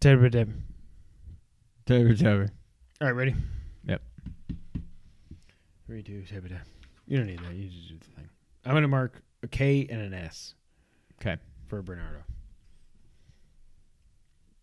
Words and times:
Tober, 0.00 0.30
tober. 2.14 2.48
All 3.02 3.06
right, 3.08 3.10
ready? 3.10 3.34
Yep. 3.86 4.00
Three, 5.86 6.02
two, 6.02 6.22
tabby 6.22 6.48
dab. 6.48 6.60
You 7.06 7.18
don't 7.18 7.26
need 7.26 7.40
that. 7.40 7.54
You 7.54 7.68
just 7.68 7.88
do 7.88 7.98
the 7.98 8.04
thing. 8.16 8.28
I'm 8.64 8.72
going 8.72 8.80
to 8.82 8.88
mark 8.88 9.20
a 9.42 9.48
K 9.48 9.86
and 9.90 10.00
an 10.00 10.14
S 10.14 10.54
Okay. 11.20 11.36
for 11.66 11.82
Bernardo. 11.82 12.20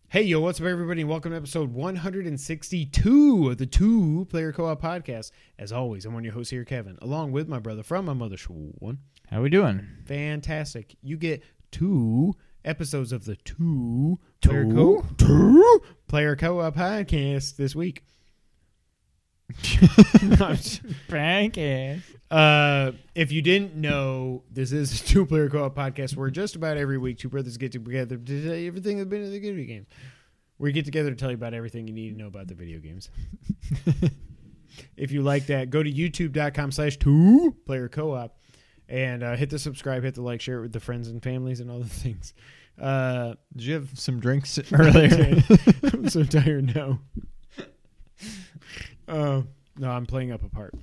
Hey, 0.08 0.22
yo, 0.22 0.40
what's 0.40 0.58
up, 0.60 0.66
everybody? 0.66 1.02
and 1.02 1.10
Welcome 1.10 1.30
to 1.30 1.36
episode 1.36 1.72
162 1.72 3.48
of 3.50 3.58
the 3.58 3.66
Two 3.66 4.26
Player 4.30 4.52
Co 4.52 4.66
op 4.66 4.82
podcast. 4.82 5.30
As 5.58 5.70
always, 5.70 6.04
I'm 6.04 6.14
one 6.14 6.22
of 6.22 6.24
your 6.24 6.34
hosts 6.34 6.50
here, 6.50 6.64
Kevin, 6.64 6.98
along 7.00 7.30
with 7.30 7.46
my 7.46 7.60
brother 7.60 7.84
from 7.84 8.06
my 8.06 8.14
mother, 8.14 8.36
one. 8.78 8.98
How 9.30 9.38
are 9.38 9.42
we 9.42 9.50
doing? 9.50 9.86
Fantastic. 10.06 10.96
You 11.02 11.16
get 11.16 11.44
two 11.70 12.34
episodes 12.64 13.12
of 13.12 13.24
the 13.24 13.36
Two 13.36 14.18
Two? 14.40 14.48
Player 14.48 14.64
Co 14.72 15.04
two 15.16 15.82
Player 16.06 16.36
Co 16.36 16.60
op 16.60 16.74
podcast 16.76 17.56
this 17.56 17.74
week. 17.74 18.04
Frank. 21.08 21.58
Uh, 22.30 22.92
if 23.14 23.32
you 23.32 23.40
didn't 23.40 23.74
know, 23.74 24.42
this 24.50 24.72
is 24.72 25.00
a 25.00 25.04
two 25.04 25.24
player 25.24 25.48
co 25.48 25.64
op 25.64 25.74
podcast 25.74 26.16
where 26.16 26.28
just 26.30 26.56
about 26.56 26.76
every 26.76 26.98
week 26.98 27.18
two 27.18 27.28
brothers 27.28 27.56
get 27.56 27.72
together 27.72 28.16
to 28.18 28.44
tell 28.44 28.54
you 28.54 28.68
everything 28.68 28.98
that's 28.98 29.08
been 29.08 29.22
in 29.22 29.32
the 29.32 29.40
video 29.40 29.64
games. 29.64 29.86
We 30.58 30.72
get 30.72 30.84
together 30.84 31.10
to 31.10 31.16
tell 31.16 31.30
you 31.30 31.36
about 31.36 31.54
everything 31.54 31.86
you 31.86 31.94
need 31.94 32.10
to 32.12 32.18
know 32.18 32.26
about 32.26 32.48
the 32.48 32.54
video 32.54 32.78
games. 32.80 33.10
if 34.96 35.12
you 35.12 35.22
like 35.22 35.46
that, 35.46 35.70
go 35.70 35.82
to 35.82 35.90
youtube.com 35.90 36.72
slash 36.72 36.98
two 36.98 37.56
player 37.64 37.88
co 37.88 38.14
op 38.14 38.38
and 38.88 39.22
uh, 39.22 39.36
hit 39.36 39.50
the 39.50 39.58
subscribe, 39.58 40.02
hit 40.02 40.14
the 40.14 40.22
like, 40.22 40.40
share 40.40 40.58
it 40.58 40.62
with 40.62 40.72
the 40.72 40.80
friends 40.80 41.08
and 41.08 41.22
families 41.22 41.60
and 41.60 41.70
all 41.70 41.78
the 41.78 41.84
things. 41.88 42.34
Uh, 42.80 43.34
Did 43.56 43.64
you 43.64 43.74
have 43.74 43.98
some 43.98 44.20
drinks 44.20 44.58
earlier? 44.72 45.42
I'm 45.92 46.08
so 46.08 46.24
tired 46.24 46.74
now. 46.74 47.00
Uh, 49.06 49.42
no, 49.78 49.90
I'm 49.90 50.06
playing 50.06 50.32
up 50.32 50.42
a 50.42 50.48
part. 50.48 50.74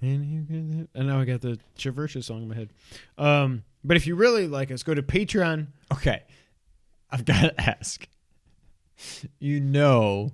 And 0.00 0.24
you 0.26 0.40
get 0.40 0.80
it. 0.80 0.88
And 0.94 1.08
now 1.08 1.20
I 1.20 1.24
got 1.24 1.40
the 1.40 1.58
Traversa 1.78 2.22
song 2.22 2.42
in 2.42 2.48
my 2.48 2.54
head. 2.54 2.70
Um, 3.16 3.64
but 3.84 3.96
if 3.96 4.06
you 4.06 4.16
really 4.16 4.46
like 4.48 4.70
us, 4.70 4.82
go 4.82 4.94
to 4.94 5.02
Patreon. 5.02 5.68
okay. 5.92 6.22
I've 7.10 7.24
got 7.24 7.42
to 7.42 7.60
ask. 7.60 8.08
You 9.38 9.60
know, 9.60 10.32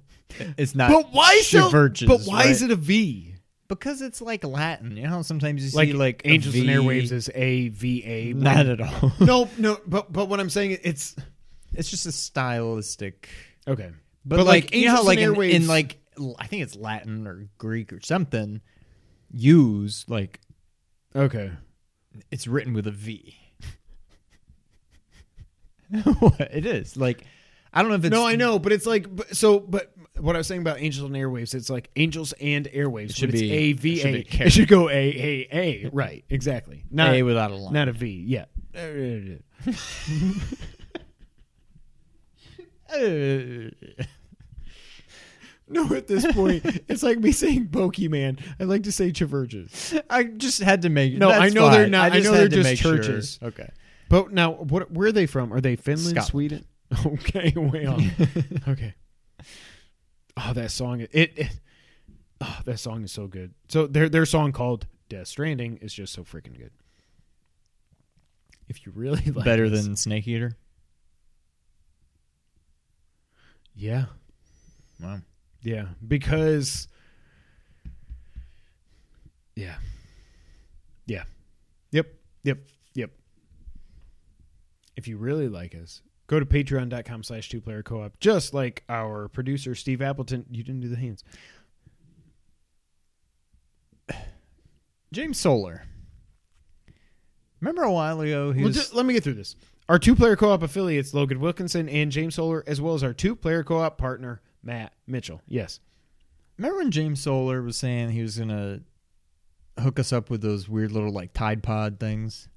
it's 0.56 0.74
not. 0.74 0.90
But 0.90 1.12
why 1.12 1.40
so? 1.40 1.70
But 1.70 2.22
why 2.24 2.44
is 2.44 2.62
it 2.62 2.70
a 2.70 2.76
V? 2.76 3.29
Because 3.70 4.02
it's 4.02 4.20
like 4.20 4.44
Latin. 4.44 4.96
You 4.96 5.04
know, 5.04 5.08
how 5.08 5.22
sometimes 5.22 5.64
you 5.64 5.70
Like, 5.76 5.88
see 5.88 5.92
like 5.94 6.22
a 6.26 6.30
Angels 6.32 6.54
and 6.54 6.64
Airwaves 6.68 7.12
is 7.12 7.30
A 7.34 7.68
V 7.68 8.04
A. 8.04 8.32
Not 8.34 8.66
at 8.66 8.80
all. 8.80 9.12
no, 9.20 9.48
no. 9.56 9.78
But 9.86 10.12
but 10.12 10.28
what 10.28 10.38
I'm 10.40 10.50
saying 10.50 10.78
it's 10.82 11.16
it's 11.72 11.88
just 11.90 12.04
a 12.04 12.12
stylistic. 12.12 13.28
okay. 13.66 13.90
But, 14.24 14.36
But, 14.36 14.46
like, 14.46 14.64
like, 14.64 14.74
you 14.74 14.86
know, 14.86 14.96
how, 14.96 15.04
like 15.04 15.18
and 15.18 15.32
in, 15.32 15.40
Airwaves- 15.40 15.52
in 15.52 15.66
like 15.66 15.98
I 16.38 16.46
think 16.46 16.62
it's 16.62 16.76
Latin 16.76 17.26
or 17.26 17.48
Greek 17.58 17.92
or 17.92 18.00
something. 18.02 18.60
Use 19.32 20.04
like 20.08 20.40
Okay. 21.16 21.50
it's 22.30 22.46
written 22.46 22.74
with 22.74 22.86
a 22.86 22.90
V. 22.90 23.36
it 25.92 26.66
is 26.66 26.96
like 26.96 27.24
I 27.72 27.82
don't 27.82 27.90
know 27.90 27.96
if 27.96 28.04
it's 28.04 28.12
no, 28.12 28.26
I 28.26 28.36
know, 28.36 28.58
but 28.58 28.72
it's 28.72 28.86
like 28.86 29.06
so. 29.32 29.60
But 29.60 29.92
what 30.18 30.34
I 30.34 30.38
was 30.38 30.46
saying 30.46 30.60
about 30.60 30.80
Angels 30.80 31.06
and 31.06 31.14
Airwaves, 31.14 31.54
it's 31.54 31.70
like 31.70 31.90
Angels 31.96 32.34
and 32.40 32.66
Airwaves. 32.66 33.10
It 33.10 33.16
should 33.16 33.30
it's 33.30 33.40
be- 33.40 33.52
A 33.52 33.72
V 33.74 34.02
A. 34.02 34.26
It 34.46 34.50
should 34.52 34.68
go 34.68 34.88
A 34.88 34.92
A 34.92 35.48
A. 35.52 35.90
Right. 35.92 36.24
Exactly. 36.28 36.84
Not 36.90 37.14
A 37.14 37.22
without 37.22 37.52
a 37.52 37.54
line. 37.54 37.72
not 37.72 37.88
a 37.88 37.92
V. 37.92 38.24
Yeah. 38.26 38.46
No, 45.72 45.94
at 45.94 46.08
this 46.08 46.26
point, 46.32 46.64
it's 46.88 47.04
like 47.04 47.18
me 47.18 47.30
saying 47.30 47.68
Pokemon. 47.68 48.40
I 48.58 48.64
like 48.64 48.82
to 48.84 48.92
say 48.92 49.12
Chiverges. 49.12 50.02
I 50.10 50.24
just 50.24 50.60
had 50.60 50.82
to 50.82 50.88
make. 50.88 51.14
No, 51.14 51.30
I 51.30 51.48
know 51.50 51.70
they're 51.70 51.86
not- 51.86 52.10
I 52.10 52.16
just 52.16 52.24
know 52.24 52.32
they're 52.36 52.48
just 52.48 52.68
make 52.68 52.78
sure. 52.78 52.96
churches. 52.96 53.38
Okay. 53.40 53.68
But 54.08 54.32
now, 54.32 54.50
what? 54.50 54.90
Where 54.90 55.08
are 55.08 55.12
they 55.12 55.26
from? 55.26 55.52
Are 55.52 55.60
they 55.60 55.76
Finland, 55.76 56.08
Scotland. 56.08 56.26
Sweden? 56.26 56.64
Okay, 57.06 57.52
way 57.56 57.86
off. 57.86 58.02
okay. 58.68 58.94
Oh, 60.36 60.52
that 60.54 60.70
song! 60.70 61.00
It, 61.00 61.10
it. 61.12 61.48
Oh, 62.40 62.58
that 62.64 62.78
song 62.80 63.04
is 63.04 63.12
so 63.12 63.26
good. 63.26 63.52
So 63.68 63.86
their 63.86 64.08
their 64.08 64.26
song 64.26 64.50
called 64.52 64.86
"Death 65.08 65.28
Stranding" 65.28 65.76
is 65.78 65.92
just 65.94 66.12
so 66.12 66.24
freaking 66.24 66.56
good. 66.58 66.72
If 68.68 68.84
you 68.86 68.92
really 68.94 69.22
like 69.30 69.44
Better 69.44 69.68
this- 69.68 69.84
than 69.84 69.94
Snake 69.96 70.26
Eater. 70.26 70.56
yeah, 73.74 74.06
Wow. 75.00 75.20
yeah, 75.62 75.86
because 76.06 76.88
yeah, 79.54 79.76
yeah, 81.06 81.24
yep, 81.90 82.06
yep, 82.42 82.58
yep. 82.94 83.10
If 84.96 85.08
you 85.08 85.16
really 85.18 85.48
like 85.48 85.74
us, 85.74 86.02
go 86.30 86.38
to 86.38 86.46
patreon.com 86.46 87.24
slash 87.24 87.48
two 87.48 87.60
player 87.60 87.82
co 87.82 88.02
op, 88.04 88.16
just 88.20 88.54
like 88.54 88.84
our 88.88 89.26
producer, 89.26 89.74
Steve 89.74 90.00
Appleton. 90.00 90.46
You 90.48 90.62
didn't 90.62 90.80
do 90.80 90.88
the 90.88 90.96
hands. 90.96 91.24
James 95.12 95.38
Solar. 95.38 95.82
Remember 97.60 97.82
a 97.82 97.92
while 97.92 98.20
ago 98.20 98.52
he 98.52 98.60
Well, 98.62 98.68
was 98.68 98.90
ju- 98.90 98.96
let 98.96 99.04
me 99.04 99.12
get 99.12 99.24
through 99.24 99.34
this. 99.34 99.56
Our 99.88 99.98
two 99.98 100.14
player 100.14 100.36
co 100.36 100.50
op 100.52 100.62
affiliates, 100.62 101.12
Logan 101.12 101.40
Wilkinson 101.40 101.88
and 101.88 102.12
James 102.12 102.36
Solar, 102.36 102.62
as 102.66 102.80
well 102.80 102.94
as 102.94 103.02
our 103.02 103.12
two 103.12 103.34
player 103.34 103.64
co 103.64 103.78
op 103.78 103.98
partner, 103.98 104.40
Matt 104.62 104.92
Mitchell. 105.06 105.42
Yes. 105.48 105.80
Remember 106.58 106.78
when 106.78 106.90
James 106.92 107.20
Solar 107.20 107.60
was 107.60 107.76
saying 107.76 108.10
he 108.10 108.22
was 108.22 108.38
gonna 108.38 108.80
hook 109.80 109.98
us 109.98 110.12
up 110.12 110.30
with 110.30 110.42
those 110.42 110.68
weird 110.68 110.92
little 110.92 111.10
like 111.10 111.32
Tide 111.32 111.62
Pod 111.62 111.98
things? 111.98 112.48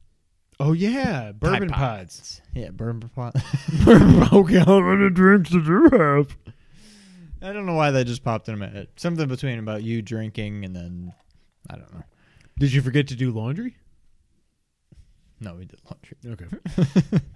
Oh, 0.60 0.74
yeah. 0.74 1.32
Bourbon 1.32 1.70
Tide 1.70 1.78
pods. 1.78 2.42
Yeah, 2.54 2.70
bourbon 2.70 3.10
pod. 3.10 3.34
okay, 3.88 4.60
how 4.60 4.80
many 4.80 5.10
drinks 5.10 5.50
did 5.50 5.66
you 5.66 5.90
have? 5.92 6.38
I 7.42 7.52
don't 7.52 7.66
know 7.66 7.74
why 7.74 7.92
that 7.92 8.06
just 8.06 8.24
popped 8.24 8.48
in 8.48 8.58
my 8.60 8.70
head. 8.70 8.88
Something 8.96 9.28
between 9.28 9.60
about 9.60 9.84
you 9.84 10.02
drinking 10.02 10.64
and 10.64 10.76
then 10.76 11.14
I 11.70 11.76
don't 11.76 11.94
know. 11.94 12.04
Did 12.58 12.72
you 12.72 12.82
forget 12.82 13.08
to 13.08 13.16
do 13.16 13.32
laundry? 13.32 13.76
No, 15.42 15.56
we 15.56 15.66
did 15.66 15.82
laundry. 15.86 16.46
Okay. 16.46 17.20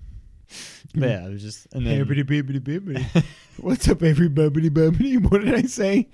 But 0.95 1.09
yeah, 1.09 1.28
it 1.28 1.31
was 1.31 1.41
just 1.41 1.67
and 1.73 1.85
then 1.85 2.05
Bibbidi 2.05 2.23
bibbidi 2.23 2.59
bibbidi. 2.59 3.23
What's 3.57 3.88
up, 3.88 4.01
everybody? 4.01 4.69
Bibbidi? 4.69 5.22
What 5.29 5.44
did 5.44 5.53
I 5.53 5.63
say? 5.63 6.07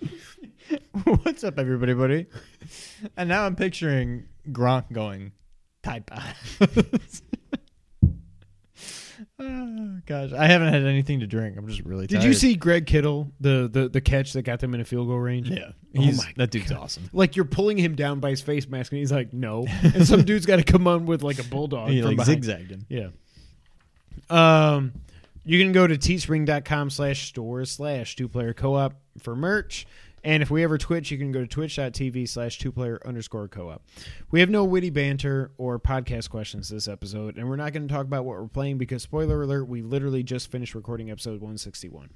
What's 1.04 1.44
up, 1.44 1.60
everybody, 1.60 1.94
buddy? 1.94 2.26
And 3.16 3.30
now 3.30 3.46
I'm 3.46 3.56
picturing 3.56 4.26
Gronk 4.50 4.92
going 4.92 5.32
Tide 5.84 6.06
Pods. 6.08 7.22
oh 9.40 9.98
gosh, 10.06 10.32
I 10.34 10.48
haven't 10.48 10.74
had 10.74 10.84
anything 10.86 11.20
to 11.22 11.28
drink. 11.28 11.58
I'm 11.58 11.68
just 11.68 11.82
really. 11.84 12.08
Did 12.08 12.18
tired. 12.20 12.28
you 12.28 12.34
see 12.34 12.56
Greg 12.56 12.86
Kittle, 12.86 13.32
the, 13.40 13.70
the, 13.72 13.90
the 13.90 14.02
catch 14.02 14.34
that 14.34 14.44
got 14.44 14.60
them 14.60 14.74
in 14.74 14.82
a 14.82 14.86
field 14.86 15.08
goal 15.08 15.20
range? 15.20 15.50
Yeah, 15.50 15.72
Oh 15.98 16.02
my 16.02 16.34
that 16.38 16.52
dude's 16.52 16.72
awesome. 16.72 17.10
Like 17.14 17.36
you're 17.36 17.46
pulling 17.46 17.78
him 17.78 17.96
down 17.96 18.20
by 18.20 18.32
his 18.32 18.42
face 18.42 18.68
mask, 18.68 18.92
and 18.92 19.00
he's 19.00 19.12
like, 19.12 19.34
"No," 19.34 19.66
and 19.84 20.08
some 20.08 20.24
dude's 20.24 20.46
got 20.46 20.58
to 20.58 20.64
come 20.64 20.88
on 20.88 21.06
with 21.06 21.22
like 21.24 21.40
a 21.40 21.44
bulldog 21.44 21.90
He 21.90 22.02
like 22.02 22.18
behind. 22.18 22.44
zigzagged 22.44 22.72
him. 22.72 22.86
Yeah. 22.90 23.08
Um, 24.30 24.94
you 25.46 25.60
can 25.62 25.72
go 25.74 25.86
to 25.86 25.98
teespring.com 25.98 26.90
slash 26.90 27.28
store 27.28 27.66
slash 27.66 28.16
two 28.16 28.28
player 28.30 28.54
co 28.54 28.76
op 28.76 28.94
for 29.22 29.36
merch. 29.36 29.86
And 30.24 30.42
if 30.42 30.50
we 30.50 30.64
ever 30.64 30.78
Twitch, 30.78 31.12
you 31.12 31.18
can 31.18 31.32
go 31.32 31.42
to 31.42 31.48
twitch.tv 31.48 32.30
slash 32.30 32.58
two 32.58 32.72
player 32.72 33.00
underscore 33.06 33.48
co 33.50 33.70
op. 33.70 33.84
We 34.32 34.40
have 34.40 34.50
no 34.50 34.64
witty 34.64 34.90
banter 34.90 35.52
or 35.58 35.80
podcast 35.80 36.30
questions 36.30 36.70
this 36.70 36.88
episode, 36.88 37.38
and 37.38 37.50
we're 37.50 37.58
not 37.58 37.74
going 37.74 37.88
to 37.88 37.94
talk 37.94 38.06
about 38.06 38.24
what 38.24 38.40
we're 38.40 38.48
playing 38.48 38.78
because, 38.78 39.04
spoiler 39.04 39.44
alert, 39.44 39.66
we 39.68 39.82
literally 39.82 40.24
just 40.24 40.50
finished 40.50 40.76
recording 40.76 41.12
episode 41.12 41.42
161. 41.42 42.10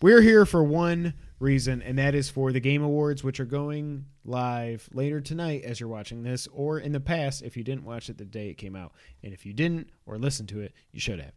We're 0.00 0.22
here 0.22 0.46
for 0.46 0.64
one 0.64 1.14
reason, 1.38 1.82
and 1.82 1.98
that 1.98 2.14
is 2.14 2.30
for 2.30 2.50
the 2.50 2.60
Game 2.60 2.82
Awards, 2.82 3.22
which 3.22 3.40
are 3.40 3.44
going 3.44 4.06
live 4.24 4.88
later 4.92 5.20
tonight 5.20 5.64
as 5.64 5.80
you're 5.80 5.88
watching 5.88 6.22
this, 6.22 6.48
or 6.52 6.78
in 6.78 6.92
the 6.92 7.00
past 7.00 7.42
if 7.42 7.56
you 7.56 7.62
didn't 7.64 7.84
watch 7.84 8.08
it 8.08 8.16
the 8.18 8.24
day 8.24 8.48
it 8.48 8.54
came 8.54 8.74
out. 8.74 8.92
And 9.22 9.32
if 9.34 9.44
you 9.44 9.52
didn't 9.52 9.90
or 10.06 10.18
listened 10.18 10.48
to 10.50 10.60
it, 10.60 10.72
you 10.92 11.00
should 11.00 11.20
have. 11.20 11.32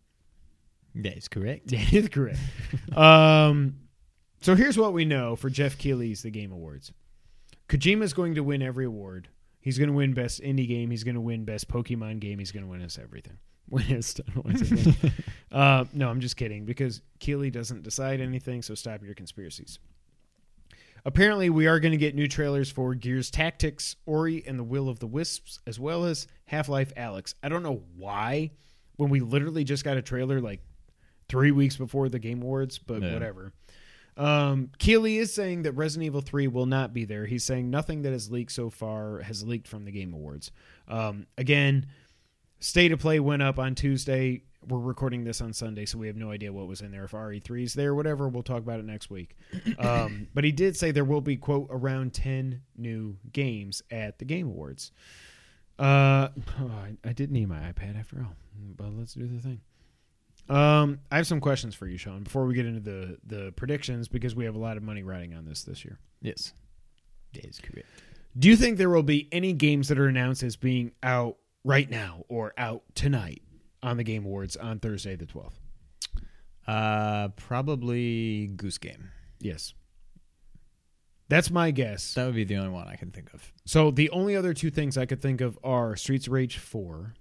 That 0.95 1.18
is 1.18 1.27
correct. 1.27 1.68
That 1.71 1.94
is 1.94 2.10
correct. 2.10 2.39
um, 2.95 3.75
so 4.42 4.56
here's 4.56 4.78
what 4.78 4.94
we 4.94 5.06
know 5.06 5.36
for 5.36 5.50
Geoff 5.50 5.78
Keighley's 5.78 6.22
The 6.22 6.31
Game 6.31 6.51
Awards 6.51 6.92
Kojima's 7.69 8.13
going 8.13 8.36
to 8.36 8.44
win 8.44 8.62
every 8.62 8.86
award. 8.86 9.28
He's 9.60 9.78
going 9.78 9.89
to 9.89 9.95
win 9.95 10.13
Best 10.13 10.42
Indie 10.42 10.68
Game. 10.68 10.89
He's 10.92 11.04
going 11.04 11.16
to 11.16 11.22
win 11.22 11.44
Best 11.44 11.68
Pokemon 11.68 12.19
Game. 12.22 12.39
He's 12.39 12.51
going 12.54 12.63
to 12.63 12.69
win 12.69 12.81
us 12.81 12.98
everything. 12.98 13.38
Win 13.69 13.98
us. 13.98 14.18
I 14.25 14.31
don't 14.31 14.45
wanna 14.45 14.60
say 14.60 14.75
that. 14.78 15.12
uh, 15.51 15.84
no, 15.92 16.10
I'm 16.10 16.22
just 16.22 16.38
kidding 16.38 16.63
because 16.63 17.01
Keighley 17.19 17.51
doesn't 17.51 17.84
decide 17.84 18.22
anything, 18.22 18.62
so 18.62 18.75
stop 18.75 19.04
your 19.04 19.13
conspiracies. 19.13 19.80
Apparently, 21.04 21.50
we 21.50 21.68
are 21.68 21.80
going 21.81 21.92
to 21.92 21.98
get 21.98 22.16
new 22.16 22.30
trailers 22.30 22.72
for 22.72 22.95
Gears 22.95 23.30
Tactics, 23.30 23.98
Ori, 24.06 24.42
and 24.48 24.57
the 24.57 24.63
Will 24.63 24.88
of 24.88 25.00
the 25.00 25.07
Wisps, 25.07 25.60
as 25.68 25.81
well 25.81 26.06
as 26.06 26.28
Half 26.45 26.69
Life 26.69 26.94
Alyx. 26.95 27.34
I 27.44 27.50
don't 27.50 27.62
know 27.62 27.84
why, 27.98 28.51
when 28.95 29.10
we 29.10 29.19
literally 29.19 29.66
just 29.66 29.84
got 29.84 29.98
a 29.98 30.01
trailer 30.01 30.39
like 30.39 30.62
three 31.28 31.51
weeks 31.51 31.75
before 31.75 32.07
the 32.07 32.19
Game 32.19 32.42
Awards, 32.42 32.78
but 32.78 33.01
Yeah. 33.01 33.13
whatever. 33.13 33.51
Um, 34.18 34.72
Keighley 34.80 35.19
is 35.19 35.31
saying 35.31 35.62
that 35.62 35.74
Resident 35.74 36.08
Evil 36.08 36.22
3 36.22 36.48
will 36.48 36.66
not 36.66 36.92
be 36.92 37.06
there. 37.06 37.25
He's 37.25 37.44
saying 37.44 37.69
nothing 37.69 38.02
that 38.02 38.12
has 38.12 38.31
leaked 38.31 38.52
so 38.52 38.69
far 38.69 39.19
has 39.19 39.44
leaked 39.44 39.68
from 39.68 39.86
the 39.86 39.92
Game 39.92 40.14
Awards. 40.14 40.52
Um, 40.88 41.28
again, 41.38 41.86
State 42.60 42.92
of 42.92 43.00
Play 43.00 43.19
went 43.19 43.44
up 43.44 43.60
on 43.60 43.75
Tuesday. 43.75 44.42
We're 44.68 44.80
recording 44.80 45.24
this 45.24 45.40
on 45.40 45.54
Sunday, 45.54 45.86
so 45.86 46.00
we 46.00 46.08
have 46.08 46.18
no 46.18 46.31
idea 46.31 46.52
what 46.52 46.68
was 46.68 46.81
in 46.81 46.92
there. 46.92 47.04
If 47.04 47.12
RE3 47.12 47.64
is 47.64 47.74
there, 47.75 47.94
whatever, 47.94 48.28
we'll 48.28 48.44
talk 48.44 48.58
about 48.58 48.80
it 48.80 48.86
next 48.86 49.12
week. 49.12 49.38
Um, 49.78 50.28
but 50.34 50.44
he 50.44 50.52
did 50.52 50.75
say 50.75 50.90
there 50.90 51.06
will 51.06 51.22
be, 51.22 51.38
quote, 51.38 51.68
around 51.70 52.13
10 52.13 52.62
new 52.75 53.18
games 53.31 53.84
at 53.92 54.18
the 54.18 54.25
Game 54.25 54.48
Awards. 54.48 54.92
Uh, 55.78 56.30
oh, 56.60 56.72
I, 56.72 56.98
I 57.08 57.13
did 57.13 57.31
need 57.31 57.48
my 57.48 57.60
iPad 57.60 58.00
after 58.00 58.18
all, 58.18 58.34
but 58.75 58.92
let's 58.98 59.13
do 59.13 59.28
the 59.28 59.40
thing. 59.40 59.62
Um, 60.50 61.00
I 61.12 61.18
have 61.18 61.28
some 61.28 61.42
questions 61.42 61.76
for 61.76 61.88
you, 61.88 61.98
Sean, 61.98 62.24
before 62.24 62.46
we 62.46 62.54
get 62.54 62.66
into 62.66 62.80
the 62.80 63.18
the 63.26 63.52
predictions 63.54 64.08
because 64.08 64.36
we 64.36 64.46
have 64.46 64.56
a 64.56 64.60
lot 64.60 64.78
of 64.78 64.84
money 64.84 65.04
riding 65.04 65.34
on 65.34 65.46
this 65.46 65.64
this 65.64 65.84
year. 65.84 66.00
Yes. 66.22 66.54
That 67.34 67.46
is 67.46 67.60
correct. 67.60 67.88
Do 68.38 68.48
you 68.48 68.56
think 68.56 68.78
there 68.78 68.90
will 68.90 69.04
be 69.04 69.28
any 69.32 69.52
games 69.54 69.90
that 69.90 70.00
are 70.00 70.08
announced 70.08 70.44
as 70.44 70.56
being 70.56 70.92
out 71.04 71.38
right 71.64 71.90
now 71.90 72.24
or 72.30 72.54
out 72.58 72.84
tonight 72.96 73.42
on 73.84 73.98
the 73.98 74.04
Game 74.04 74.26
Awards 74.26 74.56
on 74.56 74.80
Thursday 74.80 75.16
the 75.16 75.26
twelfth? 75.26 75.60
Uh, 76.66 77.30
probably 77.30 78.48
Goose 78.48 78.78
Game. 78.78 79.10
Yes, 79.40 79.74
that's 81.30 81.52
my 81.52 81.72
guess. 81.72 82.14
That 82.14 82.26
would 82.26 82.36
be 82.36 82.44
the 82.44 82.56
only 82.56 82.70
one 82.72 82.88
I 82.88 82.96
can 82.96 83.12
think 83.12 83.34
of. 83.34 83.52
So 83.66 83.92
the 83.92 84.10
only 84.12 84.36
other 84.36 84.54
two 84.54 84.70
things 84.70 84.98
I 84.98 85.06
could 85.06 85.22
think 85.22 85.42
of 85.42 85.60
are 85.64 85.96
Streets 85.96 86.28
of 86.28 86.34
Rage 86.34 86.58
four. 86.58 87.16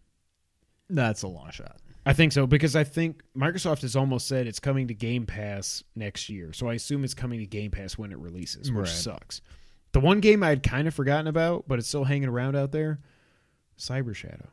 That's 0.88 1.22
a 1.22 1.28
long 1.28 1.50
shot. 1.50 1.78
I 2.08 2.12
think 2.12 2.30
so 2.32 2.46
because 2.46 2.76
I 2.76 2.84
think 2.84 3.22
Microsoft 3.36 3.82
has 3.82 3.96
almost 3.96 4.28
said 4.28 4.46
it's 4.46 4.60
coming 4.60 4.86
to 4.88 4.94
Game 4.94 5.26
Pass 5.26 5.82
next 5.96 6.28
year. 6.28 6.52
So 6.52 6.68
I 6.68 6.74
assume 6.74 7.02
it's 7.04 7.14
coming 7.14 7.40
to 7.40 7.46
Game 7.46 7.72
Pass 7.72 7.98
when 7.98 8.12
it 8.12 8.18
releases, 8.18 8.70
which 8.70 8.78
Right. 8.86 8.88
sucks. 8.88 9.40
The 9.92 9.98
one 10.00 10.20
game 10.20 10.42
I 10.42 10.50
had 10.50 10.62
kind 10.62 10.86
of 10.86 10.94
forgotten 10.94 11.26
about, 11.26 11.66
but 11.66 11.78
it's 11.80 11.88
still 11.88 12.04
hanging 12.04 12.28
around 12.28 12.54
out 12.54 12.70
there, 12.70 13.00
Cyber 13.78 14.14
Shadow. 14.14 14.50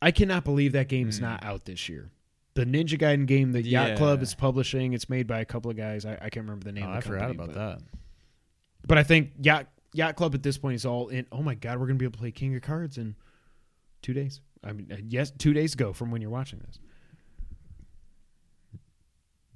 I 0.00 0.10
cannot 0.12 0.44
believe 0.44 0.72
that 0.72 0.88
game's 0.88 1.18
Hmm. 1.18 1.24
not 1.24 1.44
out 1.44 1.64
this 1.66 1.88
year. 1.88 2.10
The 2.54 2.64
Ninja 2.64 2.98
Gaiden 2.98 3.26
game 3.26 3.52
that 3.52 3.64
Yacht 3.66 3.88
Yeah. 3.90 3.96
Club 3.96 4.22
is 4.22 4.34
publishing, 4.34 4.92
it's 4.92 5.08
made 5.10 5.26
by 5.26 5.40
a 5.40 5.44
couple 5.44 5.70
of 5.70 5.76
guys. 5.76 6.04
I, 6.06 6.12
I 6.14 6.30
can't 6.30 6.46
remember 6.46 6.64
the 6.64 6.72
name. 6.72 6.84
Oh, 6.84 6.88
of 6.90 6.96
I 6.96 7.00
the 7.00 7.06
forgot 7.08 7.30
about 7.32 7.46
but, 7.48 7.54
that. 7.54 7.82
But 8.86 8.98
I 8.98 9.02
think 9.02 9.32
Yacht 9.42 9.66
Yacht 9.92 10.16
Club 10.16 10.34
at 10.34 10.42
this 10.42 10.58
point 10.58 10.74
is 10.76 10.84
all 10.86 11.08
in. 11.08 11.26
Oh 11.32 11.42
my 11.42 11.54
god, 11.54 11.78
we're 11.78 11.86
gonna 11.86 11.98
be 11.98 12.04
able 12.04 12.12
to 12.12 12.18
play 12.18 12.30
King 12.32 12.54
of 12.56 12.62
Cards 12.62 12.96
in 12.98 13.14
two 14.02 14.12
days. 14.12 14.40
I 14.64 14.72
mean, 14.72 14.90
uh, 14.90 14.96
yes, 15.06 15.30
two 15.30 15.52
days 15.52 15.74
ago 15.74 15.92
from 15.92 16.10
when 16.10 16.20
you're 16.20 16.30
watching 16.30 16.60
this. 16.66 16.78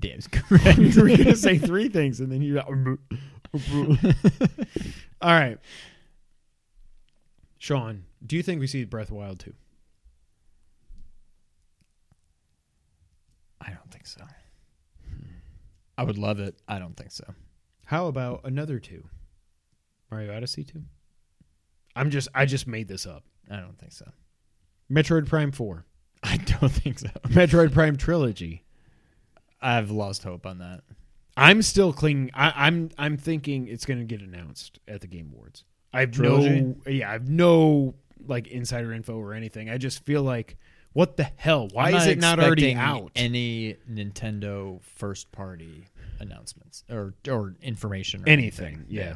Damn, 0.00 0.20
correct. 0.30 0.78
you 0.78 1.02
were 1.02 1.08
gonna 1.08 1.34
say 1.34 1.58
three 1.58 1.88
things, 1.88 2.20
and 2.20 2.30
then 2.30 2.42
you. 2.42 2.58
All 5.20 5.32
right, 5.32 5.58
Sean. 7.58 8.04
Do 8.24 8.36
you 8.36 8.42
think 8.42 8.60
we 8.60 8.66
see 8.66 8.84
Breath 8.84 9.10
Wild 9.10 9.40
too? 9.40 9.54
I 13.60 13.70
don't 13.70 13.90
think 13.90 14.06
so. 14.06 14.22
I 15.96 16.04
would 16.04 16.18
love 16.18 16.38
it. 16.38 16.54
I 16.68 16.78
don't 16.78 16.96
think 16.96 17.10
so. 17.10 17.24
How 17.86 18.06
about 18.06 18.42
another 18.44 18.78
two? 18.78 19.04
Mario 20.10 20.36
Odyssey 20.36 20.62
two. 20.62 20.82
I'm 21.96 22.10
just. 22.10 22.28
I 22.34 22.46
just 22.46 22.68
made 22.68 22.86
this 22.86 23.04
up. 23.04 23.24
I 23.50 23.56
don't 23.56 23.78
think 23.78 23.92
so. 23.92 24.06
Metroid 24.90 25.26
Prime 25.26 25.52
four. 25.52 25.84
I 26.22 26.36
don't 26.36 26.70
think 26.70 26.98
so. 26.98 27.08
Metroid 27.28 27.72
Prime 27.72 27.96
trilogy. 27.96 28.64
I've 29.60 29.90
lost 29.90 30.22
hope 30.24 30.46
on 30.46 30.58
that. 30.58 30.82
I'm 31.36 31.62
still 31.62 31.92
clinging. 31.92 32.30
I, 32.34 32.52
I'm 32.66 32.90
I'm 32.98 33.16
thinking 33.16 33.68
it's 33.68 33.84
going 33.84 33.98
to 34.00 34.04
get 34.04 34.20
announced 34.20 34.80
at 34.88 35.00
the 35.00 35.06
Game 35.06 35.30
Awards. 35.32 35.64
I 35.92 36.00
have 36.00 36.10
Trilogy? 36.10 36.60
no, 36.60 36.76
yeah, 36.86 37.08
I 37.08 37.12
have 37.12 37.28
no 37.28 37.94
like 38.26 38.48
insider 38.48 38.92
info 38.92 39.14
or 39.16 39.34
anything. 39.34 39.70
I 39.70 39.78
just 39.78 40.04
feel 40.04 40.22
like, 40.22 40.56
what 40.92 41.16
the 41.16 41.24
hell? 41.36 41.68
Why 41.72 41.92
is 41.96 42.06
it 42.06 42.18
not 42.18 42.40
already 42.40 42.74
out? 42.74 43.12
Any 43.14 43.76
Nintendo 43.90 44.82
first 44.82 45.30
party 45.32 45.86
announcements 46.18 46.84
or 46.90 47.14
or 47.28 47.54
information 47.62 48.22
or 48.22 48.28
anything, 48.28 48.84
yeah. 48.88 49.14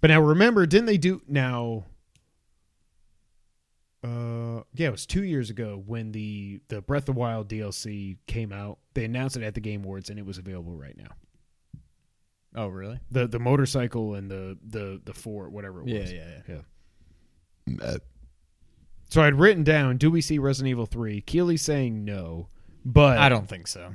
But 0.00 0.08
now 0.08 0.20
remember, 0.20 0.66
didn't 0.66 0.86
they 0.86 0.98
do 0.98 1.20
now? 1.26 1.84
Uh, 4.04 4.62
yeah, 4.74 4.88
it 4.88 4.92
was 4.92 5.06
two 5.06 5.24
years 5.24 5.50
ago 5.50 5.82
when 5.86 6.12
the 6.12 6.60
the 6.68 6.80
Breath 6.82 7.08
of 7.08 7.14
the 7.14 7.20
Wild 7.20 7.48
DLC 7.48 8.16
came 8.26 8.52
out. 8.52 8.78
They 8.94 9.04
announced 9.04 9.36
it 9.36 9.42
at 9.42 9.54
the 9.54 9.60
Game 9.60 9.82
Awards, 9.84 10.10
and 10.10 10.18
it 10.18 10.24
was 10.26 10.38
available 10.38 10.76
right 10.76 10.96
now. 10.96 11.10
Oh, 12.54 12.68
really? 12.68 13.00
The 13.10 13.26
the 13.26 13.38
motorcycle 13.40 14.14
and 14.14 14.30
the 14.30 14.56
the 14.66 15.00
the 15.04 15.12
four 15.12 15.48
whatever 15.50 15.82
it 15.82 15.88
Yeah, 15.88 16.00
was. 16.00 16.12
yeah, 16.12 16.40
yeah. 16.48 17.96
So 19.10 19.22
I'd 19.22 19.34
written 19.34 19.62
down, 19.64 19.96
do 19.98 20.10
we 20.10 20.20
see 20.20 20.38
Resident 20.38 20.70
Evil 20.70 20.86
3? 20.86 21.20
Keighley's 21.22 21.62
saying 21.62 22.04
no. 22.04 22.48
But 22.84 23.18
I 23.18 23.28
don't 23.28 23.48
think 23.48 23.66
so. 23.68 23.92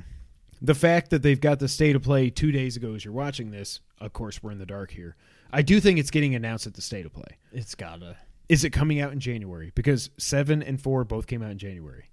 the 0.62 0.76
fact 0.76 1.10
that 1.12 1.22
they've 1.22 1.40
got 1.40 1.60
the 1.60 1.68
state 1.68 1.96
of 1.96 2.02
play 2.02 2.30
two 2.30 2.52
days 2.52 2.76
ago 2.78 2.94
as 2.94 3.04
you're 3.06 3.14
watching 3.14 3.52
this, 3.52 3.80
of 4.00 4.14
course 4.14 4.42
we're 4.44 4.52
in 4.52 4.58
the 4.60 4.66
dark 4.66 4.92
here. 4.92 5.16
I 5.52 5.62
do 5.64 5.80
think 5.82 6.00
it's 6.00 6.12
getting 6.12 6.34
announced 6.36 6.66
at 6.68 6.74
the 6.76 6.82
state 6.82 7.06
of 7.06 7.14
play. 7.14 7.38
It's 7.52 7.76
gotta. 7.76 8.18
Is 8.52 8.66
it 8.66 8.72
coming 8.72 9.00
out 9.00 9.14
in 9.14 9.22
January? 9.22 9.72
Because 9.76 10.10
seven 10.18 10.62
and 10.62 10.80
four 10.80 11.06
both 11.06 11.26
came 11.26 11.42
out 11.42 11.52
in 11.52 11.58
January. 11.58 12.10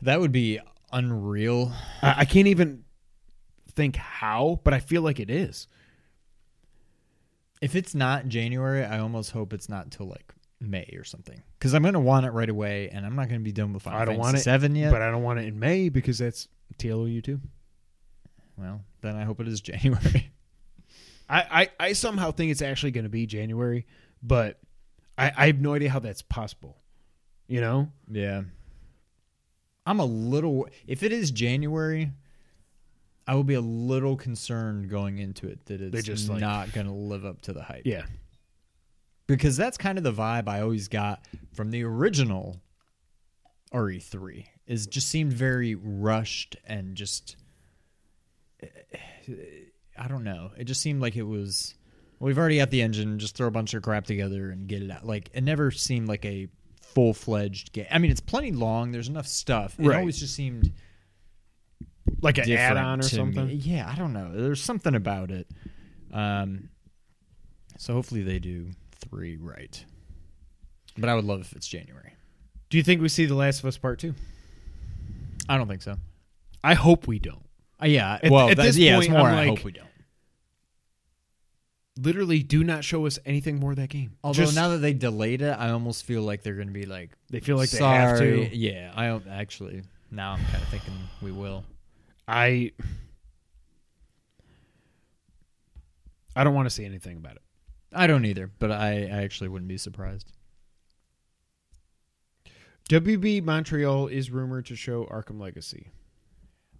That 0.00 0.20
would 0.20 0.32
be 0.32 0.58
unreal. 0.90 1.70
I, 2.00 2.20
I 2.20 2.24
can't 2.24 2.46
even 2.46 2.84
think 3.74 3.96
how, 3.96 4.58
but 4.64 4.72
I 4.72 4.80
feel 4.80 5.02
like 5.02 5.20
it 5.20 5.28
is. 5.28 5.68
If 7.60 7.76
it's 7.76 7.94
not 7.94 8.28
January, 8.28 8.86
I 8.86 9.00
almost 9.00 9.32
hope 9.32 9.52
it's 9.52 9.68
not 9.68 9.90
till 9.90 10.06
like 10.06 10.32
May 10.62 10.94
or 10.96 11.04
something. 11.04 11.42
Because 11.58 11.74
I'm 11.74 11.82
gonna 11.82 12.00
want 12.00 12.24
it 12.24 12.30
right 12.30 12.48
away, 12.48 12.88
and 12.88 13.04
I'm 13.04 13.16
not 13.16 13.28
gonna 13.28 13.40
be 13.40 13.52
done 13.52 13.74
with 13.74 13.82
Final 13.82 14.00
I 14.00 14.06
don't 14.06 14.14
Fantasy 14.14 14.22
want 14.22 14.36
it, 14.38 14.40
Seven 14.40 14.74
yet. 14.74 14.92
But 14.92 15.02
I 15.02 15.10
don't 15.10 15.24
want 15.24 15.40
it 15.40 15.46
in 15.46 15.58
May 15.58 15.90
because 15.90 16.16
that's 16.16 16.48
TLOU 16.78 17.22
too. 17.22 17.38
well, 18.56 18.80
then 19.02 19.14
I 19.14 19.24
hope 19.24 19.40
it 19.40 19.48
is 19.48 19.60
January. 19.60 20.32
I, 21.28 21.68
I, 21.78 21.88
I 21.88 21.92
somehow 21.92 22.30
think 22.30 22.50
it's 22.50 22.62
actually 22.62 22.92
going 22.92 23.04
to 23.04 23.10
be 23.10 23.26
January, 23.26 23.84
but 24.22 24.58
I, 25.16 25.32
I 25.36 25.46
have 25.46 25.60
no 25.60 25.74
idea 25.74 25.90
how 25.90 25.98
that's 25.98 26.22
possible. 26.22 26.76
You 27.46 27.60
know? 27.60 27.88
yeah. 28.10 28.42
I'm 29.86 30.00
a 30.00 30.04
little. 30.04 30.68
If 30.86 31.02
it 31.02 31.12
is 31.12 31.30
January, 31.30 32.10
I 33.26 33.34
will 33.34 33.44
be 33.44 33.54
a 33.54 33.60
little 33.60 34.16
concerned 34.16 34.90
going 34.90 35.16
into 35.18 35.48
it 35.48 35.64
that 35.66 35.80
it's 35.80 36.02
just, 36.06 36.28
like- 36.28 36.40
not 36.40 36.72
gonna 36.72 36.94
live 36.94 37.24
up 37.24 37.40
to 37.42 37.54
the 37.54 37.62
hype. 37.62 37.82
Yeah. 37.86 38.02
because 39.26 39.56
that's 39.56 39.78
kind 39.78 39.96
of 39.96 40.04
the 40.04 40.12
vibe 40.12 40.46
I 40.48 40.60
always 40.60 40.88
got 40.88 41.24
from 41.54 41.70
the 41.70 41.84
original 41.84 42.60
RE3 43.72 44.46
is 44.66 44.86
just 44.86 45.08
seemed 45.08 45.32
very 45.32 45.74
rushed 45.74 46.56
and 46.66 46.94
just 46.94 47.36
I 49.98 50.06
don't 50.08 50.24
know. 50.24 50.50
It 50.56 50.64
just 50.64 50.80
seemed 50.80 51.00
like 51.00 51.16
it 51.16 51.22
was 51.24 51.74
we've 52.20 52.38
already 52.38 52.58
got 52.58 52.70
the 52.70 52.82
engine, 52.82 53.18
just 53.18 53.36
throw 53.36 53.46
a 53.48 53.50
bunch 53.50 53.74
of 53.74 53.82
crap 53.82 54.04
together 54.06 54.50
and 54.50 54.66
get 54.66 54.82
it 54.82 54.90
out. 54.90 55.04
Like 55.06 55.30
it 55.34 55.42
never 55.42 55.70
seemed 55.70 56.08
like 56.08 56.24
a 56.24 56.48
full 56.82 57.14
fledged 57.14 57.72
game. 57.72 57.86
I 57.90 57.98
mean, 57.98 58.10
it's 58.10 58.20
plenty 58.20 58.52
long. 58.52 58.90
There's 58.92 59.08
enough 59.08 59.26
stuff. 59.26 59.78
It 59.78 59.86
Right. 59.86 59.98
always 59.98 60.18
just 60.18 60.34
seemed 60.34 60.72
Like 62.22 62.38
an 62.38 62.46
different 62.46 62.76
add 62.78 62.84
on 62.84 63.00
or 63.00 63.02
to 63.02 63.24
me. 63.24 63.34
something. 63.34 63.60
Yeah, 63.62 63.88
I 63.90 63.94
don't 63.96 64.12
know. 64.12 64.32
There's 64.34 64.62
something 64.62 64.94
about 64.94 65.30
it. 65.30 65.46
Um, 66.12 66.70
so 67.76 67.92
hopefully 67.94 68.22
they 68.22 68.38
do 68.38 68.70
three 68.96 69.36
right. 69.36 69.84
But 70.96 71.08
I 71.08 71.14
would 71.14 71.24
love 71.24 71.42
if 71.42 71.52
it's 71.52 71.68
January. 71.68 72.14
Do 72.70 72.76
you 72.78 72.82
think 72.82 73.00
we 73.00 73.08
see 73.08 73.26
The 73.26 73.34
Last 73.34 73.60
of 73.60 73.66
Us 73.66 73.76
Part 73.78 73.98
2? 74.00 74.14
I 75.48 75.56
don't 75.56 75.68
think 75.68 75.82
so. 75.82 75.96
I 76.64 76.74
hope 76.74 77.06
we 77.06 77.18
don't. 77.18 77.44
Uh, 77.80 77.86
yeah, 77.86 78.18
At- 78.22 78.30
well, 78.32 78.48
at 78.50 78.56
that's, 78.56 78.70
this 78.70 78.78
yeah, 78.78 78.94
point, 78.94 79.04
it's 79.04 79.12
more. 79.12 79.20
I'm 79.28 79.34
I 79.34 79.36
like- 79.46 79.48
hope 79.58 79.64
we 79.64 79.72
don't. 79.72 79.86
Literally, 82.00 82.42
do 82.42 82.62
not 82.62 82.84
show 82.84 83.06
us 83.06 83.18
anything 83.26 83.58
more 83.58 83.70
of 83.72 83.76
that 83.78 83.88
game. 83.88 84.16
Although 84.22 84.44
Just- 84.44 84.54
now 84.54 84.68
that 84.68 84.78
they 84.78 84.92
delayed 84.92 85.42
it, 85.42 85.50
I 85.58 85.70
almost 85.70 86.04
feel 86.04 86.22
like 86.22 86.42
they're 86.42 86.54
going 86.54 86.68
to 86.68 86.72
be 86.72 86.86
like, 86.86 87.10
they 87.30 87.40
feel 87.40 87.56
like 87.56 87.70
they 87.70 87.78
sorry. 87.78 87.98
have 87.98 88.18
to. 88.50 88.56
Yeah, 88.56 88.92
I 88.94 89.06
don't 89.08 89.26
actually. 89.26 89.82
Now 90.10 90.32
I'm 90.32 90.44
kind 90.44 90.62
of 90.62 90.68
thinking 90.68 90.94
we 91.20 91.32
will. 91.32 91.64
I 92.26 92.72
I 96.36 96.44
don't 96.44 96.54
want 96.54 96.66
to 96.66 96.70
see 96.70 96.84
anything 96.84 97.16
about 97.16 97.36
it. 97.36 97.42
I 97.92 98.06
don't 98.06 98.24
either, 98.24 98.50
but 98.58 98.70
I, 98.70 99.08
I 99.10 99.22
actually 99.24 99.48
wouldn't 99.48 99.68
be 99.68 99.78
surprised. 99.78 100.30
WB 102.88 103.42
Montreal 103.42 104.06
is 104.06 104.30
rumored 104.30 104.66
to 104.66 104.76
show 104.76 105.04
Arkham 105.06 105.40
Legacy. 105.40 105.88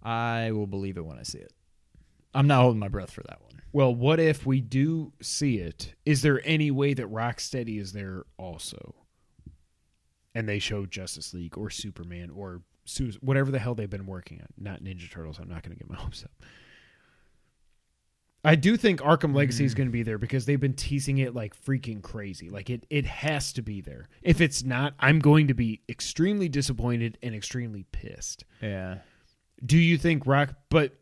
I 0.01 0.51
will 0.51 0.65
believe 0.65 0.97
it 0.97 1.05
when 1.05 1.19
I 1.19 1.23
see 1.23 1.39
it. 1.39 1.51
I'm 2.33 2.47
not 2.47 2.61
holding 2.61 2.79
my 2.79 2.87
breath 2.87 3.11
for 3.11 3.21
that 3.23 3.41
one. 3.41 3.48
Well, 3.71 3.93
what 3.93 4.19
if 4.19 4.45
we 4.45 4.61
do 4.61 5.13
see 5.21 5.57
it? 5.57 5.93
Is 6.05 6.21
there 6.21 6.41
any 6.43 6.71
way 6.71 6.93
that 6.95 7.05
Rocksteady 7.11 7.79
is 7.79 7.93
there 7.93 8.23
also? 8.37 8.95
And 10.33 10.47
they 10.49 10.59
show 10.59 10.85
Justice 10.85 11.33
League 11.33 11.57
or 11.57 11.69
Superman 11.69 12.29
or 12.31 12.61
Sus- 12.85 13.17
whatever 13.21 13.51
the 13.51 13.59
hell 13.59 13.75
they've 13.75 13.89
been 13.89 14.07
working 14.07 14.39
on. 14.41 14.47
Not 14.57 14.83
Ninja 14.83 15.09
Turtles. 15.11 15.37
I'm 15.39 15.47
not 15.49 15.61
going 15.61 15.77
to 15.77 15.77
get 15.77 15.89
my 15.89 15.95
hopes 16.01 16.23
up. 16.23 16.31
I 18.43 18.55
do 18.55 18.77
think 18.77 19.01
Arkham 19.01 19.35
Legacy 19.35 19.65
is 19.65 19.73
Mm. 19.73 19.77
going 19.77 19.87
to 19.89 19.91
be 19.91 20.03
there 20.03 20.17
because 20.17 20.45
they've 20.45 20.59
been 20.59 20.73
teasing 20.73 21.17
it 21.17 21.35
like 21.35 21.53
freaking 21.61 22.01
crazy. 22.01 22.49
Like 22.49 22.69
it, 22.69 22.85
it 22.89 23.05
has 23.05 23.51
to 23.53 23.61
be 23.61 23.81
there. 23.81 24.07
If 24.21 24.39
it's 24.39 24.63
not, 24.63 24.93
I'm 24.97 25.19
going 25.19 25.47
to 25.47 25.53
be 25.53 25.81
extremely 25.89 26.47
disappointed 26.47 27.17
and 27.21 27.35
extremely 27.35 27.83
pissed. 27.91 28.45
Yeah. 28.61 28.99
Do 29.63 29.77
you 29.77 29.97
think 29.97 30.25
Rock? 30.25 30.53
But 30.69 30.93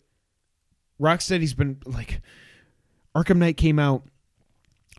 Rocksteady's 0.99 1.53
been 1.53 1.77
like 1.85 2.21
Arkham 3.17 3.37
Knight 3.37 3.57
came 3.57 3.79
out 3.79 4.03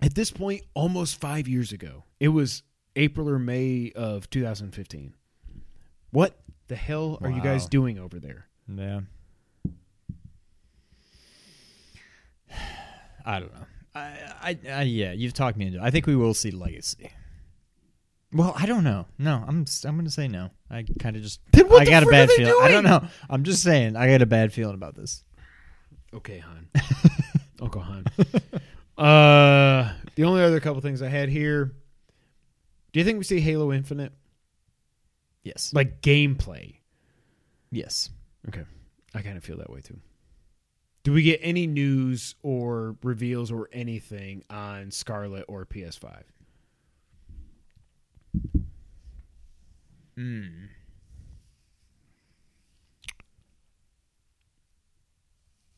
at 0.02 0.14
this 0.16 0.32
point 0.32 0.62
almost 0.74 1.20
five 1.20 1.46
years 1.46 1.70
ago. 1.70 2.02
It 2.18 2.28
was 2.28 2.64
April 2.96 3.28
or 3.28 3.38
May 3.38 3.92
of 3.94 4.28
2015. 4.28 5.14
What 6.10 6.36
the 6.66 6.74
hell 6.74 7.18
are 7.22 7.30
you 7.30 7.40
guys 7.40 7.66
doing 7.66 7.96
over 7.96 8.18
there? 8.18 8.48
Yeah. 8.66 9.02
I 13.24 13.38
don't 13.38 13.54
know. 13.54 13.66
I, 13.94 14.00
I, 14.42 14.58
I, 14.68 14.82
yeah, 14.82 15.12
you've 15.12 15.32
talked 15.32 15.56
me 15.56 15.66
into. 15.66 15.78
it. 15.78 15.82
I 15.82 15.92
think 15.92 16.08
we 16.08 16.16
will 16.16 16.34
see 16.34 16.50
Legacy. 16.50 17.12
Well, 18.32 18.52
I 18.56 18.66
don't 18.66 18.82
know. 18.82 19.06
No, 19.16 19.44
I'm 19.46 19.64
I'm 19.84 19.94
going 19.94 20.06
to 20.06 20.10
say 20.10 20.26
no. 20.26 20.50
I 20.68 20.84
kind 20.98 21.14
of 21.14 21.22
just 21.22 21.40
Then 21.52 21.68
what 21.68 21.82
I 21.82 21.84
got 21.84 22.02
a 22.02 22.06
bad 22.06 22.30
feeling. 22.30 22.52
I 22.62 22.68
don't 22.68 22.84
know. 22.84 23.00
I'm 23.30 23.44
just 23.44 23.62
saying 23.62 23.94
I 23.94 24.10
got 24.10 24.22
a 24.22 24.26
bad 24.26 24.52
feeling 24.52 24.74
about 24.74 24.96
this. 24.96 25.22
Okay, 26.12 26.42
Han. 27.60 28.04
uh, 28.98 29.92
the 30.14 30.24
only 30.24 30.42
other 30.42 30.60
couple 30.60 30.80
things 30.80 31.02
I 31.02 31.08
had 31.08 31.28
here. 31.28 31.72
Do 32.92 33.00
you 33.00 33.04
think 33.04 33.18
we 33.18 33.24
see 33.24 33.40
Halo 33.40 33.72
Infinite 33.72 34.12
Yes. 35.42 35.72
like 35.74 36.00
gameplay? 36.00 36.76
Yes. 37.70 38.10
Okay. 38.48 38.64
I 39.14 39.22
kind 39.22 39.36
of 39.36 39.44
feel 39.44 39.58
that 39.58 39.70
way 39.70 39.80
too. 39.80 39.98
Do 41.02 41.12
we 41.12 41.22
get 41.22 41.40
any 41.42 41.66
news 41.66 42.34
or 42.42 42.96
reveals 43.02 43.50
or 43.50 43.68
anything 43.72 44.42
on 44.50 44.90
Scarlet 44.90 45.44
or 45.48 45.64
PS5? 45.64 46.22
Mm. 50.18 50.68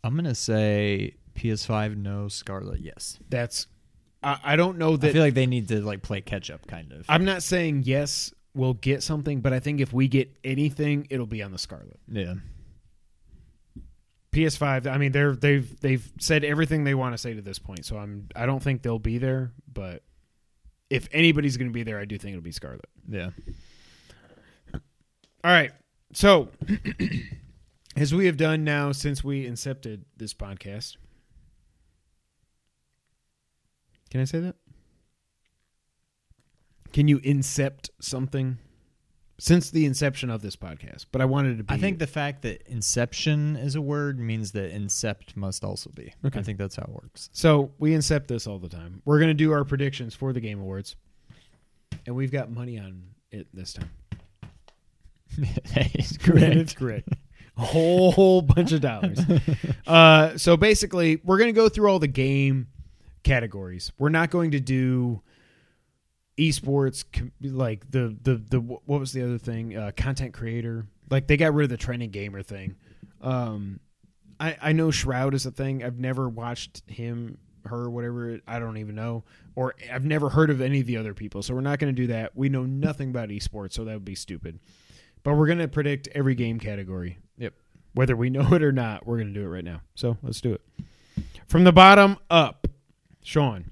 I'm 0.02 0.16
gonna 0.16 0.34
say 0.34 1.14
PS5 1.40 1.96
no, 1.96 2.28
Scarlet 2.28 2.80
yes. 2.80 3.18
That's 3.30 3.66
I, 4.22 4.38
I 4.44 4.56
don't 4.56 4.76
know 4.76 4.96
that 4.98 5.08
I 5.08 5.12
feel 5.12 5.22
like 5.22 5.34
they 5.34 5.46
need 5.46 5.68
to 5.68 5.80
like 5.80 6.02
play 6.02 6.20
catch 6.20 6.50
up, 6.50 6.66
kind 6.66 6.92
of. 6.92 7.06
I'm 7.08 7.24
not 7.24 7.42
saying 7.42 7.84
yes, 7.86 8.34
we'll 8.54 8.74
get 8.74 9.02
something, 9.02 9.40
but 9.40 9.52
I 9.54 9.60
think 9.60 9.80
if 9.80 9.92
we 9.92 10.06
get 10.06 10.30
anything, 10.44 11.06
it'll 11.08 11.26
be 11.26 11.42
on 11.42 11.52
the 11.52 11.58
Scarlet. 11.58 11.98
yeah. 12.08 12.34
PS5, 14.32 14.86
I 14.86 14.96
mean 14.96 15.10
they're 15.10 15.34
they've 15.34 15.80
they've 15.80 16.12
said 16.20 16.44
everything 16.44 16.84
they 16.84 16.94
want 16.94 17.14
to 17.14 17.18
say 17.18 17.34
to 17.34 17.42
this 17.42 17.58
point, 17.58 17.84
so 17.84 17.96
I'm 17.96 18.28
I 18.36 18.46
don't 18.46 18.62
think 18.62 18.82
they'll 18.82 19.00
be 19.00 19.18
there, 19.18 19.50
but 19.72 20.04
if 20.88 21.08
anybody's 21.10 21.56
going 21.56 21.68
to 21.68 21.72
be 21.72 21.82
there, 21.82 21.98
I 21.98 22.04
do 22.04 22.16
think 22.16 22.34
it'll 22.34 22.42
be 22.42 22.52
Scarlet. 22.52 22.88
Yeah. 23.08 23.30
All 24.72 24.80
right. 25.50 25.72
So, 26.12 26.48
as 27.96 28.14
we 28.14 28.26
have 28.26 28.36
done 28.36 28.62
now 28.62 28.92
since 28.92 29.24
we 29.24 29.46
incepted 29.46 30.02
this 30.16 30.34
podcast, 30.34 30.96
can 34.10 34.20
I 34.20 34.24
say 34.24 34.40
that? 34.40 34.56
Can 36.92 37.06
you 37.06 37.20
incept 37.20 37.90
something 38.00 38.58
since 39.38 39.70
the 39.70 39.86
inception 39.86 40.28
of 40.30 40.42
this 40.42 40.56
podcast? 40.56 41.06
But 41.12 41.22
I 41.22 41.24
wanted 41.24 41.58
to 41.58 41.64
be. 41.64 41.72
I 41.72 41.78
think 41.78 41.98
the 42.00 42.06
fact 42.06 42.42
that 42.42 42.62
inception 42.66 43.56
is 43.56 43.76
a 43.76 43.80
word 43.80 44.18
means 44.18 44.52
that 44.52 44.72
incept 44.74 45.36
must 45.36 45.62
also 45.62 45.90
be. 45.90 46.12
Okay. 46.24 46.40
I 46.40 46.42
think 46.42 46.58
that's 46.58 46.76
how 46.76 46.82
it 46.82 46.90
works. 46.90 47.30
so. 47.32 47.70
We 47.78 47.92
incept 47.92 48.26
this 48.26 48.46
all 48.46 48.58
the 48.58 48.68
time. 48.68 49.02
We're 49.04 49.18
going 49.18 49.28
to 49.28 49.34
do 49.34 49.52
our 49.52 49.64
predictions 49.64 50.14
for 50.14 50.32
the 50.32 50.40
Game 50.40 50.60
Awards, 50.60 50.96
and 52.06 52.16
we've 52.16 52.32
got 52.32 52.50
money 52.50 52.78
on 52.78 53.02
it 53.30 53.46
this 53.54 53.72
time. 53.74 53.90
It's 55.38 56.18
It's 56.26 56.72
correct. 56.72 57.08
A 57.56 57.64
whole, 57.64 58.10
whole 58.12 58.42
bunch 58.42 58.72
of 58.72 58.80
dollars. 58.80 59.20
uh, 59.86 60.36
so 60.38 60.56
basically, 60.56 61.20
we're 61.24 61.38
going 61.38 61.48
to 61.48 61.52
go 61.58 61.68
through 61.68 61.88
all 61.90 61.98
the 61.98 62.08
game 62.08 62.68
categories. 63.22 63.92
We're 63.98 64.08
not 64.08 64.30
going 64.30 64.52
to 64.52 64.60
do 64.60 65.22
esports 66.38 67.04
like 67.42 67.90
the 67.90 68.16
the 68.22 68.36
the 68.36 68.60
what 68.60 69.00
was 69.00 69.12
the 69.12 69.22
other 69.22 69.38
thing? 69.38 69.76
Uh, 69.76 69.92
content 69.96 70.32
creator. 70.32 70.86
Like 71.10 71.26
they 71.26 71.36
got 71.36 71.54
rid 71.54 71.64
of 71.64 71.70
the 71.70 71.76
trending 71.76 72.10
gamer 72.10 72.42
thing. 72.42 72.76
Um, 73.20 73.80
I 74.38 74.56
I 74.60 74.72
know 74.72 74.90
Shroud 74.90 75.34
is 75.34 75.46
a 75.46 75.50
thing. 75.50 75.84
I've 75.84 75.98
never 75.98 76.28
watched 76.28 76.82
him, 76.88 77.38
her, 77.66 77.90
whatever. 77.90 78.30
It, 78.30 78.42
I 78.46 78.58
don't 78.58 78.78
even 78.78 78.94
know, 78.94 79.24
or 79.54 79.74
I've 79.92 80.04
never 80.04 80.30
heard 80.30 80.50
of 80.50 80.60
any 80.60 80.80
of 80.80 80.86
the 80.86 80.96
other 80.96 81.14
people. 81.14 81.42
So 81.42 81.54
we're 81.54 81.60
not 81.60 81.78
going 81.78 81.94
to 81.94 82.00
do 82.00 82.08
that. 82.08 82.36
We 82.36 82.48
know 82.48 82.64
nothing 82.64 83.10
about 83.10 83.28
esports, 83.28 83.74
so 83.74 83.84
that 83.84 83.92
would 83.92 84.04
be 84.04 84.14
stupid. 84.14 84.58
But 85.22 85.34
we're 85.34 85.46
going 85.46 85.58
to 85.58 85.68
predict 85.68 86.08
every 86.14 86.34
game 86.34 86.58
category. 86.58 87.18
Yep. 87.36 87.54
Whether 87.92 88.16
we 88.16 88.30
know 88.30 88.54
it 88.54 88.62
or 88.62 88.72
not, 88.72 89.06
we're 89.06 89.16
going 89.16 89.34
to 89.34 89.38
do 89.38 89.44
it 89.44 89.50
right 89.50 89.64
now. 89.64 89.82
So 89.94 90.16
let's 90.22 90.40
do 90.40 90.54
it. 90.54 90.62
From 91.46 91.64
the 91.64 91.72
bottom 91.72 92.16
up, 92.30 92.66
Sean. 93.22 93.70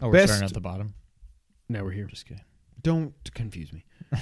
Oh, 0.00 0.06
we're 0.08 0.12
Best- 0.12 0.32
starting 0.34 0.46
at 0.48 0.54
the 0.54 0.60
bottom. 0.60 0.94
Now 1.68 1.82
we're 1.84 1.92
here. 1.92 2.06
Just 2.06 2.26
kidding. 2.26 2.44
Don't 2.82 3.14
confuse 3.34 3.72
me. 3.72 3.84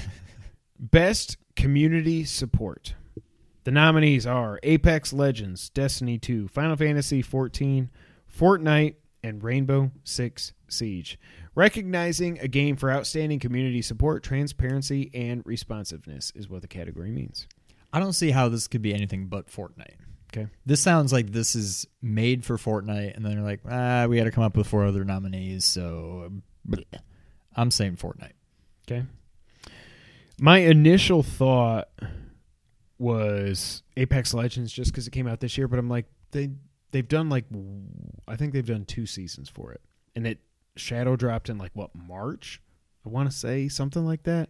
Best 0.79 1.37
community 1.57 2.25
support. 2.25 2.95
The 3.65 3.71
nominees 3.71 4.27
are 4.27 4.59
Apex 4.65 5.13
Legends, 5.13 5.69
Destiny 5.71 6.19
2, 6.19 6.49
Final 6.49 6.77
Fantasy 6.77 7.23
14, 7.23 7.91
Fortnite, 8.37 8.97
and 9.23 9.43
Rainbow 9.43 9.93
Six 10.03 10.53
Siege. 10.69 11.19
Recognizing 11.55 12.39
a 12.41 12.49
game 12.49 12.75
for 12.77 12.91
outstanding 12.91 13.39
community 13.39 13.83
support, 13.83 14.25
transparency, 14.25 15.11
and 15.15 15.43
responsiveness 15.45 16.33
is 16.35 16.49
what 16.49 16.63
the 16.63 16.69
category 16.69 17.11
means. 17.11 17.47
I 17.93 18.01
don't 18.01 18.15
see 18.15 18.31
how 18.33 18.49
this 18.49 18.67
could 18.67 18.83
be 18.83 18.95
anything 18.95 19.27
but 19.27 19.47
Fortnite. 19.47 19.95
Okay. 20.33 20.49
This 20.65 20.81
sounds 20.81 21.13
like 21.13 21.31
this 21.31 21.55
is 21.55 21.87
made 22.01 22.45
for 22.45 22.57
Fortnite, 22.57 23.15
and 23.15 23.25
then 23.25 23.35
they're 23.35 23.45
like, 23.45 23.61
ah, 23.71 24.07
we 24.09 24.17
got 24.17 24.25
to 24.25 24.31
come 24.31 24.45
up 24.45 24.57
with 24.57 24.67
four 24.67 24.85
other 24.85 25.05
nominees. 25.05 25.65
So, 25.65 26.33
bleh. 26.67 26.85
I'm 27.55 27.71
saying 27.71 27.97
Fortnite. 27.97 28.33
Okay. 28.89 29.05
My 30.41 30.59
initial 30.59 31.23
thought 31.23 31.89
was 32.99 33.83
Apex 33.97 34.33
Legends 34.33 34.73
just 34.73 34.91
because 34.91 35.07
it 35.07 35.11
came 35.11 35.27
out 35.27 35.41
this 35.41 35.59
year, 35.59 35.69
but 35.69 35.79
I'm 35.79 35.89
like 35.89 36.07
they 36.31 36.51
they've 36.93 37.07
done 37.07 37.29
like 37.29 37.45
I 38.27 38.37
think 38.37 38.53
they've 38.53 38.67
done 38.67 38.85
two 38.85 39.07
seasons 39.07 39.49
for 39.49 39.73
it, 39.73 39.81
and 40.17 40.27
it 40.27 40.39
shadow 40.77 41.17
dropped 41.17 41.49
in 41.49 41.59
like 41.59 41.73
what 41.75 41.91
March, 41.95 42.61
I 43.05 43.11
want 43.11 43.31
to 43.31 43.37
say 43.37 43.69
something 43.69 44.05
like 44.05 44.23
that. 44.23 44.49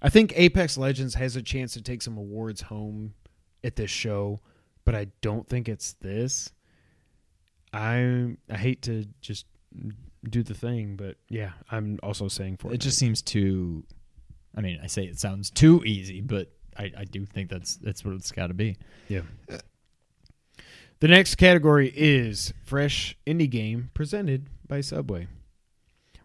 I 0.00 0.08
think 0.08 0.32
Apex 0.36 0.78
Legends 0.78 1.14
has 1.14 1.36
a 1.36 1.42
chance 1.42 1.74
to 1.74 1.82
take 1.82 2.02
some 2.02 2.16
awards 2.16 2.62
home 2.62 3.14
at 3.62 3.76
this 3.76 3.90
show, 3.90 4.40
but 4.84 4.94
I 4.94 5.08
don't 5.20 5.48
think 5.48 5.68
it's 5.68 5.94
this. 5.94 6.52
I 7.72 8.36
I 8.50 8.56
hate 8.56 8.82
to 8.82 9.06
just 9.20 9.46
do 10.28 10.42
the 10.42 10.54
thing, 10.54 10.96
but 10.96 11.16
yeah, 11.28 11.52
I'm 11.70 11.98
also 12.02 12.28
saying 12.28 12.58
for 12.58 12.72
It 12.72 12.78
just 12.78 12.98
seems 12.98 13.22
too. 13.22 13.84
I 14.56 14.60
mean, 14.60 14.78
I 14.82 14.86
say 14.86 15.04
it 15.04 15.18
sounds 15.18 15.50
too 15.50 15.82
easy, 15.84 16.20
but 16.20 16.48
I, 16.76 16.92
I 16.98 17.04
do 17.04 17.24
think 17.26 17.50
that's 17.50 17.76
that's 17.76 18.04
what 18.04 18.14
it's 18.14 18.32
got 18.32 18.48
to 18.48 18.54
be. 18.54 18.76
Yeah. 19.08 19.22
The 21.00 21.08
next 21.08 21.34
category 21.34 21.92
is 21.94 22.54
Fresh 22.64 23.18
Indie 23.26 23.50
Game 23.50 23.90
presented 23.94 24.48
by 24.66 24.80
Subway. 24.80 25.28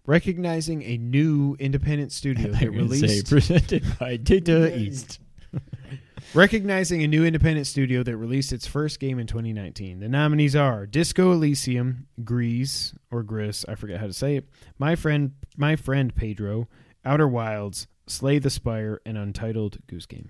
Recognizing 0.05 0.83
a 0.83 0.97
new 0.97 1.55
independent 1.59 2.11
studio 2.11 2.51
that 2.59 2.69
released 2.71 3.29
presented 3.29 3.83
by 3.99 4.17
Data 4.17 4.77
East. 4.77 5.19
Recognizing 6.33 7.03
a 7.03 7.07
new 7.07 7.25
independent 7.25 7.67
studio 7.67 8.03
that 8.03 8.15
released 8.17 8.53
its 8.53 8.67
first 8.67 8.99
game 8.99 9.19
in 9.19 9.27
2019. 9.27 9.99
The 9.99 10.09
nominees 10.09 10.55
are 10.55 10.85
Disco 10.85 11.31
Elysium, 11.31 12.07
Grease 12.23 12.93
or 13.11 13.23
Gris, 13.23 13.65
I 13.67 13.75
forget 13.75 13.99
how 13.99 14.07
to 14.07 14.13
say 14.13 14.35
it. 14.37 14.47
My 14.77 14.95
friend 14.95 15.31
My 15.57 15.75
Friend 15.75 16.13
Pedro, 16.13 16.67
Outer 17.05 17.27
Wilds, 17.27 17.87
Slay 18.07 18.39
the 18.39 18.49
Spire 18.49 19.01
and 19.05 19.17
Untitled 19.17 19.77
Goose 19.87 20.05
Game. 20.05 20.29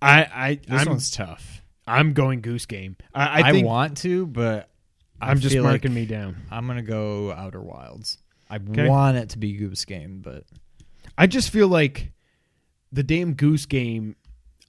I 0.00 0.26
I 0.32 0.54
This 0.66 0.82
I'm, 0.82 0.88
one's 0.88 1.10
tough. 1.10 1.62
I'm 1.86 2.12
going 2.12 2.40
Goose 2.42 2.66
Game. 2.66 2.96
I, 3.14 3.42
I 3.42 3.48
I, 3.48 3.62
want 3.62 3.96
to, 3.98 4.26
but 4.26 4.68
I'm 5.20 5.40
just 5.40 5.56
marking 5.56 5.90
like 5.92 5.96
me 5.96 6.06
down. 6.06 6.36
I'm 6.50 6.66
gonna 6.66 6.82
go 6.82 7.32
Outer 7.32 7.62
Wilds. 7.62 8.18
I 8.50 8.56
Okay. 8.56 8.88
want 8.88 9.16
it 9.16 9.30
to 9.30 9.38
be 9.38 9.54
Goose 9.54 9.84
Game, 9.84 10.20
but 10.22 10.44
I 11.16 11.26
just 11.26 11.50
feel 11.50 11.68
like 11.68 12.12
the 12.92 13.02
damn 13.02 13.34
Goose 13.34 13.66
Game. 13.66 14.16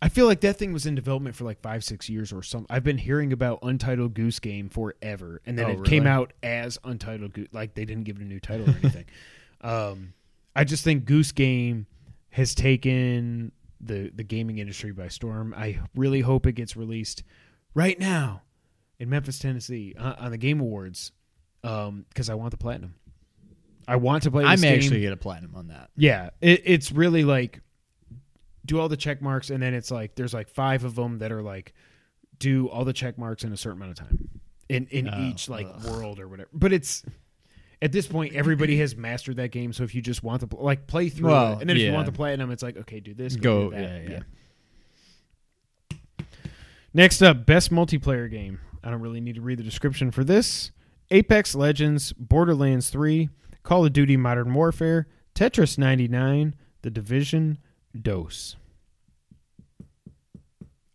I 0.02 0.08
feel 0.08 0.28
like 0.28 0.42
that 0.42 0.56
thing 0.58 0.72
was 0.72 0.86
in 0.86 0.96
development 0.96 1.36
for 1.36 1.44
like 1.44 1.62
five, 1.62 1.84
six 1.84 2.10
years 2.10 2.32
or 2.32 2.42
something. 2.42 2.74
I've 2.74 2.86
been 2.86 2.98
hearing 2.98 3.34
about 3.34 3.60
Untitled 3.64 4.14
Goose 4.14 4.40
Game 4.40 4.70
forever, 4.70 5.42
and 5.46 5.58
then 5.58 5.66
Oh, 5.66 5.70
it 5.72 5.84
came 5.84 6.08
out 6.08 6.32
as 6.42 6.78
Untitled 6.84 7.34
Goose. 7.34 7.50
Like 7.52 7.74
they 7.74 7.84
didn't 7.84 8.06
give 8.06 8.16
it 8.16 8.22
a 8.22 8.26
new 8.26 8.40
title 8.40 8.70
or 8.70 8.78
anything. 8.82 9.06
um, 9.62 10.14
I 10.56 10.64
just 10.64 10.84
think 10.84 11.06
Goose 11.06 11.32
Game 11.34 11.86
has 12.30 12.56
taken 12.56 13.52
the 13.82 14.12
the 14.14 14.24
gaming 14.24 14.60
industry 14.60 14.92
by 14.92 15.08
storm. 15.10 15.54
I 15.56 15.80
really 15.96 16.22
hope 16.22 16.46
it 16.46 16.54
gets 16.54 16.78
released 16.78 17.24
right 17.74 18.00
now 18.00 18.44
in 19.00 19.10
Memphis, 19.10 19.40
Tennessee, 19.40 19.96
uh, 19.98 20.16
on 20.20 20.32
the 20.32 20.38
Game 20.38 20.60
Awards, 20.60 21.12
because 21.62 22.30
I 22.30 22.36
want 22.36 22.52
the 22.52 22.58
platinum. 22.58 22.96
I 23.88 23.96
want 23.96 24.24
to 24.24 24.32
play. 24.32 24.46
I 24.46 24.56
may 24.56 24.70
game. 24.70 24.76
actually 24.76 25.02
get 25.02 25.14
a 25.14 25.18
platinum 25.18 25.56
on 25.56 25.68
that. 25.70 25.90
Yeah, 25.96 26.30
it, 26.42 26.62
it's 26.66 26.92
really 26.92 27.24
like 27.24 27.62
do 28.70 28.80
all 28.80 28.88
the 28.88 28.96
check 28.98 29.22
marks, 29.22 29.50
and 29.50 29.62
then 29.62 29.74
it's 29.74 29.92
like 29.92 30.16
there's 30.16 30.34
like 30.34 30.48
five 30.48 30.84
of 30.86 30.96
them 30.96 31.18
that 31.20 31.32
are 31.32 31.42
like 31.42 31.74
do 32.38 32.68
all 32.70 32.86
the 32.86 32.94
check 32.94 33.18
marks 33.18 33.44
in 33.44 33.52
a 33.52 33.58
certain 33.58 33.82
amount 33.82 34.00
of 34.00 34.08
time 34.08 34.30
in 34.70 34.88
in 34.92 35.10
Oh, 35.10 35.22
each 35.24 35.50
like 35.50 35.68
ugh. 35.68 35.84
world 35.86 36.20
or 36.20 36.28
whatever. 36.28 36.50
But 36.54 36.72
it's 36.72 37.04
at 37.82 37.92
this 37.92 38.08
point 38.08 38.34
everybody 38.36 38.78
has 38.80 38.96
mastered 38.96 39.38
that 39.38 39.52
game. 39.52 39.74
So 39.74 39.84
if 39.84 39.94
you 39.96 40.02
just 40.02 40.24
want 40.24 40.42
to 40.42 40.48
pl- 40.48 40.64
like 40.64 40.86
play 40.88 41.10
through 41.10 41.30
Well, 41.30 41.54
it, 41.54 41.62
and 41.62 41.70
then 41.70 41.76
if 41.78 41.82
you 41.82 41.90
yeah. 41.90 41.94
want 41.96 42.06
the 42.06 42.12
platinum, 42.12 42.52
it's 42.52 42.64
like 42.64 42.78
okay, 42.78 43.00
do 43.00 43.14
this, 43.14 43.36
Go, 43.36 43.72
do 43.72 43.76
that. 43.78 44.04
yeah, 44.04 44.10
yeah. 44.10 44.20
Next 46.94 47.22
up, 47.22 47.46
best 47.46 47.72
multiplayer 47.72 48.30
game. 48.30 48.60
I 48.84 48.90
don't 48.90 49.02
really 49.02 49.22
need 49.22 49.36
to 49.36 49.42
read 49.42 49.60
the 49.60 49.64
description 49.64 50.12
for 50.12 50.24
this. 50.24 50.72
Apex 51.12 51.56
Legends, 51.56 52.14
Borderlands 52.14 52.90
3, 52.90 53.30
Call 53.64 53.86
of 53.86 53.94
Duty 53.94 54.16
Modern 54.18 54.54
Warfare, 54.54 55.08
Tetris 55.36 55.78
99, 55.78 56.56
The 56.82 56.90
Division, 56.90 57.58
Dose. 58.00 58.56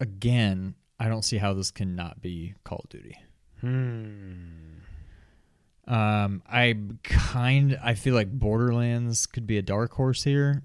Again, 0.00 0.74
I 0.98 1.08
don't 1.08 1.22
see 1.24 1.38
how 1.38 1.54
this 1.54 1.70
cannot 1.70 2.20
be 2.20 2.54
Call 2.64 2.80
of 2.84 2.90
Duty. 2.90 3.16
Hmm. 3.60 4.80
Um, 5.86 6.42
I 6.48 6.76
kind 7.02 7.78
I 7.82 7.94
feel 7.94 8.14
like 8.14 8.30
Borderlands 8.30 9.26
could 9.26 9.46
be 9.46 9.58
a 9.58 9.62
dark 9.62 9.92
horse 9.92 10.24
here. 10.24 10.62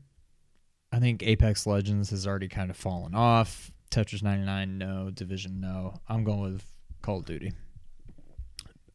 I 0.92 1.00
think 1.00 1.24
Apex 1.24 1.68
Legends 1.68 2.10
has 2.10 2.26
already 2.26 2.48
kind 2.48 2.70
of 2.70 2.78
fallen 2.78 3.14
off. 3.14 3.72
Tetris 3.92 4.24
99, 4.24 4.78
no. 4.78 5.10
Division, 5.12 5.60
no. 5.60 6.00
I'm 6.08 6.24
going 6.24 6.54
with 6.54 6.66
Call 7.02 7.20
of 7.20 7.26
Duty. 7.26 7.54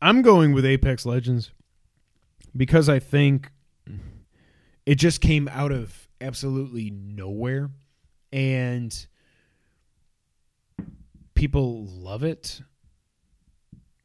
I'm 0.01 0.23
going 0.23 0.53
with 0.53 0.65
Apex 0.65 1.07
Legends 1.07 1.51
because 2.57 2.89
I 2.89 2.99
think 2.99 3.51
it 4.87 4.97
just 4.97 5.21
came 5.21 5.49
out 5.49 5.73
of 5.73 6.04
absolutely 6.25 6.91
nowhere 6.91 7.71
and 8.33 9.07
people 11.35 11.87
love 11.87 12.23
it. 12.25 12.61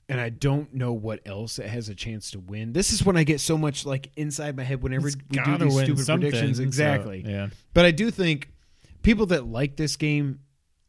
And 0.08 0.20
I 0.20 0.30
don't 0.30 0.74
know 0.74 0.92
what 0.94 1.20
else 1.28 1.60
it 1.60 1.68
has 1.68 1.88
a 1.88 1.94
chance 1.96 2.32
to 2.32 2.40
win. 2.40 2.74
This 2.74 2.92
is 2.92 3.06
when 3.06 3.16
I 3.16 3.24
get 3.24 3.40
so 3.40 3.58
much 3.58 3.86
like 3.86 4.10
inside 4.16 4.58
my 4.58 4.64
head 4.64 4.82
whenever 4.82 5.08
It's 5.08 5.18
we 5.30 5.40
do 5.40 5.58
these 5.58 5.74
stupid 5.84 6.06
predictions. 6.06 6.58
so, 6.58 6.64
Exactly. 6.64 7.24
yeah. 7.26 7.50
But 7.76 7.86
I 7.86 7.92
do 7.92 8.10
think 8.10 8.50
people 9.04 9.28
that 9.28 9.46
like 9.46 9.76
this 9.76 9.96
game 9.98 10.40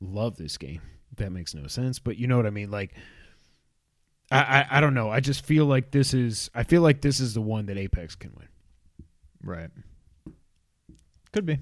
love 0.00 0.36
this 0.36 0.56
game. 0.56 0.80
That 1.16 1.32
makes 1.32 1.54
no 1.54 1.66
sense, 1.66 1.98
but 1.98 2.16
you 2.16 2.28
know 2.28 2.38
what 2.38 2.46
I 2.46 2.50
mean. 2.50 2.70
Like, 2.70 2.94
I, 4.30 4.38
I 4.70 4.78
I 4.78 4.80
don't 4.80 4.94
know. 4.94 5.10
I 5.10 5.20
just 5.20 5.44
feel 5.44 5.66
like 5.66 5.90
this 5.90 6.14
is. 6.14 6.48
I 6.54 6.62
feel 6.62 6.80
like 6.80 7.02
this 7.02 7.20
is 7.20 7.34
the 7.34 7.42
one 7.42 7.66
that 7.66 7.76
Apex 7.76 8.14
can 8.14 8.32
win. 8.38 8.48
Right. 9.42 9.68
Could 11.32 11.46
be. 11.46 11.58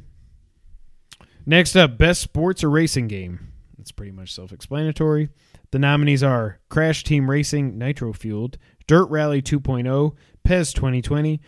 Next 1.45 1.77
up, 1.77 1.99
best 1.99 2.21
sports 2.21 2.63
or 2.63 2.71
racing 2.71 3.09
game. 3.09 3.53
It's 3.79 3.93
pretty 3.93 4.13
much 4.13 4.35
self-explanatory. 4.35 5.29
The 5.71 5.79
nominees 5.79 6.23
are 6.23 6.61
Crash 6.69 7.05
Team 7.05 7.31
Racing 7.31 7.79
Nitro 7.79 8.13
Fueled, 8.13 8.59
Dirt 8.87 9.07
Rally 9.07 9.43
2.0, 9.43 10.15
PES 10.45 10.73
2020, 10.73 11.41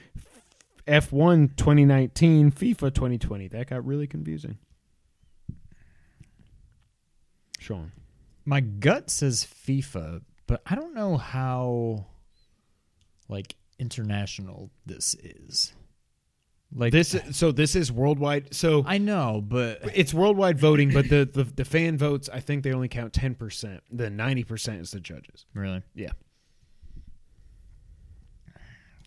F1 0.86 1.56
2019, 1.56 2.50
FIFA 2.50 2.94
2020. 2.94 3.48
That 3.48 3.70
got 3.70 3.84
really 3.84 4.06
confusing. 4.06 4.58
Sean. 7.58 7.92
My 8.44 8.60
gut 8.60 9.10
says 9.10 9.46
FIFA, 9.66 10.22
but 10.46 10.62
I 10.66 10.74
don't 10.74 10.94
know 10.94 11.16
how 11.16 12.06
like 13.28 13.54
international 13.78 14.70
this 14.86 15.14
is. 15.14 15.74
Like 16.74 16.92
This 16.92 17.16
so 17.32 17.50
this 17.50 17.74
is 17.74 17.90
worldwide. 17.90 18.54
So 18.54 18.84
I 18.86 18.98
know, 18.98 19.42
but 19.44 19.80
it's 19.94 20.14
worldwide 20.14 20.58
voting, 20.58 20.92
but 20.92 21.08
the, 21.08 21.28
the 21.30 21.44
the 21.44 21.64
fan 21.64 21.98
votes. 21.98 22.28
I 22.32 22.38
think 22.40 22.62
they 22.62 22.72
only 22.72 22.88
count 22.88 23.12
ten 23.12 23.34
percent. 23.34 23.82
The 23.90 24.08
ninety 24.08 24.44
percent 24.44 24.80
is 24.80 24.92
the 24.92 25.00
judges. 25.00 25.46
really, 25.52 25.82
Yeah. 25.94 26.12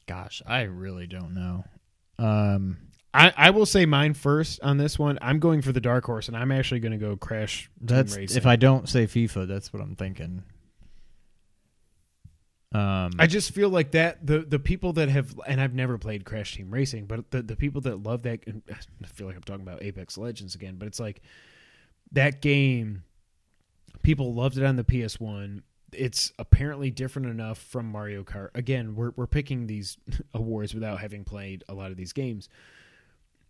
gosh, 0.07 0.41
I 0.45 0.63
really 0.63 1.07
don't 1.07 1.33
know. 1.33 1.63
Um, 2.19 2.77
I, 3.13 3.31
I 3.37 3.49
will 3.51 3.65
say 3.65 3.85
mine 3.85 4.13
first 4.13 4.59
on 4.61 4.77
this 4.77 4.97
one. 4.97 5.17
I'm 5.21 5.39
going 5.39 5.61
for 5.61 5.71
the 5.71 5.81
dark 5.81 6.05
horse, 6.05 6.27
and 6.27 6.35
I'm 6.35 6.51
actually 6.51 6.79
going 6.79 6.91
to 6.91 6.97
go 6.97 7.15
Crash. 7.15 7.69
That's 7.79 8.15
if 8.15 8.45
I 8.45 8.55
don't 8.55 8.89
say 8.89 9.05
FIFA, 9.05 9.47
that's 9.47 9.71
what 9.71 9.81
I'm 9.81 9.95
thinking. 9.95 10.43
Um, 12.73 13.11
I 13.19 13.27
just 13.27 13.51
feel 13.51 13.69
like 13.69 13.91
that 13.91 14.25
the 14.25 14.39
the 14.39 14.57
people 14.57 14.93
that 14.93 15.07
have 15.07 15.39
and 15.45 15.61
I've 15.61 15.75
never 15.75 15.99
played 15.99 16.25
Crash 16.25 16.55
Team 16.55 16.71
Racing, 16.71 17.05
but 17.05 17.29
the 17.29 17.43
the 17.43 17.55
people 17.55 17.81
that 17.81 18.01
love 18.01 18.23
that 18.23 18.39
I 18.47 19.07
feel 19.07 19.27
like 19.27 19.35
I'm 19.35 19.43
talking 19.43 19.61
about 19.61 19.83
Apex 19.83 20.17
Legends 20.17 20.55
again, 20.55 20.77
but 20.77 20.87
it's 20.87 20.99
like 20.99 21.21
that 22.13 22.41
game 22.41 23.03
people 24.01 24.33
loved 24.33 24.57
it 24.57 24.63
on 24.63 24.75
the 24.75 24.83
PS1. 24.83 25.61
It's 25.91 26.33
apparently 26.39 26.89
different 26.89 27.29
enough 27.29 27.59
from 27.59 27.85
Mario 27.85 28.23
Kart. 28.23 28.49
Again, 28.55 28.95
we're 28.95 29.11
we're 29.15 29.27
picking 29.27 29.67
these 29.67 29.97
awards 30.33 30.73
without 30.73 30.99
having 30.99 31.23
played 31.23 31.63
a 31.69 31.75
lot 31.75 31.91
of 31.91 31.97
these 31.97 32.13
games. 32.13 32.49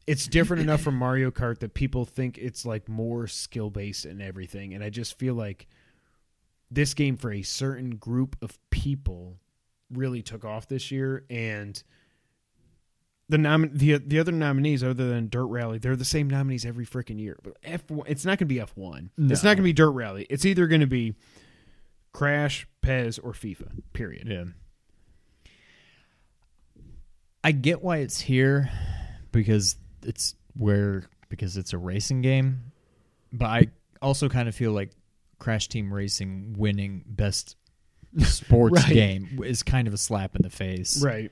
It's 0.05 0.27
different 0.27 0.62
enough 0.62 0.81
from 0.81 0.95
Mario 0.95 1.31
Kart 1.31 1.59
that 1.59 1.73
people 1.73 2.03
think 2.03 2.38
it's 2.38 2.65
like 2.65 2.89
more 2.89 3.25
skill 3.27 3.69
based 3.69 4.03
and 4.03 4.21
everything, 4.21 4.73
and 4.73 4.83
I 4.83 4.89
just 4.89 5.17
feel 5.17 5.33
like 5.33 5.67
this 6.73 6.93
game 6.93 7.17
for 7.17 7.31
a 7.31 7.41
certain 7.41 7.97
group 7.97 8.36
of 8.41 8.57
people 8.69 9.38
really 9.91 10.21
took 10.21 10.43
off 10.43 10.67
this 10.67 10.91
year 10.91 11.23
and 11.29 11.83
the 13.29 13.38
nom- 13.38 13.69
the 13.73 13.97
the 13.97 14.19
other 14.19 14.31
nominees 14.31 14.83
other 14.83 15.07
than 15.07 15.29
Dirt 15.29 15.45
Rally 15.45 15.77
they're 15.77 15.95
the 15.95 16.03
same 16.05 16.29
nominees 16.29 16.65
every 16.65 16.86
freaking 16.86 17.19
year 17.19 17.38
but 17.43 17.62
F1 17.62 18.03
it's 18.07 18.25
not 18.25 18.39
going 18.39 18.47
to 18.49 18.53
be 18.53 18.57
F1 18.57 19.09
it's 19.31 19.43
not 19.43 19.49
going 19.49 19.57
to 19.57 19.63
be 19.63 19.73
Dirt 19.73 19.91
Rally. 19.91 20.25
It's 20.29 20.45
either 20.45 20.67
going 20.67 20.81
to 20.81 20.88
be 20.88 21.15
Crash 22.12 22.67
PES 22.81 23.19
or 23.19 23.33
FIFA 23.33 23.81
period. 23.93 24.27
Yeah. 24.27 24.45
I 27.43 27.51
get 27.51 27.83
why 27.83 27.97
it's 27.97 28.21
here 28.21 28.69
because 29.31 29.75
it's 30.03 30.36
where 30.55 31.09
because 31.29 31.57
it's 31.57 31.73
a 31.73 31.77
racing 31.77 32.21
game, 32.21 32.71
but 33.33 33.47
I 33.47 33.67
also 34.01 34.29
kind 34.29 34.47
of 34.47 34.55
feel 34.55 34.71
like 34.71 34.91
Crash 35.43 35.67
Team 35.67 35.93
Racing 35.93 36.56
winning 36.58 37.03
best 37.06 37.58
sports 38.19 38.82
Right. 38.86 38.93
game 38.93 39.41
is 39.43 39.62
kind 39.62 39.88
of 39.89 39.93
a 39.93 39.97
slap 39.97 40.36
in 40.38 40.41
the 40.41 40.49
face. 40.49 41.03
right 41.03 41.32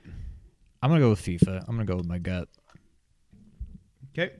I'm 0.84 0.89
gonna 0.89 1.00
go 1.00 1.12
with 1.12 1.21
FIFA. 1.21 1.62
I'm 1.67 1.76
gonna 1.76 1.86
go 1.86 1.95
with 1.95 2.08
my 2.08 2.17
gut. 2.17 2.50
okay 4.12 4.34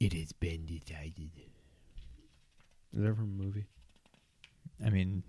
it 0.00 0.12
has 0.14 0.32
been 0.32 0.64
decided 0.66 1.30
is 2.92 3.02
that 3.02 3.14
from 3.16 3.24
a 3.38 3.42
movie 3.44 3.66
I 4.84 4.90
mean, 4.90 5.22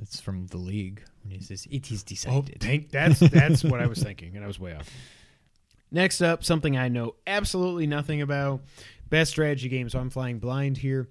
it's 0.00 0.20
from 0.20 0.46
the 0.46 0.56
league 0.56 1.02
when 1.24 1.32
he 1.32 1.40
says 1.42 1.66
it 1.68 1.90
is 1.90 2.02
Oh, 2.02 2.06
decided. 2.42 2.58
thank, 2.60 2.90
that's 2.90 3.18
that's 3.18 3.64
what 3.64 3.80
I 3.80 3.86
was 3.86 3.98
thinking, 4.02 4.36
and 4.36 4.44
I 4.44 4.46
was 4.46 4.60
way 4.60 4.72
off. 4.74 4.88
Next 5.90 6.20
up, 6.22 6.44
something 6.44 6.76
I 6.78 6.86
know 6.88 7.16
absolutely 7.26 7.88
nothing 7.88 8.22
about. 8.22 8.60
Best 9.08 9.32
strategy 9.32 9.68
games. 9.68 9.92
So 9.92 9.98
I'm 9.98 10.10
flying 10.10 10.38
blind 10.38 10.76
here. 10.76 11.08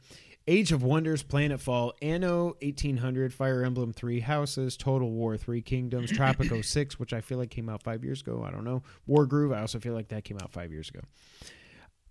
Age 0.49 0.71
of 0.71 0.81
Wonders, 0.81 1.23
Planetfall, 1.23 1.91
Anno 2.01 2.55
1800, 2.63 3.31
Fire 3.33 3.63
Emblem 3.63 3.93
Three 3.93 4.19
Houses, 4.19 4.75
Total 4.75 5.07
War 5.09 5.37
Three 5.37 5.61
Kingdoms, 5.61 6.11
Tropico 6.11 6.65
Six, 6.65 6.97
which 6.99 7.13
I 7.13 7.21
feel 7.21 7.37
like 7.37 7.51
came 7.51 7.69
out 7.69 7.83
five 7.83 8.03
years 8.03 8.21
ago. 8.21 8.43
I 8.45 8.49
don't 8.51 8.63
know. 8.63 8.81
Wargroove. 9.07 9.55
I 9.55 9.61
also 9.61 9.79
feel 9.79 9.93
like 9.93 10.07
that 10.07 10.23
came 10.23 10.37
out 10.41 10.51
five 10.51 10.71
years 10.71 10.89
ago. 10.89 11.01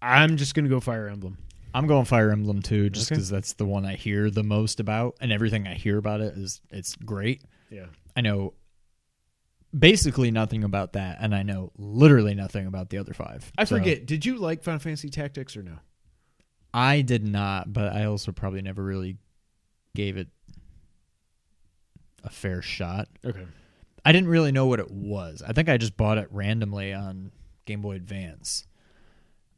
I'm 0.01 0.37
just 0.37 0.55
gonna 0.55 0.69
go 0.69 0.79
Fire 0.79 1.09
Emblem. 1.09 1.37
I'm 1.75 1.87
going 1.89 2.05
Fire 2.05 2.31
Emblem 2.31 2.63
too, 2.63 2.89
just 2.91 3.09
Okay. 3.11 3.17
because 3.17 3.29
that's 3.29 3.55
the 3.55 3.67
one 3.67 3.85
I 3.85 3.95
hear 3.97 4.31
the 4.31 4.45
most 4.45 4.79
about, 4.79 5.17
and 5.21 5.33
everything 5.33 5.67
I 5.67 5.75
hear 5.75 5.99
about 5.99 6.21
it 6.21 6.35
is 6.39 6.61
it's 6.71 6.95
great. 6.95 7.43
Yeah. 7.71 7.87
I 8.17 8.21
know 8.21 8.55
basically 9.77 10.31
nothing 10.31 10.65
about 10.65 10.93
that, 10.95 11.19
and 11.21 11.35
I 11.35 11.43
know 11.43 11.73
literally 11.77 12.35
nothing 12.35 12.67
about 12.67 12.91
the 12.91 12.99
other 12.99 13.13
five. 13.13 13.51
I 13.59 13.65
So, 13.65 13.77
forget. 13.77 14.07
Did 14.07 14.25
you 14.25 14.39
like 14.39 14.63
Final 14.63 14.79
Fantasy 14.81 15.11
Tactics 15.11 15.57
or 15.57 15.63
no? 15.63 15.79
I 16.73 17.01
did 17.03 17.27
not, 17.27 17.73
but 17.73 17.93
I 17.93 18.05
also 18.05 18.33
probably 18.33 18.63
never 18.63 18.83
really 18.83 19.17
gave 19.95 20.17
it 20.17 20.29
a 22.25 22.31
fair 22.31 22.63
shot. 22.63 23.09
Okay. 23.25 23.47
I 24.05 24.13
didn't 24.13 24.29
really 24.29 24.53
know 24.53 24.67
what 24.67 24.81
it 24.81 24.91
was. 24.91 25.43
I 25.47 25.53
think 25.53 25.69
I 25.69 25.77
just 25.77 25.97
bought 25.97 26.19
it 26.19 26.29
randomly 26.31 26.93
on 26.93 27.31
Game 27.67 27.81
Boy 27.83 27.97
Advance. 27.97 28.67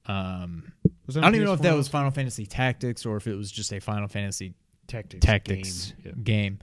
Um, 0.06 0.72
Was 1.06 1.16
I 1.16 1.20
don't 1.20 1.34
even 1.34 1.46
know 1.46 1.52
if 1.52 1.62
that 1.62 1.74
was 1.74 1.88
Final 1.88 2.10
Fantasy 2.10 2.46
Tactics 2.46 3.04
or 3.06 3.16
if 3.16 3.26
it 3.26 3.34
was 3.34 3.50
just 3.50 3.72
a 3.72 3.80
Final 3.80 4.08
Fantasy 4.08 4.54
Tactics. 4.86 5.24
Tactics 5.24 5.92
game. 6.02 6.22
game. 6.22 6.58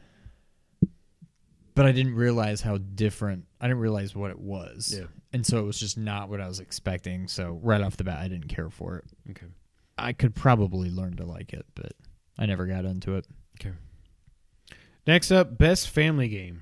but 1.75 1.85
I 1.85 1.91
didn't 1.91 2.15
realize 2.15 2.61
how 2.61 2.77
different. 2.77 3.45
I 3.61 3.67
didn't 3.67 3.79
realize 3.79 4.15
what 4.15 4.31
it 4.31 4.39
was. 4.39 4.93
Yeah. 4.97 5.05
and 5.31 5.45
so 5.45 5.59
it 5.59 5.63
was 5.63 5.79
just 5.79 5.97
not 5.97 6.29
what 6.29 6.41
I 6.41 6.47
was 6.47 6.59
expecting. 6.59 7.27
So 7.27 7.59
right 7.61 7.79
off 7.81 7.95
the 7.95 8.03
bat, 8.03 8.19
I 8.19 8.27
didn't 8.27 8.47
care 8.49 8.69
for 8.69 8.97
it. 8.97 9.05
Okay. 9.31 9.45
I 9.97 10.13
could 10.13 10.35
probably 10.35 10.89
learn 10.89 11.15
to 11.17 11.25
like 11.25 11.53
it, 11.53 11.65
but 11.75 11.93
I 12.37 12.45
never 12.45 12.65
got 12.65 12.85
into 12.85 13.15
it. 13.15 13.25
Okay. 13.59 13.75
Next 15.05 15.31
up, 15.31 15.57
best 15.57 15.89
family 15.89 16.27
game. 16.27 16.61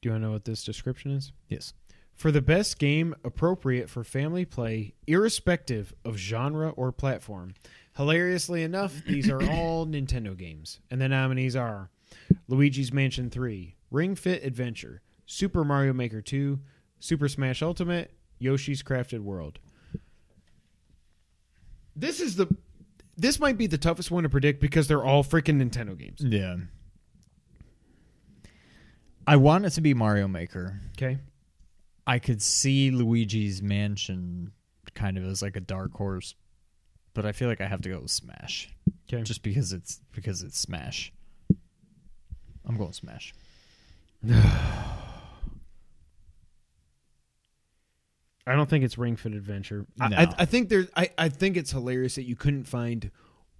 Do 0.00 0.08
you 0.08 0.12
want 0.12 0.22
to 0.22 0.26
know 0.26 0.32
what 0.32 0.44
this 0.44 0.64
description 0.64 1.12
is? 1.12 1.32
Yes. 1.48 1.72
For 2.14 2.30
the 2.30 2.42
best 2.42 2.78
game 2.78 3.14
appropriate 3.24 3.90
for 3.90 4.04
family 4.04 4.44
play, 4.44 4.94
irrespective 5.06 5.92
of 6.04 6.16
genre 6.16 6.70
or 6.70 6.92
platform. 6.92 7.54
Hilariously 7.96 8.62
enough, 8.62 9.02
these 9.06 9.28
are 9.28 9.42
all 9.50 9.86
Nintendo 9.86 10.36
games, 10.36 10.80
and 10.90 11.00
the 11.00 11.08
nominees 11.08 11.56
are 11.56 11.90
Luigi's 12.48 12.92
Mansion 12.92 13.30
3, 13.30 13.76
Ring 13.90 14.14
Fit 14.14 14.44
Adventure, 14.44 15.02
Super 15.26 15.64
Mario 15.64 15.92
Maker 15.92 16.20
2, 16.20 16.60
Super 16.98 17.28
Smash 17.28 17.62
Ultimate, 17.62 18.12
Yoshi's 18.38 18.82
Crafted 18.82 19.20
World. 19.20 19.58
This 21.96 22.20
is 22.20 22.36
the 22.36 22.48
this 23.16 23.38
might 23.38 23.56
be 23.56 23.66
the 23.66 23.78
toughest 23.78 24.10
one 24.10 24.24
to 24.24 24.28
predict 24.28 24.60
because 24.60 24.88
they're 24.88 25.04
all 25.04 25.22
freaking 25.22 25.62
Nintendo 25.62 25.96
games. 25.96 26.20
Yeah. 26.20 26.56
I 29.26 29.36
want 29.36 29.64
it 29.64 29.70
to 29.70 29.80
be 29.80 29.94
Mario 29.94 30.28
Maker. 30.28 30.80
Okay. 30.92 31.18
I 32.06 32.18
could 32.18 32.42
see 32.42 32.90
Luigi's 32.90 33.62
Mansion 33.62 34.52
kind 34.94 35.16
of 35.16 35.24
as 35.24 35.42
like 35.42 35.56
a 35.56 35.60
dark 35.60 35.92
horse, 35.92 36.34
but 37.14 37.24
I 37.24 37.32
feel 37.32 37.48
like 37.48 37.60
I 37.60 37.66
have 37.66 37.82
to 37.82 37.88
go 37.88 38.00
with 38.00 38.10
Smash. 38.10 38.68
Okay. 39.08 39.22
Just 39.22 39.42
because 39.42 39.72
it's 39.72 40.00
because 40.12 40.42
it's 40.42 40.58
Smash. 40.58 41.12
I'm 42.66 42.76
going 42.76 42.92
Smash. 42.92 43.32
I 48.46 48.54
don't 48.54 48.68
think 48.68 48.84
it's 48.84 48.98
Ring 48.98 49.16
Fit 49.16 49.32
Adventure. 49.32 49.86
I, 50.00 50.08
No. 50.08 50.16
I, 50.18 50.34
I 50.40 50.44
think 50.44 50.68
there's. 50.68 50.88
I, 50.96 51.10
I 51.16 51.28
think 51.28 51.56
it's 51.56 51.70
hilarious 51.70 52.14
that 52.16 52.24
you 52.24 52.36
couldn't 52.36 52.64
find 52.64 53.10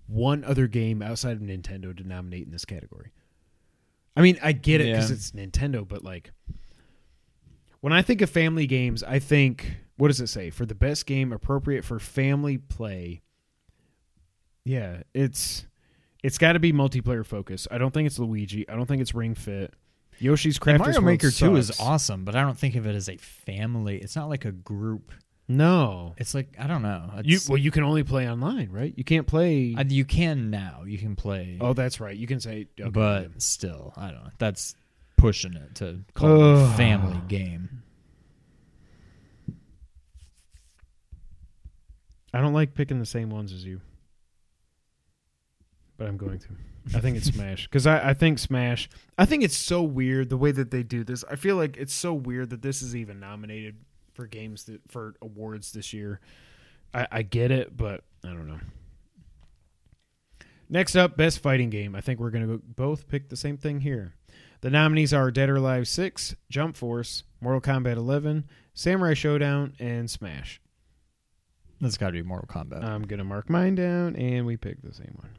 one 0.07 0.44
other 0.44 0.66
game 0.66 1.01
outside 1.01 1.33
of 1.37 1.42
Nintendo 1.42 1.97
to 1.97 2.07
nominate 2.07 2.44
in 2.44 2.51
this 2.53 2.64
category. 2.66 3.11
I 4.16 4.20
mean, 4.20 4.38
I 4.42 4.53
get 4.53 4.81
it 4.81 4.92
because 4.92 5.11
Yeah. 5.11 5.16
it's 5.16 5.31
Nintendo, 5.33 5.87
but 5.88 6.05
like, 6.05 6.33
when 7.81 7.92
I 7.92 8.03
think 8.03 8.20
of 8.20 8.29
family 8.31 8.66
games, 8.66 9.03
I 9.03 9.18
think 9.18 9.77
what 9.97 10.09
does 10.09 10.20
it 10.20 10.27
say 10.29 10.51
for 10.51 10.66
the 10.66 10.75
best 10.75 11.07
game 11.07 11.33
appropriate 11.33 11.85
for 11.85 11.99
family 11.99 12.59
play? 12.59 13.23
Yeah, 14.64 15.03
it's 15.14 15.66
it's 16.23 16.38
got 16.38 16.53
to 16.55 16.59
be 16.61 16.73
multiplayer 16.73 17.25
focus. 17.25 17.66
I 17.70 17.79
don't 17.79 17.92
think 17.92 18.07
it's 18.07 18.18
Luigi. 18.18 18.68
I 18.68 18.77
don't 18.77 18.87
think 18.87 19.03
it's 19.03 19.14
Ring 19.14 19.35
Fit. 19.35 19.75
Yoshi's 20.18 20.59
And 20.66 20.79
Mario 20.79 20.94
World 20.94 21.05
Maker 21.05 21.31
2 21.31 21.57
is 21.57 21.66
sucks. 21.68 21.81
awesome, 21.81 22.24
but 22.24 22.35
I 22.37 22.42
don't 22.42 22.59
think 22.59 22.74
of 22.77 22.87
it 22.87 22.94
as 22.94 23.09
a 23.09 23.16
family. 23.16 23.98
It's 23.98 24.16
not 24.16 24.29
like 24.29 24.44
a 24.44 24.53
group. 24.53 25.12
No, 25.46 26.14
It's 26.16 26.33
like 26.35 26.57
I 26.59 26.66
don't 26.66 26.81
know. 26.81 27.11
you 27.22 27.37
It's, 27.37 27.48
well, 27.50 27.59
you 27.59 27.70
can 27.70 27.83
only 27.85 28.03
play 28.03 28.27
online, 28.31 28.70
right? 28.70 28.94
You 28.96 29.05
can't 29.05 29.27
play. 29.27 29.74
I- 29.77 29.83
you 29.83 30.07
can 30.07 30.48
now. 30.50 30.85
You 30.87 30.96
can 30.96 31.16
play. 31.16 31.59
Oh, 31.61 31.74
that's 31.74 32.00
right. 32.00 32.16
You 32.16 32.27
can 32.27 32.40
say, 32.40 32.66
okay, 32.81 32.88
but 32.88 33.42
still, 33.42 33.92
I 33.96 34.07
don't 34.11 34.24
know. 34.24 34.31
That's 34.38 34.74
pushing 35.18 35.53
it 35.55 35.74
to 35.77 36.00
call 36.14 36.31
it 36.31 36.40
a 36.61 36.64
Ugh. 36.64 36.77
family 36.79 37.20
game. 37.29 37.83
I 42.33 42.40
don't 42.40 42.55
like 42.55 42.74
picking 42.74 42.98
the 42.98 43.07
same 43.07 43.31
ones 43.31 43.53
as 43.53 43.64
you, 43.64 43.81
but 45.96 46.09
I'm 46.09 46.16
going 46.16 46.38
to. 46.40 46.48
I 46.92 47.01
think 47.01 47.16
it's 47.16 47.27
Smash 47.27 47.64
because 47.66 47.87
I, 47.87 48.11
I 48.11 48.14
think 48.14 48.38
Smash. 48.38 48.90
I 49.16 49.25
think 49.25 49.42
it's 49.42 49.57
so 49.57 49.83
weird 49.83 50.29
the 50.29 50.37
way 50.37 50.53
that 50.53 50.70
they 50.70 50.83
do 50.83 51.03
this. 51.05 51.25
I 51.31 51.37
feel 51.37 51.57
like 51.57 51.77
it's 51.77 51.94
so 51.94 52.12
weird 52.12 52.51
that 52.51 52.62
this 52.62 52.83
is 52.83 52.94
even 52.94 53.20
nominated 53.20 53.77
for 54.12 54.27
games 54.27 54.64
that 54.64 54.81
for 54.88 55.14
awards 55.23 55.73
this 55.73 55.92
year. 55.92 56.20
I, 56.92 57.07
I 57.11 57.23
get 57.23 57.51
it, 57.51 57.77
but 57.77 58.03
I 58.23 58.29
don't 58.29 58.49
know. 58.49 58.61
Next 60.68 60.97
up, 60.97 61.16
best 61.16 61.40
fighting 61.40 61.70
game. 61.70 61.94
I 61.94 62.01
think 62.01 62.20
we're 62.20 62.31
going 62.31 62.49
to 62.49 62.59
both 62.59 63.09
pick 63.09 63.29
the 63.29 63.37
same 63.37 63.57
thing 63.57 63.81
here. 63.81 64.14
The 64.61 64.70
nominees 64.70 65.12
are 65.12 65.31
Dead 65.31 65.51
or 65.51 65.57
Alive 65.57 65.87
6, 65.87 66.37
Jump 66.49 66.77
Force, 66.77 67.23
Mortal 67.40 67.61
Kombat 67.61 67.97
11, 67.97 68.44
Samurai 68.73 69.12
Shodown, 69.12 69.75
and 69.79 70.11
Smash. 70.11 70.61
That's 71.81 71.99
got 71.99 72.07
to 72.09 72.12
be 72.12 72.23
Mortal 72.23 72.49
Kombat. 72.49 72.83
I'm 72.83 73.03
gonna 73.03 73.25
mark 73.25 73.51
mine 73.51 73.75
down, 73.75 74.16
and 74.16 74.47
we 74.47 74.57
pick 74.57 74.81
the 74.81 74.94
same 74.94 75.14
one. 75.20 75.31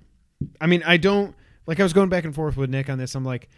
I 0.62 0.68
mean, 0.68 0.84
I 0.86 0.98
don't 0.98 1.36
like. 1.68 1.80
I 1.80 1.84
was 1.84 1.94
going 1.94 2.10
back 2.10 2.24
and 2.26 2.34
forth 2.36 2.58
with 2.58 2.70
Nick 2.70 2.90
on 2.90 2.98
this. 2.98 3.16
I'm 3.16 3.26
like, 3.26 3.50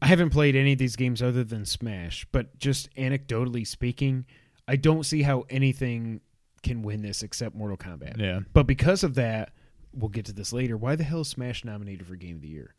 I 0.00 0.06
haven't 0.06 0.30
played 0.30 0.54
any 0.56 0.72
of 0.72 0.78
these 0.78 0.96
games 0.96 1.22
other 1.22 1.42
than 1.44 1.64
Smash, 1.64 2.26
but 2.32 2.58
just 2.58 2.94
anecdotally 2.96 3.66
speaking, 3.66 4.24
I 4.68 4.76
don't 4.76 5.04
see 5.04 5.22
how 5.22 5.44
anything 5.50 6.20
can 6.62 6.82
win 6.82 7.02
this 7.02 7.22
except 7.22 7.54
Mortal 7.54 7.76
Kombat. 7.76 8.18
yeah. 8.18 8.40
But 8.52 8.66
because 8.66 9.04
of 9.04 9.14
that, 9.14 9.52
we'll 9.92 10.08
get 10.08 10.24
to 10.26 10.32
this 10.32 10.52
later. 10.52 10.76
Why 10.76 10.96
the 10.96 11.04
hell 11.04 11.20
is 11.20 11.28
Smash 11.28 11.64
nominated 11.64 12.06
for 12.06 12.16
Game 12.16 12.36
of 12.36 12.42
the 12.42 12.48
Year? 12.48 12.74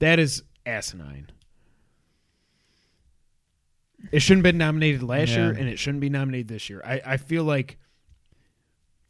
That 0.00 0.18
is 0.18 0.42
asinine. 0.66 1.30
It 4.10 4.20
shouldn't 4.20 4.44
have 4.44 4.52
been 4.54 4.58
nominated 4.58 5.02
last 5.02 5.30
Yeah. 5.30 5.46
year, 5.46 5.50
and 5.52 5.68
it 5.68 5.78
shouldn't 5.78 6.00
be 6.00 6.08
nominated 6.10 6.48
this 6.48 6.68
year. 6.68 6.82
I, 6.84 7.00
I 7.04 7.16
feel 7.16 7.44
like, 7.44 7.78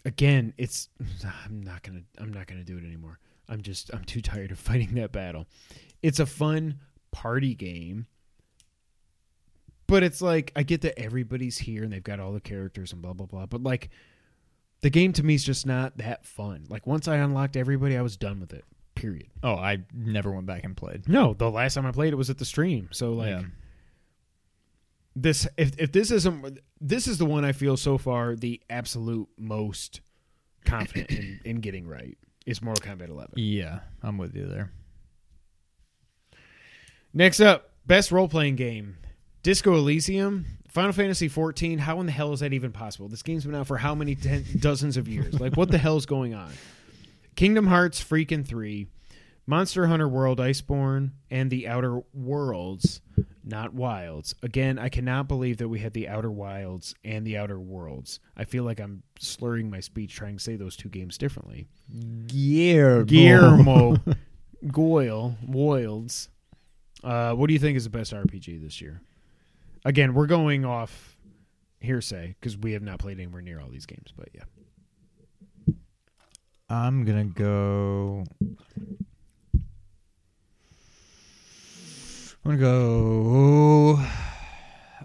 again, 0.04 0.54
it's. 0.58 0.88
I'm 1.44 1.62
not 1.62 1.82
gonna. 1.82 2.02
I'm 2.18 2.32
not 2.32 2.46
gonna 2.46 2.64
do 2.64 2.78
it 2.78 2.84
anymore. 2.84 3.18
I'm 3.48 3.62
just. 3.62 3.92
I'm 3.92 4.04
too 4.04 4.20
tired 4.20 4.50
of 4.50 4.58
fighting 4.60 4.94
that 4.94 5.12
battle. 5.12 5.46
It's 6.02 6.20
a 6.20 6.26
fun 6.26 6.80
party 7.10 7.54
game, 7.54 8.06
but 9.86 10.02
it's 10.02 10.22
like 10.22 10.52
I 10.56 10.62
get 10.62 10.80
that 10.82 10.98
everybody's 10.98 11.58
here 11.58 11.84
and 11.84 11.92
they've 11.92 12.02
got 12.02 12.20
all 12.20 12.32
the 12.32 12.40
characters 12.40 12.92
and 12.92 13.02
blah 13.02 13.12
blah 13.12 13.26
blah. 13.26 13.46
But 13.46 13.62
like, 13.62 13.90
the 14.80 14.90
game 14.90 15.12
to 15.14 15.22
me 15.22 15.34
is 15.34 15.44
just 15.44 15.66
not 15.66 15.98
that 15.98 16.26
fun. 16.26 16.64
Like 16.68 16.86
once 16.86 17.08
I 17.08 17.16
unlocked 17.16 17.56
everybody, 17.56 17.96
I 17.96 18.02
was 18.02 18.16
done 18.16 18.40
with 18.40 18.52
it. 18.52 18.64
Period. 18.94 19.28
Oh, 19.42 19.54
I 19.54 19.78
never 19.94 20.30
went 20.30 20.46
back 20.46 20.64
and 20.64 20.76
played. 20.76 21.08
No, 21.08 21.34
the 21.34 21.50
last 21.50 21.74
time 21.74 21.86
I 21.86 21.92
played 21.92 22.12
it 22.12 22.16
was 22.16 22.30
at 22.30 22.38
the 22.38 22.44
stream. 22.44 22.88
So 22.92 23.12
like 23.14 23.30
yeah. 23.30 23.42
This, 25.14 25.46
if 25.56 25.78
if 25.78 25.92
this 25.92 26.10
isn't 26.10 26.58
this 26.80 27.06
is 27.06 27.18
the 27.18 27.26
one 27.26 27.44
I 27.44 27.52
feel 27.52 27.76
so 27.76 27.98
far 27.98 28.34
the 28.34 28.60
absolute 28.70 29.28
most 29.36 30.00
confident 30.64 31.10
in, 31.10 31.40
in 31.44 31.56
getting 31.60 31.86
right 31.86 32.16
is 32.46 32.62
Mortal 32.62 32.84
Kombat 32.90 33.08
11. 33.08 33.34
Yeah, 33.36 33.80
I'm 34.02 34.18
with 34.18 34.34
you 34.34 34.46
there. 34.46 34.72
Next 37.14 37.40
up, 37.40 37.70
best 37.86 38.10
role 38.10 38.28
playing 38.28 38.56
game, 38.56 38.96
Disco 39.42 39.74
Elysium, 39.74 40.46
Final 40.68 40.92
Fantasy 40.92 41.28
14. 41.28 41.78
How 41.78 42.00
in 42.00 42.06
the 42.06 42.12
hell 42.12 42.32
is 42.32 42.40
that 42.40 42.54
even 42.54 42.72
possible? 42.72 43.08
This 43.08 43.22
game's 43.22 43.44
been 43.44 43.54
out 43.54 43.66
for 43.66 43.76
how 43.76 43.94
many 43.94 44.14
ten, 44.14 44.44
dozens 44.58 44.96
of 44.96 45.08
years? 45.08 45.38
Like 45.38 45.56
what 45.56 45.70
the 45.70 45.78
hell's 45.78 46.06
going 46.06 46.34
on? 46.34 46.50
Kingdom 47.36 47.66
Hearts 47.66 48.02
freaking 48.02 48.46
3, 48.46 48.86
Monster 49.46 49.86
Hunter 49.86 50.08
World 50.08 50.38
Iceborne, 50.38 51.10
and 51.30 51.50
The 51.50 51.66
Outer 51.66 52.02
Worlds, 52.14 53.00
not 53.44 53.74
Wilds. 53.74 54.34
Again, 54.42 54.78
I 54.78 54.88
cannot 54.88 55.26
believe 55.26 55.58
that 55.58 55.68
we 55.68 55.80
had 55.80 55.92
The 55.92 56.08
Outer 56.08 56.30
Wilds 56.30 56.94
and 57.04 57.26
The 57.26 57.36
Outer 57.36 57.58
Worlds. 57.58 58.20
I 58.36 58.44
feel 58.44 58.64
like 58.64 58.80
I'm 58.80 59.02
slurring 59.18 59.68
my 59.68 59.80
speech 59.80 60.14
trying 60.14 60.36
to 60.36 60.42
say 60.42 60.56
those 60.56 60.76
two 60.76 60.88
games 60.88 61.18
differently. 61.18 61.66
Guillermo. 62.28 63.04
Guillermo 63.04 63.96
Goyle 64.72 65.36
Wilds. 65.46 66.28
Uh, 67.02 67.34
what 67.34 67.48
do 67.48 67.52
you 67.52 67.58
think 67.58 67.76
is 67.76 67.84
the 67.84 67.90
best 67.90 68.12
RPG 68.12 68.62
this 68.62 68.80
year? 68.80 69.00
Again, 69.84 70.14
we're 70.14 70.28
going 70.28 70.64
off 70.64 71.16
hearsay 71.80 72.36
because 72.40 72.56
we 72.56 72.72
have 72.72 72.82
not 72.82 73.00
played 73.00 73.18
anywhere 73.18 73.42
near 73.42 73.60
all 73.60 73.68
these 73.68 73.86
games, 73.86 74.12
but 74.16 74.28
yeah. 74.32 75.74
I'm 76.70 77.04
gonna 77.04 77.24
go. 77.24 78.24
I'm 82.44 82.50
gonna 82.58 82.58
go. 82.58 84.04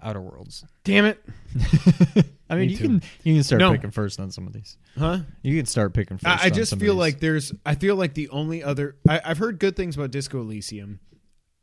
Outer 0.02 0.20
Worlds. 0.20 0.64
Damn 0.84 1.06
it. 1.06 1.22
I 2.50 2.54
mean, 2.54 2.66
Me 2.68 2.72
you 2.72 2.76
too. 2.76 2.82
can 2.84 3.02
you 3.24 3.34
can 3.34 3.42
start 3.42 3.60
No. 3.60 3.72
picking 3.72 3.90
first 3.90 4.20
on 4.20 4.30
some 4.30 4.46
of 4.46 4.52
these. 4.52 4.76
Huh? 4.96 5.18
You 5.42 5.56
can 5.56 5.66
start 5.66 5.92
picking 5.92 6.18
first. 6.18 6.26
I, 6.26 6.44
I 6.44 6.48
on 6.48 6.52
just 6.54 6.70
some 6.70 6.78
of 6.78 6.80
feel 6.80 6.94
these. 6.94 7.00
like 7.00 7.20
there's. 7.20 7.52
I 7.66 7.74
feel 7.74 7.96
like 7.96 8.14
the 8.14 8.28
only 8.30 8.62
other. 8.62 8.96
I, 9.08 9.20
I've 9.24 9.38
heard 9.38 9.58
good 9.58 9.76
things 9.76 9.96
about 9.96 10.10
Disco 10.10 10.40
Elysium, 10.40 11.00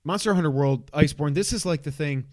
Monster 0.04 0.34
Hunter 0.34 0.52
World, 0.52 0.92
Iceborne. 0.92 1.34
This 1.34 1.54
is 1.54 1.66
like 1.66 1.84
the 1.84 1.92
thing. 1.92 2.26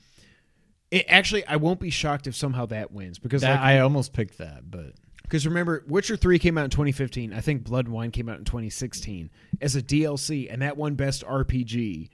It 0.91 1.07
actually, 1.09 1.47
I 1.47 1.57
won't 1.57 1.81
be 1.81 1.89
shocked 1.89 2.27
if 2.27 2.37
somehow 2.37 2.67
that 2.67 2.93
wins 2.93 3.19
because 3.19 3.41
That- 3.41 3.53
like, 3.53 3.61
I 3.61 3.79
almost 3.79 4.13
picked 4.13 4.37
that, 4.39 4.71
but 4.71 4.93
Because 5.23 5.47
remember, 5.47 5.83
Witcher 5.89 6.19
3 6.19 6.39
came 6.39 6.59
out 6.59 6.65
in 6.65 6.71
2015. 6.71 7.33
I 7.33 7.41
think 7.41 7.65
Blood 7.65 7.87
and 7.87 7.95
Wine 7.95 8.11
came 8.11 8.29
out 8.29 8.39
in 8.39 8.45
2016 8.45 9.31
as 9.63 9.75
a 9.75 9.81
DLC, 9.83 10.53
and 10.53 10.61
that 10.61 10.77
won 10.77 10.95
Best 10.95 11.25
RPG. 11.25 12.11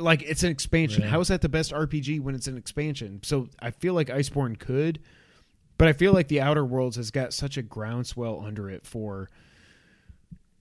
Like, 0.00 0.22
it's 0.22 0.42
an 0.42 0.50
expansion. 0.50 1.02
Right. 1.02 1.10
How 1.10 1.20
is 1.20 1.28
that 1.28 1.40
the 1.40 1.48
best 1.48 1.72
RPG 1.72 2.20
when 2.20 2.34
it's 2.34 2.46
an 2.46 2.56
expansion? 2.56 3.20
So 3.22 3.48
I 3.60 3.70
feel 3.70 3.94
like 3.94 4.08
Iceborne 4.08 4.58
could, 4.58 5.00
but 5.78 5.88
I 5.88 5.92
feel 5.92 6.12
like 6.12 6.28
The 6.28 6.40
Outer 6.40 6.64
Worlds 6.64 6.96
has 6.96 7.10
got 7.10 7.32
such 7.32 7.56
a 7.56 7.62
groundswell 7.62 8.42
under 8.44 8.68
it 8.70 8.86
for 8.86 9.28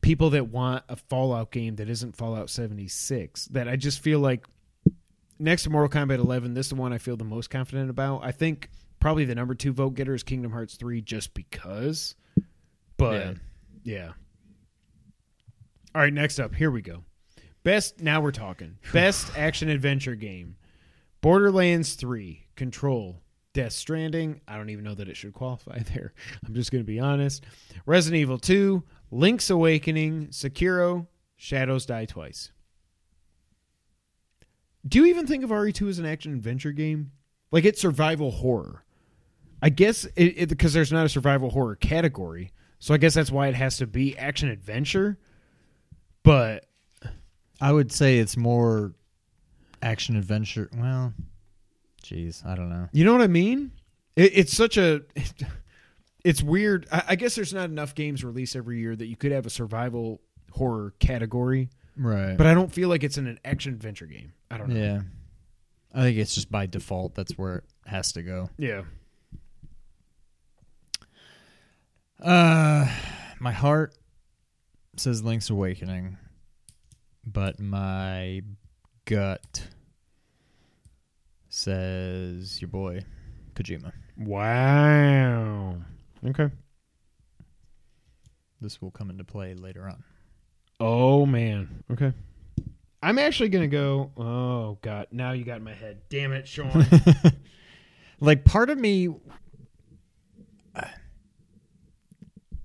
people 0.01 0.29
that 0.31 0.47
want 0.49 0.83
a 0.87 0.95
Fallout 0.95 1.51
game 1.51 1.75
that 1.77 1.89
isn't 1.89 2.15
Fallout 2.15 2.49
76. 2.49 3.45
That 3.47 3.67
I 3.67 3.75
just 3.75 3.99
feel 4.01 4.19
like 4.19 4.45
next 5.39 5.63
to 5.63 5.69
Mortal 5.69 5.89
Kombat 6.01 6.19
11, 6.19 6.53
this 6.53 6.67
is 6.67 6.69
the 6.71 6.75
one 6.75 6.93
I 6.93 6.97
feel 6.97 7.17
the 7.17 7.23
most 7.25 7.49
confident 7.49 7.89
about. 7.89 8.23
I 8.23 8.31
think 8.31 8.69
probably 8.99 9.25
the 9.25 9.35
number 9.35 9.55
two 9.55 9.73
vote 9.73 9.95
getter 9.95 10.13
is 10.13 10.23
Kingdom 10.23 10.51
Hearts 10.51 10.75
3 10.75 11.01
just 11.01 11.33
because. 11.33 12.15
But 12.97 13.13
Yeah. 13.13 13.33
yeah. 13.83 14.11
All 15.95 16.01
right, 16.01 16.13
next 16.13 16.39
up, 16.39 16.53
here 16.55 16.69
we 16.71 16.81
go. 16.81 17.03
Best 17.63 18.01
now 18.01 18.21
we're 18.21 18.31
talking. 18.31 18.77
Best 18.93 19.31
action 19.37 19.69
adventure 19.69 20.15
game. 20.15 20.55
Borderlands 21.21 21.95
3, 21.95 22.47
Control, 22.55 23.21
Death 23.53 23.73
Stranding. 23.73 24.39
I 24.47 24.55
don't 24.55 24.69
even 24.69 24.85
know 24.85 24.95
that 24.95 25.09
it 25.09 25.17
should 25.17 25.33
qualify 25.33 25.79
there. 25.93 26.13
I'm 26.45 26.53
just 26.53 26.71
going 26.71 26.83
to 26.83 26.87
be 26.87 26.99
honest. 26.99 27.43
Resident 27.85 28.21
Evil 28.21 28.37
2, 28.37 28.83
Link's 29.11 29.49
Awakening, 29.49 30.27
Sekiro, 30.27 31.07
Shadows 31.35 31.85
Die 31.85 32.05
Twice. 32.05 32.51
Do 34.87 34.99
you 34.99 35.05
even 35.07 35.27
think 35.27 35.43
of 35.43 35.49
RE2 35.49 35.89
as 35.89 35.99
an 35.99 36.05
action 36.05 36.33
adventure 36.33 36.71
game? 36.71 37.11
Like 37.51 37.65
it's 37.65 37.81
survival 37.81 38.31
horror. 38.31 38.85
I 39.61 39.69
guess 39.69 40.07
it 40.15 40.47
because 40.47 40.71
there's 40.71 40.91
not 40.91 41.05
a 41.05 41.09
survival 41.09 41.49
horror 41.49 41.75
category. 41.75 42.53
So 42.79 42.93
I 42.93 42.97
guess 42.97 43.13
that's 43.13 43.31
why 43.31 43.47
it 43.47 43.55
has 43.55 43.77
to 43.77 43.87
be 43.87 44.17
action 44.17 44.47
adventure. 44.47 45.17
But 46.23 46.68
I 47.61 47.71
would 47.71 47.91
say 47.91 48.19
it's 48.19 48.37
more 48.37 48.93
action 49.81 50.15
adventure. 50.15 50.69
Well, 50.75 51.13
jeez, 52.03 52.45
I 52.45 52.55
don't 52.55 52.69
know. 52.69 52.87
You 52.91 53.05
know 53.05 53.11
what 53.13 53.21
I 53.21 53.27
mean? 53.27 53.71
It, 54.15 54.31
it's 54.35 54.55
such 54.55 54.77
a. 54.77 55.01
it's 56.23 56.41
weird. 56.43 56.87
I, 56.91 57.03
I 57.09 57.15
guess 57.15 57.35
there's 57.35 57.53
not 57.53 57.69
enough 57.69 57.95
games 57.95 58.23
released 58.23 58.55
every 58.55 58.79
year 58.79 58.95
that 58.95 59.05
you 59.07 59.15
could 59.15 59.31
have 59.31 59.45
a 59.45 59.49
survival 59.49 60.21
horror 60.51 60.93
category, 60.99 61.69
Right. 61.95 62.35
but 62.37 62.47
I 62.47 62.53
don't 62.53 62.71
feel 62.73 62.89
like 62.89 63.03
it's 63.03 63.17
in 63.17 63.27
an 63.27 63.39
action 63.45 63.73
adventure 63.73 64.05
game. 64.07 64.33
I 64.49 64.57
don't 64.57 64.69
know. 64.69 64.75
yeah, 64.79 65.01
I 65.93 66.01
think 66.03 66.17
it's 66.17 66.33
just 66.35 66.49
by 66.51 66.65
default. 66.65 67.13
That's 67.15 67.37
where 67.37 67.57
it 67.57 67.63
has 67.85 68.13
to 68.13 68.23
go. 68.23 68.49
Yeah. 68.57 68.81
Uh, 72.21 72.87
my 73.39 73.51
heart 73.51 73.95
says 74.97 75.23
Link's 75.23 75.49
Awakening, 75.49 76.17
but 77.31 77.59
my 77.59 78.41
gut 79.05 79.67
says 81.49 82.61
your 82.61 82.69
boy 82.69 83.01
Kojima. 83.53 83.91
Wow. 84.17 85.77
Okay. 86.25 86.49
This 88.61 88.81
will 88.81 88.91
come 88.91 89.09
into 89.09 89.23
play 89.23 89.53
later 89.53 89.87
on. 89.87 90.03
Oh 90.79 91.25
man. 91.25 91.83
Okay. 91.91 92.13
I'm 93.01 93.17
actually 93.17 93.49
gonna 93.49 93.67
go. 93.67 94.11
Oh 94.17 94.77
god. 94.81 95.07
Now 95.11 95.31
you 95.31 95.43
got 95.43 95.57
in 95.57 95.63
my 95.63 95.73
head. 95.73 96.01
Damn 96.09 96.33
it, 96.33 96.47
Sean. 96.47 96.85
like 98.19 98.45
part 98.45 98.69
of 98.69 98.77
me 98.77 99.09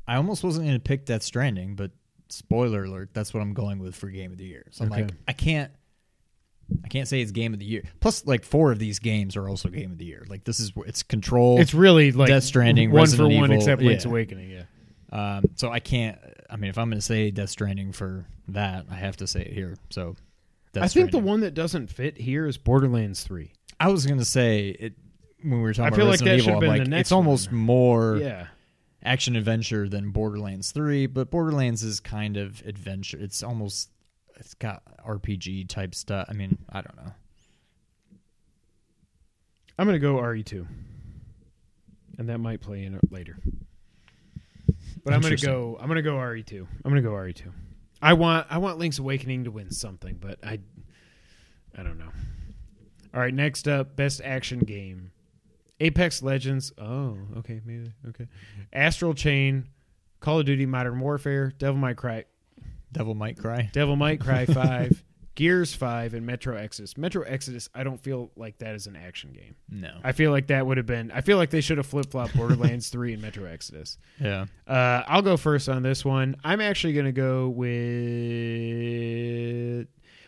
I 0.06 0.16
almost 0.16 0.44
wasn't 0.44 0.66
going 0.66 0.76
to 0.76 0.82
pick 0.82 1.06
Death 1.06 1.22
Stranding, 1.22 1.76
but 1.76 1.90
spoiler 2.34 2.84
alert, 2.84 3.10
that's 3.12 3.32
what 3.32 3.40
I'm 3.40 3.54
going 3.54 3.78
with 3.78 3.94
for 3.94 4.08
game 4.08 4.32
of 4.32 4.38
the 4.38 4.44
year. 4.44 4.64
So 4.70 4.84
I'm 4.84 4.92
Okay. 4.92 5.02
like 5.02 5.12
I 5.28 5.32
can't 5.32 5.70
I 6.82 6.88
can't 6.88 7.06
say 7.06 7.20
it's 7.20 7.30
game 7.30 7.52
of 7.52 7.58
the 7.58 7.66
year. 7.66 7.82
Plus 8.00 8.26
like 8.26 8.42
four 8.44 8.72
of 8.72 8.78
these 8.78 8.98
games 8.98 9.36
are 9.36 9.48
also 9.48 9.68
game 9.68 9.92
of 9.92 9.98
the 9.98 10.06
year. 10.06 10.24
Like 10.28 10.44
this 10.44 10.60
is 10.60 10.72
it's 10.86 11.02
Control. 11.02 11.60
it's 11.60 11.74
really 11.74 12.12
like 12.12 12.28
Death 12.28 12.44
Stranding, 12.44 12.90
one 12.90 13.02
Resident 13.02 13.32
for 13.32 13.36
one, 13.36 13.44
Evil, 13.50 13.56
except 13.56 13.82
Link's 13.82 14.04
yeah. 14.04 14.10
Awakening. 14.10 14.50
Yeah. 14.50 15.36
um 15.36 15.44
so 15.56 15.70
I 15.70 15.80
can't 15.80 16.18
I 16.48 16.56
mean 16.56 16.70
if 16.70 16.78
I'm 16.78 16.88
going 16.88 16.98
to 16.98 17.04
say 17.04 17.30
Death 17.30 17.50
Stranding 17.50 17.92
for 17.92 18.24
that, 18.48 18.86
I 18.90 18.94
have 18.94 19.16
to 19.18 19.26
say 19.26 19.42
it 19.42 19.52
here. 19.52 19.76
So 19.90 20.16
Death 20.72 20.84
I 20.84 20.88
think 20.88 21.10
the 21.10 21.18
one 21.18 21.40
that 21.40 21.54
doesn't 21.54 21.88
fit 21.88 22.16
here 22.18 22.46
is 22.46 22.56
Borderlands 22.58 23.22
Three. 23.24 23.52
I 23.78 23.88
was 23.88 24.06
going 24.06 24.18
to 24.18 24.24
say 24.24 24.68
it 24.68 24.94
when 25.42 25.58
we 25.58 25.62
were 25.62 25.74
talking 25.74 25.84
I 25.84 25.88
about 25.88 25.96
feel 25.96 26.06
like 26.06 26.20
Resident 26.20 26.38
that 26.38 26.44
should've 26.44 26.56
Evil, 26.56 26.60
been 26.60 26.70
I'm 26.70 26.76
the 26.76 26.82
like, 26.84 26.88
next 26.88 27.00
it's 27.08 27.12
almost 27.12 27.52
more 27.52 28.16
Yeah. 28.16 28.46
Action 29.04 29.36
adventure 29.36 29.88
than 29.88 30.10
Borderlands 30.10 30.72
3, 30.72 31.06
but 31.06 31.30
Borderlands 31.30 31.82
is 31.82 32.00
kind 32.00 32.36
of 32.36 32.62
adventure. 32.66 33.18
It's 33.18 33.42
almost 33.42 33.90
it's 34.36 34.54
got 34.54 34.82
RPG 35.06 35.68
type 35.68 35.94
stuff. 35.94 36.26
I 36.28 36.32
mean, 36.32 36.58
I 36.70 36.80
don't 36.80 36.96
know. 36.96 37.12
I'm 39.78 39.86
gonna 39.86 39.98
go 39.98 40.16
RE2, 40.16 40.66
and 42.18 42.28
that 42.28 42.38
might 42.38 42.60
play 42.60 42.84
in 42.84 42.98
later. 43.10 43.38
But 45.04 45.14
I'm 45.14 45.20
gonna 45.20 45.36
go. 45.36 45.76
I'm 45.80 45.88
gonna 45.88 46.02
go 46.02 46.14
RE2. 46.14 46.66
I'm 46.84 46.90
gonna 46.90 47.02
go 47.02 47.10
RE2. 47.10 47.52
I 48.00 48.12
want. 48.12 48.46
I 48.50 48.58
want 48.58 48.78
Link's 48.78 48.98
Awakening 48.98 49.44
to 49.44 49.50
win 49.50 49.70
something, 49.70 50.18
but 50.20 50.38
I. 50.44 50.60
I 51.76 51.82
don't 51.82 51.98
know. 51.98 52.10
All 53.12 53.20
right, 53.20 53.34
next 53.34 53.66
up, 53.66 53.96
best 53.96 54.20
action 54.24 54.60
game. 54.60 55.10
Apex 55.80 56.22
Legends. 56.22 56.72
Oh, 56.78 57.16
okay, 57.38 57.60
maybe 57.64 57.92
okay. 58.08 58.26
Astral 58.72 59.14
Chain, 59.14 59.68
Call 60.20 60.40
of 60.40 60.46
Duty 60.46 60.66
Modern 60.66 61.00
Warfare, 61.00 61.52
Devil 61.58 61.76
Might 61.78 61.96
Cry, 61.96 62.24
Devil 62.92 63.14
Might 63.14 63.36
Cry. 63.38 63.68
Devil 63.72 63.96
Might 63.96 64.20
Cry 64.20 64.46
5, 64.52 65.02
Gears 65.34 65.74
5 65.74 66.14
and 66.14 66.24
Metro 66.24 66.56
Exodus. 66.56 66.96
Metro 66.96 67.22
Exodus, 67.24 67.68
I 67.74 67.82
don't 67.82 68.00
feel 68.00 68.30
like 68.36 68.58
that 68.58 68.76
is 68.76 68.86
an 68.86 68.94
action 68.94 69.32
game. 69.32 69.56
No. 69.68 69.92
I 70.04 70.12
feel 70.12 70.30
like 70.30 70.46
that 70.46 70.64
would 70.64 70.76
have 70.76 70.86
been. 70.86 71.10
I 71.10 71.22
feel 71.22 71.38
like 71.38 71.50
they 71.50 71.60
should 71.60 71.78
have 71.78 71.86
flip 71.86 72.08
flopped 72.12 72.36
Borderlands 72.36 72.88
3 72.90 73.14
and 73.14 73.20
Metro 73.22 73.44
Exodus. 73.44 73.98
Yeah. 74.20 74.46
Uh, 74.66 75.02
I'll 75.08 75.22
go 75.22 75.36
first 75.36 75.68
on 75.68 75.82
this 75.82 76.04
one. 76.04 76.36
I'm 76.44 76.60
actually 76.60 76.92
going 76.92 77.06
to 77.06 77.12
go 77.12 77.48
with. 77.48 77.74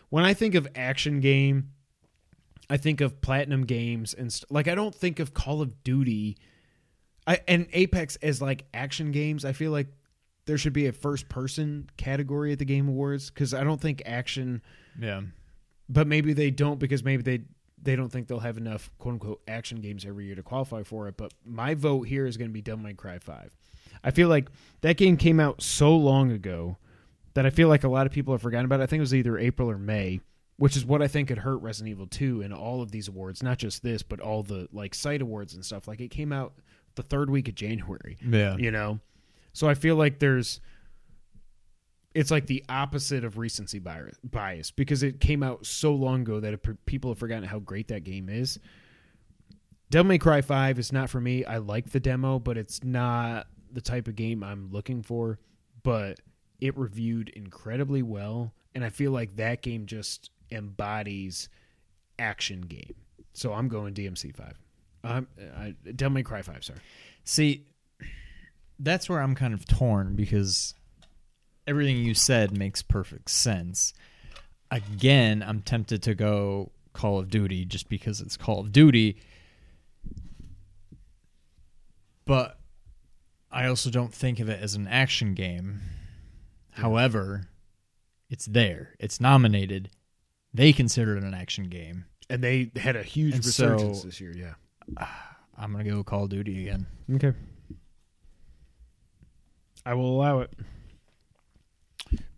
When 0.09 0.25
I 0.25 0.35
think 0.35 0.55
of 0.57 0.67
action 0.75 1.21
game, 1.21 1.71
I 2.69 2.77
think 2.77 3.01
of 3.01 3.21
Platinum 3.21 3.65
Games 3.65 4.13
and 4.15 4.33
st- 4.33 4.51
like 4.51 4.67
I 4.69 4.75
don't 4.75 4.95
think 4.95 5.21
of 5.21 5.35
Call 5.35 5.63
of 5.63 5.85
Duty, 5.85 6.37
I 7.27 7.41
and 7.47 7.67
Apex 7.73 8.17
as 8.17 8.41
like 8.43 8.67
action 8.75 9.13
games. 9.13 9.45
I 9.45 9.53
feel 9.53 9.71
like 9.73 9.89
there 10.47 10.59
should 10.59 10.73
be 10.73 10.87
a 10.87 10.93
first 10.93 11.29
person 11.29 11.89
category 11.97 12.53
at 12.53 12.59
the 12.59 12.65
Game 12.65 12.89
Awards 12.89 13.31
because 13.31 13.53
I 13.55 13.65
don't 13.65 13.81
think 13.81 14.03
action 14.07 14.63
Yeah. 15.01 15.23
but 15.89 16.07
maybe 16.07 16.33
they 16.33 16.51
don't 16.51 16.79
because 16.79 17.03
maybe 17.05 17.23
they 17.23 17.41
they 17.83 17.95
don't 17.95 18.11
think 18.11 18.27
they'll 18.27 18.41
have 18.41 18.57
enough 18.57 18.91
quote 18.99 19.13
unquote 19.15 19.43
action 19.47 19.81
games 19.81 20.05
every 20.05 20.27
year 20.27 20.35
to 20.35 20.43
qualify 20.43 20.83
for 20.83 21.07
it. 21.09 21.17
But 21.17 21.33
my 21.45 21.75
vote 21.75 22.03
here 22.09 22.27
is 22.27 22.37
going 22.37 22.49
to 22.51 22.55
be 22.55 22.63
Devil 22.63 22.83
May 22.85 22.95
Cry 22.95 23.19
Five. 23.19 23.57
I 24.03 24.11
feel 24.11 24.29
like 24.29 24.51
that 24.83 24.97
game 24.97 25.17
came 25.17 25.39
out 25.41 25.63
so 25.63 25.97
long 25.97 26.31
ago 26.33 26.77
that 27.35 27.47
I 27.47 27.51
feel 27.51 27.69
like 27.69 27.85
a 27.85 27.89
lot 27.89 28.07
of 28.07 28.13
people 28.13 28.35
have 28.35 28.43
forgotten 28.43 28.65
about 28.67 28.81
it. 28.81 28.85
I 28.85 28.87
think 28.87 28.99
it 28.99 29.03
was 29.03 29.15
either 29.15 29.37
April 29.39 29.71
or 29.71 29.79
May, 29.79 30.21
which 30.59 30.77
is 30.77 30.85
what 30.85 31.03
I 31.03 31.09
think 31.09 31.29
could 31.29 31.39
hurt 31.39 31.59
Resident 31.59 31.91
Evil 31.91 32.07
Two 32.07 32.41
in 32.43 32.53
all 32.53 32.83
of 32.83 32.91
these 32.91 33.09
awards, 33.09 33.43
not 33.43 33.59
just 33.59 33.83
this, 33.83 34.03
but 34.03 34.21
all 34.21 34.43
the 34.43 34.69
like 34.73 34.95
site 34.95 35.21
awards 35.23 35.55
and 35.55 35.65
stuff. 35.65 35.87
Like 35.89 36.01
it 36.01 36.11
came 36.11 36.33
out 36.33 36.55
the 36.95 37.03
third 37.03 37.29
week 37.29 37.47
of 37.49 37.55
January 37.55 38.17
Yeah. 38.27 38.57
you 38.57 38.71
know 38.71 39.01
so 39.53 39.69
i 39.69 39.75
feel 39.75 39.97
like 39.97 40.19
there's 40.19 40.61
it's 42.15 42.31
like 42.31 42.47
the 42.47 42.65
opposite 42.71 43.23
of 43.25 43.37
recency 43.37 43.79
bias 43.79 44.71
because 44.71 45.03
it 45.03 45.21
came 45.21 45.43
out 45.43 45.67
so 45.67 45.95
long 45.95 46.23
ago 46.23 46.41
that 46.41 46.55
it, 46.55 46.87
people 46.87 47.11
have 47.11 47.19
forgotten 47.19 47.45
how 47.45 47.59
great 47.59 47.89
that 47.89 48.03
game 48.05 48.31
is 48.31 48.59
devil 49.91 50.09
may 50.09 50.17
cry 50.19 50.41
5 50.41 50.79
is 50.79 50.91
not 50.93 51.11
for 51.11 51.21
me 51.21 51.45
i 51.45 51.59
like 51.59 51.91
the 51.91 52.01
demo 52.01 52.39
but 52.39 52.57
it's 52.57 52.83
not 52.83 53.47
the 53.73 53.81
type 53.83 54.09
of 54.09 54.17
game 54.17 54.43
i'm 54.43 54.71
looking 54.71 55.03
for 55.03 55.39
but 55.83 56.19
it 56.61 56.77
reviewed 56.79 57.29
incredibly 57.31 58.03
well 58.03 58.55
and 58.75 58.85
i 58.85 58.89
feel 58.89 59.11
like 59.13 59.37
that 59.37 59.61
game 59.63 59.85
just 59.85 60.31
embodies 60.51 61.49
action 62.19 62.63
game 62.63 62.95
so 63.33 63.53
i'm 63.53 63.69
going 63.69 63.95
dmc 63.95 64.35
5 64.35 64.53
um, 65.05 65.29
I, 65.57 65.75
devil 65.95 66.15
may 66.15 66.23
cry 66.23 66.43
5 66.43 66.65
sorry 66.65 66.81
See, 67.27 67.67
that's 68.79 69.09
where 69.09 69.21
I'm 69.21 69.35
kind 69.35 69.53
of 69.53 69.67
torn 69.67 70.15
because 70.15 70.75
everything 71.67 71.97
you 71.97 72.15
said 72.15 72.57
makes 72.57 72.83
perfect 72.83 73.31
sense. 73.31 73.93
Again, 74.71 75.45
I'm 75.47 75.61
tempted 75.61 76.05
to 76.05 76.15
go 76.15 76.71
Call 76.93 77.19
of 77.19 77.29
Duty 77.29 77.65
just 77.65 77.89
because 77.89 78.21
it's 78.21 78.37
Call 78.37 78.61
of 78.61 78.71
Duty. 78.71 79.19
But 82.25 82.61
I 83.51 83.67
also 83.67 83.91
don't 83.91 84.15
think 84.15 84.39
of 84.39 84.49
it 84.49 84.63
as 84.63 84.77
an 84.77 84.87
action 84.87 85.35
game. 85.35 85.81
However, 86.71 87.49
it's 88.31 88.47
there. 88.47 88.95
It's 89.01 89.21
nominated. 89.21 89.91
They 90.57 90.73
considered 90.73 91.19
it 91.19 91.25
an 91.25 91.35
action 91.35 91.69
game. 91.69 92.07
and 92.31 92.43
they 92.43 92.71
had 92.77 92.97
a 92.97 93.03
huge 93.03 93.35
And 93.37 93.45
so- 93.45 93.69
resurgence 93.73 94.03
this 94.03 94.21
year. 94.21 94.33
Yeah. 94.37 94.55
I'm 95.59 95.73
going 95.73 95.85
to 95.85 95.91
go 95.91 96.03
Call 96.05 96.25
of 96.25 96.31
Duty 96.31 96.69
again. 96.69 96.87
Okay. 97.15 97.33
I 99.85 99.95
will 99.95 100.11
allow 100.11 100.41
it. 100.41 100.53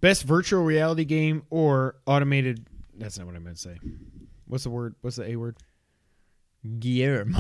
Best 0.01 0.23
virtual 0.25 0.63
reality 0.63 1.05
game 1.05 1.43
or 1.51 1.97
automated. 2.07 2.67
That's 2.97 3.19
not 3.19 3.27
what 3.27 3.37
I 3.37 3.39
meant 3.41 3.57
to 3.57 3.63
say. 3.63 3.79
What's 4.47 4.65
the 4.65 4.71
word? 4.71 4.95
What's 5.01 5.17
the 5.17 5.31
A 5.31 5.37
word? 5.37 5.57
Guillermo. 6.79 7.39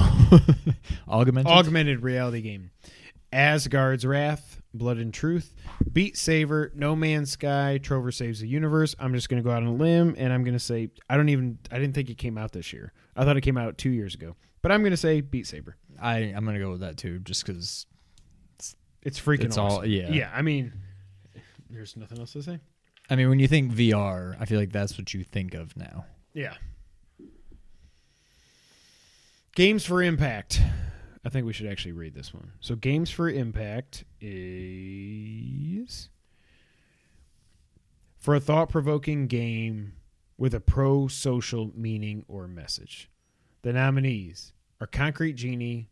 Augmented? 1.09 1.53
Augmented 1.53 2.03
reality 2.03 2.41
game. 2.41 2.71
Asgard's 3.33 4.07
Wrath, 4.07 4.58
Blood 4.79 4.99
and 4.99 5.12
Truth, 5.12 5.55
Beat 5.93 6.17
Saber, 6.17 6.73
No 6.75 6.95
Man's 6.97 7.31
Sky, 7.33 7.79
Trover 7.83 8.11
Saves 8.12 8.41
the 8.41 8.49
Universe. 8.49 8.95
I'm 8.99 9.12
just 9.14 9.29
going 9.29 9.43
to 9.43 9.47
go 9.47 9.51
out 9.55 9.62
on 9.62 9.69
a 9.69 9.75
limb 9.75 10.14
and 10.17 10.33
I'm 10.33 10.45
going 10.45 10.55
to 10.55 10.61
say 10.61 10.91
I 11.11 11.17
don't 11.17 11.29
even 11.29 11.59
I 11.71 11.79
didn't 11.79 11.95
think 11.95 12.09
it 12.11 12.19
came 12.19 12.38
out 12.38 12.53
this 12.53 12.73
year. 12.73 12.93
I 13.17 13.25
thought 13.25 13.37
it 13.37 13.43
came 13.43 13.59
out 13.59 13.77
2 13.79 13.91
years 13.91 14.14
ago. 14.14 14.37
But 14.62 14.73
I'm 14.73 14.81
going 14.81 14.93
to 14.93 14.97
say 14.97 15.21
Beat 15.21 15.47
Saber. 15.47 15.77
I 16.01 16.19
I'm 16.19 16.45
gonna 16.45 16.59
go 16.61 16.71
with 16.71 16.81
that 16.81 16.97
too, 16.97 17.19
just 17.21 17.45
because. 17.45 17.87
It's 19.03 19.21
freaking 19.21 19.45
It's 19.47 19.57
all- 19.59 19.79
awesome. 19.79 19.91
yeah. 19.91 20.11
Yeah, 20.11 20.31
I 20.35 20.43
mean 20.43 20.73
there's 21.71 21.97
nothing 21.97 22.19
else 22.19 22.33
to 22.33 22.43
say. 22.43 22.59
I 23.11 23.17
mean, 23.17 23.29
when 23.29 23.38
you 23.38 23.49
think 23.49 23.73
VR, 23.73 24.37
I 24.41 24.45
feel 24.45 24.59
like 24.59 24.71
that's 24.73 24.99
what 24.99 25.14
you 25.14 25.23
think 25.25 25.55
of 25.55 25.77
now. 25.77 26.05
Yeah. 26.35 26.55
Games 29.55 29.85
for 29.85 30.03
Impact. 30.03 30.61
I 31.29 31.31
think 31.31 31.45
we 31.45 31.53
should 31.53 31.67
actually 31.67 31.93
read 31.93 32.14
this 32.14 32.33
one. 32.33 32.53
So, 32.61 32.75
Games 32.75 33.11
for 33.11 33.29
Impact 33.29 34.07
is 34.19 36.09
for 38.17 38.35
a 38.35 38.41
thought 38.41 38.71
provoking 38.71 39.27
game 39.27 39.93
with 40.38 40.55
a 40.55 40.61
pro 40.61 41.07
social 41.07 41.71
meaning 41.75 42.25
or 42.29 42.49
message. 42.49 43.11
The 43.61 43.75
nominees 43.75 44.55
are 44.81 44.87
Concrete 44.87 45.35
Genie, 45.35 45.91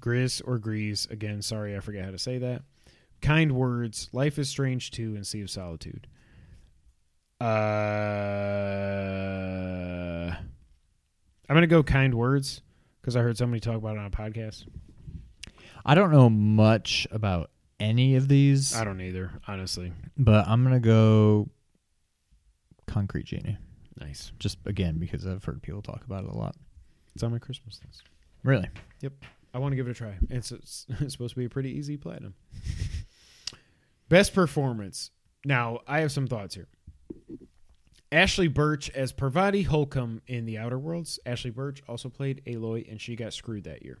Grizz 0.00 0.42
or 0.44 0.58
Grease. 0.58 1.06
Again, 1.06 1.42
sorry, 1.42 1.76
I 1.76 1.80
forget 1.80 2.04
how 2.04 2.10
to 2.10 2.18
say 2.18 2.38
that. 2.38 2.62
Kind 3.20 3.52
Words, 3.52 4.08
Life 4.12 4.36
is 4.36 4.48
Strange 4.48 4.90
2, 4.90 5.14
and 5.14 5.24
Sea 5.24 5.42
of 5.42 5.50
Solitude. 5.50 6.08
Uh, 7.40 7.44
I'm 11.48 11.54
gonna 11.54 11.68
go 11.68 11.84
kind 11.84 12.14
words 12.14 12.62
because 13.02 13.16
I 13.16 13.20
heard 13.20 13.36
somebody 13.36 13.60
talk 13.60 13.76
about 13.76 13.96
it 13.96 13.98
on 13.98 14.06
a 14.06 14.10
podcast. 14.10 14.64
I 15.84 15.94
don't 15.94 16.12
know 16.12 16.30
much 16.30 17.06
about 17.10 17.50
any 17.80 18.14
of 18.14 18.28
these, 18.28 18.74
I 18.76 18.84
don't 18.84 19.00
either, 19.00 19.32
honestly. 19.48 19.92
but 20.16 20.46
I'm 20.46 20.62
gonna 20.62 20.78
go 20.80 21.48
Concrete 22.86 23.26
Genie. 23.26 23.58
Nice. 24.00 24.32
Just 24.38 24.58
again 24.66 24.98
because 24.98 25.26
I've 25.26 25.44
heard 25.44 25.62
people 25.62 25.82
talk 25.82 26.04
about 26.04 26.24
it 26.24 26.30
a 26.30 26.36
lot. 26.36 26.54
It's 27.14 27.22
on 27.22 27.32
my 27.32 27.38
Christmas 27.38 27.80
list. 27.86 28.02
Really? 28.44 28.68
Yep. 29.00 29.12
I 29.54 29.58
want 29.58 29.72
to 29.72 29.76
give 29.76 29.86
it 29.86 29.90
a 29.90 29.94
try. 29.94 30.14
It's, 30.30 30.50
it's, 30.50 30.86
it's 31.00 31.12
supposed 31.12 31.34
to 31.34 31.40
be 31.40 31.44
a 31.44 31.50
pretty 31.50 31.70
easy 31.70 31.96
platinum. 31.96 32.34
Best 34.08 34.34
performance. 34.34 35.10
Now 35.44 35.80
I 35.86 36.00
have 36.00 36.12
some 36.12 36.26
thoughts 36.26 36.54
here. 36.54 36.68
Ashly 38.12 38.46
Burch 38.46 38.90
as 38.90 39.10
Parvati 39.10 39.62
Holcomb 39.62 40.20
in 40.26 40.44
The 40.44 40.58
Outer 40.58 40.78
Worlds. 40.78 41.18
Ashly 41.24 41.50
Burch 41.50 41.82
also 41.88 42.10
played 42.10 42.42
Aloy, 42.46 42.88
and 42.90 43.00
she 43.00 43.16
got 43.16 43.32
screwed 43.32 43.64
that 43.64 43.82
year. 43.82 43.98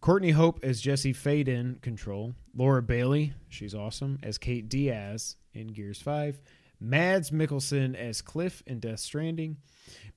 Courtney 0.00 0.30
Hope 0.30 0.60
as 0.62 0.80
Jesse 0.80 1.12
Faden 1.12 1.48
in 1.48 1.78
Control. 1.82 2.34
Laura 2.54 2.80
Bailey, 2.80 3.34
she's 3.48 3.74
awesome, 3.74 4.20
as 4.22 4.38
Kate 4.38 4.68
Diaz 4.68 5.36
in 5.52 5.66
Gears 5.66 6.00
5. 6.00 6.40
Mads 6.78 7.32
Mikkelsen 7.32 7.96
as 7.96 8.22
Cliff 8.22 8.62
in 8.66 8.78
Death 8.78 9.00
Stranding. 9.00 9.56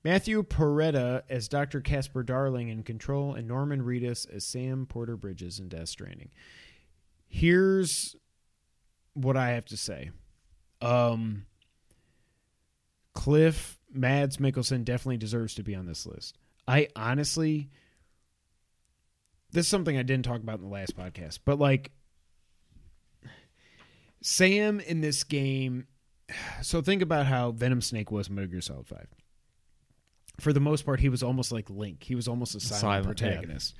Matthew 0.04 0.42
Porretta 0.44 1.22
as 1.28 1.48
Dr. 1.48 1.80
Casper 1.80 2.22
Darling 2.22 2.68
in 2.68 2.84
Control. 2.84 3.34
And 3.34 3.46
Norman 3.46 3.82
Reedus 3.82 4.26
as 4.32 4.44
Sam 4.44 4.86
Porter 4.86 5.16
Bridges 5.16 5.58
in 5.58 5.68
Death 5.68 5.88
Stranding. 5.88 6.30
Here's 7.26 8.16
what 9.12 9.36
I 9.36 9.50
have 9.50 9.66
to 9.66 9.76
say. 9.76 10.10
Um, 10.80 11.44
Cliff 13.14 13.78
Mads 13.92 14.38
Mikkelsen 14.38 14.84
definitely 14.84 15.16
deserves 15.16 15.54
to 15.54 15.62
be 15.62 15.74
on 15.74 15.86
this 15.86 16.06
list. 16.06 16.36
I 16.66 16.88
honestly, 16.96 17.70
this 19.52 19.66
is 19.66 19.70
something 19.70 19.96
I 19.96 20.02
didn't 20.02 20.24
talk 20.24 20.40
about 20.40 20.58
in 20.58 20.64
the 20.64 20.70
last 20.72 20.96
podcast, 20.96 21.40
but 21.44 21.58
like 21.58 21.92
Sam 24.22 24.80
in 24.80 25.00
this 25.00 25.22
game. 25.24 25.86
So 26.62 26.80
think 26.80 27.02
about 27.02 27.26
how 27.26 27.50
Venom 27.50 27.82
Snake 27.82 28.10
was 28.10 28.28
in 28.28 28.34
Metal 28.34 28.50
Gear 28.50 28.62
Solid 28.62 28.86
Five. 28.88 29.08
For 30.40 30.54
the 30.54 30.60
most 30.60 30.86
part, 30.86 31.00
he 31.00 31.10
was 31.10 31.22
almost 31.22 31.52
like 31.52 31.68
Link. 31.68 32.02
He 32.02 32.14
was 32.14 32.26
almost 32.26 32.54
a 32.54 32.60
silent, 32.60 32.80
Silent, 32.80 33.20
yeah. 33.20 33.28
protagonist. 33.28 33.74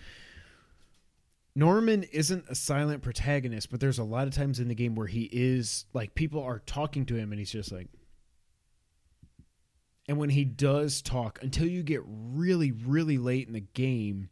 Norman 1.57 2.03
isn't 2.03 2.45
a 2.49 2.55
silent 2.55 3.03
protagonist, 3.03 3.71
but 3.71 3.81
there's 3.81 3.99
a 3.99 4.05
lot 4.05 4.27
of 4.27 4.35
times 4.35 4.61
in 4.61 4.69
the 4.69 4.75
game 4.75 4.95
where 4.95 5.07
he 5.07 5.29
is 5.33 5.87
like 5.95 6.15
people 6.15 6.43
are 6.43 6.59
talking 6.67 7.07
to 7.07 7.17
him 7.17 7.33
and 7.33 7.39
he's 7.39 7.51
just 7.51 7.73
like 7.73 7.89
and 10.09 10.19
when 10.19 10.31
he 10.31 10.45
does 10.45 11.01
talk 11.03 11.39
until 11.43 11.67
you 11.67 11.83
get 11.83 12.03
really 12.07 12.73
really 12.73 13.19
late 13.19 13.47
in 13.47 13.53
the 13.55 13.61
game 13.61 14.29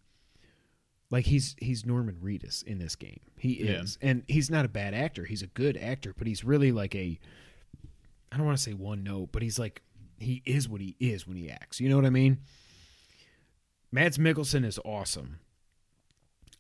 like 1.11 1.27
he's 1.27 1.55
he's 1.59 1.85
Norman 1.85 2.17
Reedus 2.23 2.63
in 2.65 2.79
this 2.79 2.97
game. 2.97 3.21
He 3.39 3.63
Yeah. 3.65 3.83
is. 3.83 3.99
And 4.01 4.23
he's 4.29 4.51
not 4.51 4.65
a 4.65 4.69
bad 4.69 4.95
actor. 4.95 5.25
He's 5.25 5.43
a 5.43 5.47
good 5.47 5.77
actor, 5.77 6.15
but 6.17 6.27
he's 6.27 6.43
really 6.43 6.73
like 6.73 6.95
a 6.95 7.19
I 8.31 8.37
don't 8.39 8.47
want 8.47 8.57
to 8.57 8.63
say 8.63 8.73
one 8.73 9.03
note, 9.03 9.29
but 9.33 9.43
he's 9.43 9.59
like 9.59 9.83
he 10.19 10.41
is 10.47 10.69
what 10.69 10.81
he 10.81 10.97
is 11.01 11.27
when 11.27 11.37
he 11.37 11.51
acts. 11.51 11.81
You 11.81 11.89
know 11.91 11.97
what 11.97 12.07
I 12.07 12.11
mean? 12.11 12.39
Mads 13.91 14.17
Mikkelsen 14.19 14.65
is 14.65 14.79
awesome. 14.85 15.41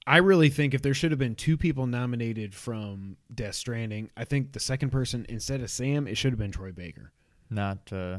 I 0.06 0.16
really 0.18 0.50
think 0.50 0.74
if 0.74 0.82
there 0.82 0.94
should 0.94 1.12
have 1.12 1.18
been 1.18 1.36
two 1.36 1.56
people 1.56 1.86
nominated 1.86 2.54
from 2.54 3.16
Death 3.32 3.54
Stranding, 3.54 4.10
I 4.16 4.24
think 4.24 4.52
the 4.52 4.60
second 4.60 4.90
person 4.90 5.24
instead 5.28 5.60
of 5.60 5.70
Sam, 5.70 6.06
it 6.08 6.16
should 6.16 6.32
have 6.32 6.38
been 6.40 6.50
Troy 6.50 6.72
Baker. 6.72 7.12
Not 7.48 7.90
uh 7.92 8.18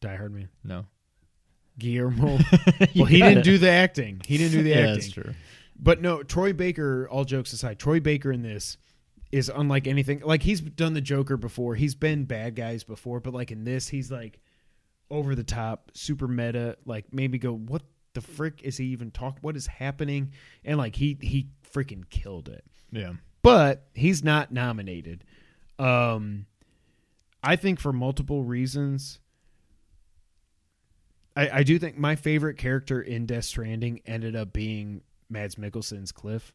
Die 0.00 0.16
Hard 0.16 0.32
Man. 0.34 0.48
no. 0.64 0.86
Guillermo. 1.78 2.38
well, 2.96 3.04
he 3.04 3.20
didn't 3.20 3.44
do 3.44 3.58
the 3.58 3.68
acting. 3.68 4.22
He 4.24 4.38
didn't 4.38 4.52
do 4.52 4.62
the 4.62 4.70
yeah, 4.70 4.76
acting. 4.76 4.94
that's 4.94 5.10
true. 5.10 5.34
But 5.78 6.00
no, 6.00 6.22
Troy 6.22 6.54
Baker, 6.54 7.06
all 7.10 7.24
jokes 7.26 7.52
aside, 7.52 7.78
Troy 7.78 8.00
Baker 8.00 8.32
in 8.32 8.40
this 8.40 8.78
is 9.30 9.50
unlike 9.54 9.86
anything. 9.86 10.20
Like 10.24 10.42
he's 10.42 10.62
done 10.62 10.94
the 10.94 11.02
Joker 11.02 11.36
before. 11.36 11.74
He's 11.74 11.94
been 11.94 12.24
bad 12.24 12.54
guys 12.56 12.82
before, 12.82 13.20
but 13.20 13.34
like 13.34 13.50
in 13.50 13.64
this, 13.64 13.88
he's 13.88 14.10
like 14.10 14.40
over 15.10 15.34
the 15.34 15.44
top, 15.44 15.90
super 15.92 16.26
meta, 16.26 16.78
like 16.86 17.12
maybe 17.12 17.36
go, 17.36 17.52
What 17.52 17.82
the 18.14 18.22
frick 18.22 18.62
is 18.62 18.78
he 18.78 18.86
even 18.86 19.10
talking? 19.10 19.40
what 19.42 19.54
is 19.54 19.66
happening? 19.66 20.32
And 20.64 20.78
like 20.78 20.96
he 20.96 21.18
he 21.20 21.48
freaking 21.74 22.08
killed 22.08 22.48
it. 22.48 22.64
Yeah. 22.90 23.12
But 23.42 23.86
he's 23.94 24.24
not 24.24 24.50
nominated. 24.50 25.24
Um 25.78 26.46
I 27.42 27.56
think 27.56 27.80
for 27.80 27.92
multiple 27.92 28.44
reasons. 28.44 29.18
I, 31.36 31.50
I 31.58 31.62
do 31.62 31.78
think 31.78 31.98
my 31.98 32.16
favorite 32.16 32.56
character 32.56 33.00
in 33.00 33.26
Death 33.26 33.44
Stranding 33.44 34.00
ended 34.06 34.34
up 34.34 34.52
being 34.52 35.02
Mads 35.28 35.56
Mikkelsen's 35.56 36.12
Cliff, 36.12 36.54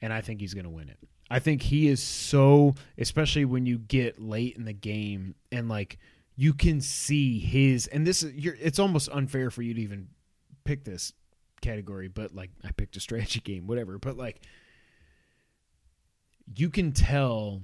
and 0.00 0.12
I 0.12 0.20
think 0.20 0.40
he's 0.40 0.54
going 0.54 0.64
to 0.64 0.70
win 0.70 0.88
it. 0.88 0.98
I 1.30 1.38
think 1.38 1.62
he 1.62 1.88
is 1.88 2.02
so, 2.02 2.74
especially 2.98 3.44
when 3.44 3.66
you 3.66 3.78
get 3.78 4.20
late 4.20 4.56
in 4.56 4.64
the 4.64 4.72
game 4.72 5.34
and 5.50 5.68
like 5.68 5.98
you 6.36 6.52
can 6.52 6.80
see 6.80 7.38
his, 7.38 7.86
and 7.86 8.06
this 8.06 8.22
is, 8.22 8.32
you're, 8.34 8.56
it's 8.60 8.78
almost 8.78 9.08
unfair 9.10 9.50
for 9.50 9.62
you 9.62 9.72
to 9.74 9.80
even 9.80 10.08
pick 10.64 10.84
this 10.84 11.12
category, 11.62 12.08
but 12.08 12.34
like 12.34 12.50
I 12.64 12.72
picked 12.72 12.96
a 12.96 13.00
strategy 13.00 13.40
game, 13.44 13.66
whatever. 13.66 13.98
But 13.98 14.16
like 14.16 14.42
you 16.54 16.68
can 16.68 16.92
tell 16.92 17.62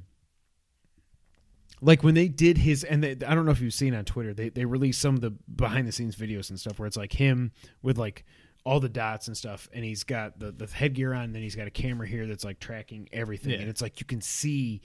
like 1.80 2.02
when 2.02 2.14
they 2.14 2.28
did 2.28 2.58
his 2.58 2.84
and 2.84 3.02
they, 3.02 3.10
i 3.26 3.34
don't 3.34 3.44
know 3.44 3.50
if 3.52 3.60
you've 3.60 3.74
seen 3.74 3.94
on 3.94 4.04
twitter 4.04 4.32
they, 4.34 4.48
they 4.48 4.64
released 4.64 5.00
some 5.00 5.14
of 5.14 5.20
the 5.20 5.30
behind 5.30 5.86
the 5.86 5.92
scenes 5.92 6.16
videos 6.16 6.50
and 6.50 6.58
stuff 6.58 6.78
where 6.78 6.86
it's 6.86 6.96
like 6.96 7.12
him 7.12 7.52
with 7.82 7.98
like 7.98 8.24
all 8.64 8.80
the 8.80 8.88
dots 8.88 9.28
and 9.28 9.36
stuff 9.36 9.68
and 9.72 9.84
he's 9.84 10.04
got 10.04 10.38
the, 10.40 10.50
the 10.52 10.66
headgear 10.66 11.14
on 11.14 11.24
and 11.24 11.34
then 11.34 11.42
he's 11.42 11.54
got 11.56 11.66
a 11.66 11.70
camera 11.70 12.06
here 12.06 12.26
that's 12.26 12.44
like 12.44 12.58
tracking 12.60 13.08
everything 13.12 13.52
Yeah. 13.52 13.60
and 13.60 13.68
it's 13.68 13.80
like 13.80 14.00
you 14.00 14.06
can 14.06 14.20
see 14.20 14.82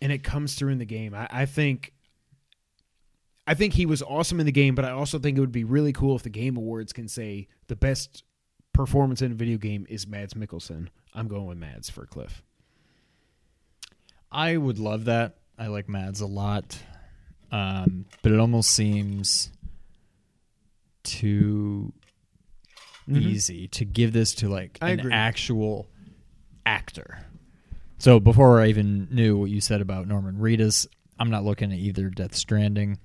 and 0.00 0.10
it 0.12 0.22
comes 0.24 0.54
through 0.54 0.72
in 0.72 0.78
the 0.78 0.84
game. 0.84 1.14
I, 1.14 1.26
I 1.30 1.46
think 1.46 1.92
i 3.46 3.54
think 3.54 3.74
he 3.74 3.86
was 3.86 4.02
awesome 4.02 4.40
in 4.40 4.46
the 4.46 4.52
game 4.52 4.74
but 4.74 4.84
i 4.84 4.90
also 4.90 5.18
think 5.18 5.36
it 5.36 5.40
would 5.40 5.52
be 5.52 5.64
really 5.64 5.92
cool 5.92 6.16
if 6.16 6.22
the 6.22 6.30
game 6.30 6.56
awards 6.56 6.92
can 6.92 7.06
say 7.08 7.48
the 7.68 7.76
best 7.76 8.24
performance 8.72 9.22
in 9.22 9.32
a 9.32 9.34
video 9.34 9.56
game 9.56 9.86
is 9.88 10.06
mads 10.06 10.34
mikkelsen. 10.34 10.88
I'm 11.14 11.28
going 11.28 11.46
with 11.46 11.56
mads 11.58 11.88
for 11.88 12.04
cliff 12.06 12.42
I 14.30 14.56
would 14.56 14.78
love 14.78 15.04
that. 15.06 15.36
I 15.58 15.68
like 15.68 15.88
Mads 15.88 16.20
a 16.20 16.26
lot. 16.26 16.78
Um, 17.52 18.06
but 18.22 18.32
it 18.32 18.38
almost 18.40 18.70
seems 18.70 19.50
too 21.02 21.92
Mhm. 23.08 23.22
easy 23.22 23.68
to 23.68 23.84
give 23.84 24.12
this 24.12 24.34
to 24.36 24.48
like 24.48 24.78
I 24.82 24.90
an 24.90 25.00
agree. 25.00 25.12
actual 25.12 25.86
actor. 26.64 27.24
So 27.98 28.18
before 28.20 28.60
I 28.60 28.66
even 28.66 29.08
knew 29.10 29.38
what 29.38 29.50
you 29.50 29.60
said 29.60 29.80
about 29.80 30.08
Norman 30.08 30.36
Reedus, 30.36 30.86
I'm 31.18 31.30
not 31.30 31.44
looking 31.44 31.72
at 31.72 31.78
either 31.78 32.10
Death 32.10 32.34
Stranding. 32.34 32.98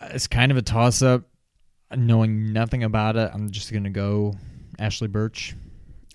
It's 0.00 0.26
kind 0.26 0.50
of 0.52 0.58
a 0.58 0.62
toss 0.62 1.02
up. 1.02 1.22
Knowing 1.96 2.52
nothing 2.52 2.82
about 2.82 3.16
it, 3.16 3.30
I'm 3.32 3.48
just 3.50 3.72
gonna 3.72 3.88
go 3.90 4.36
Ashly 4.78 5.08
Burch. 5.08 5.56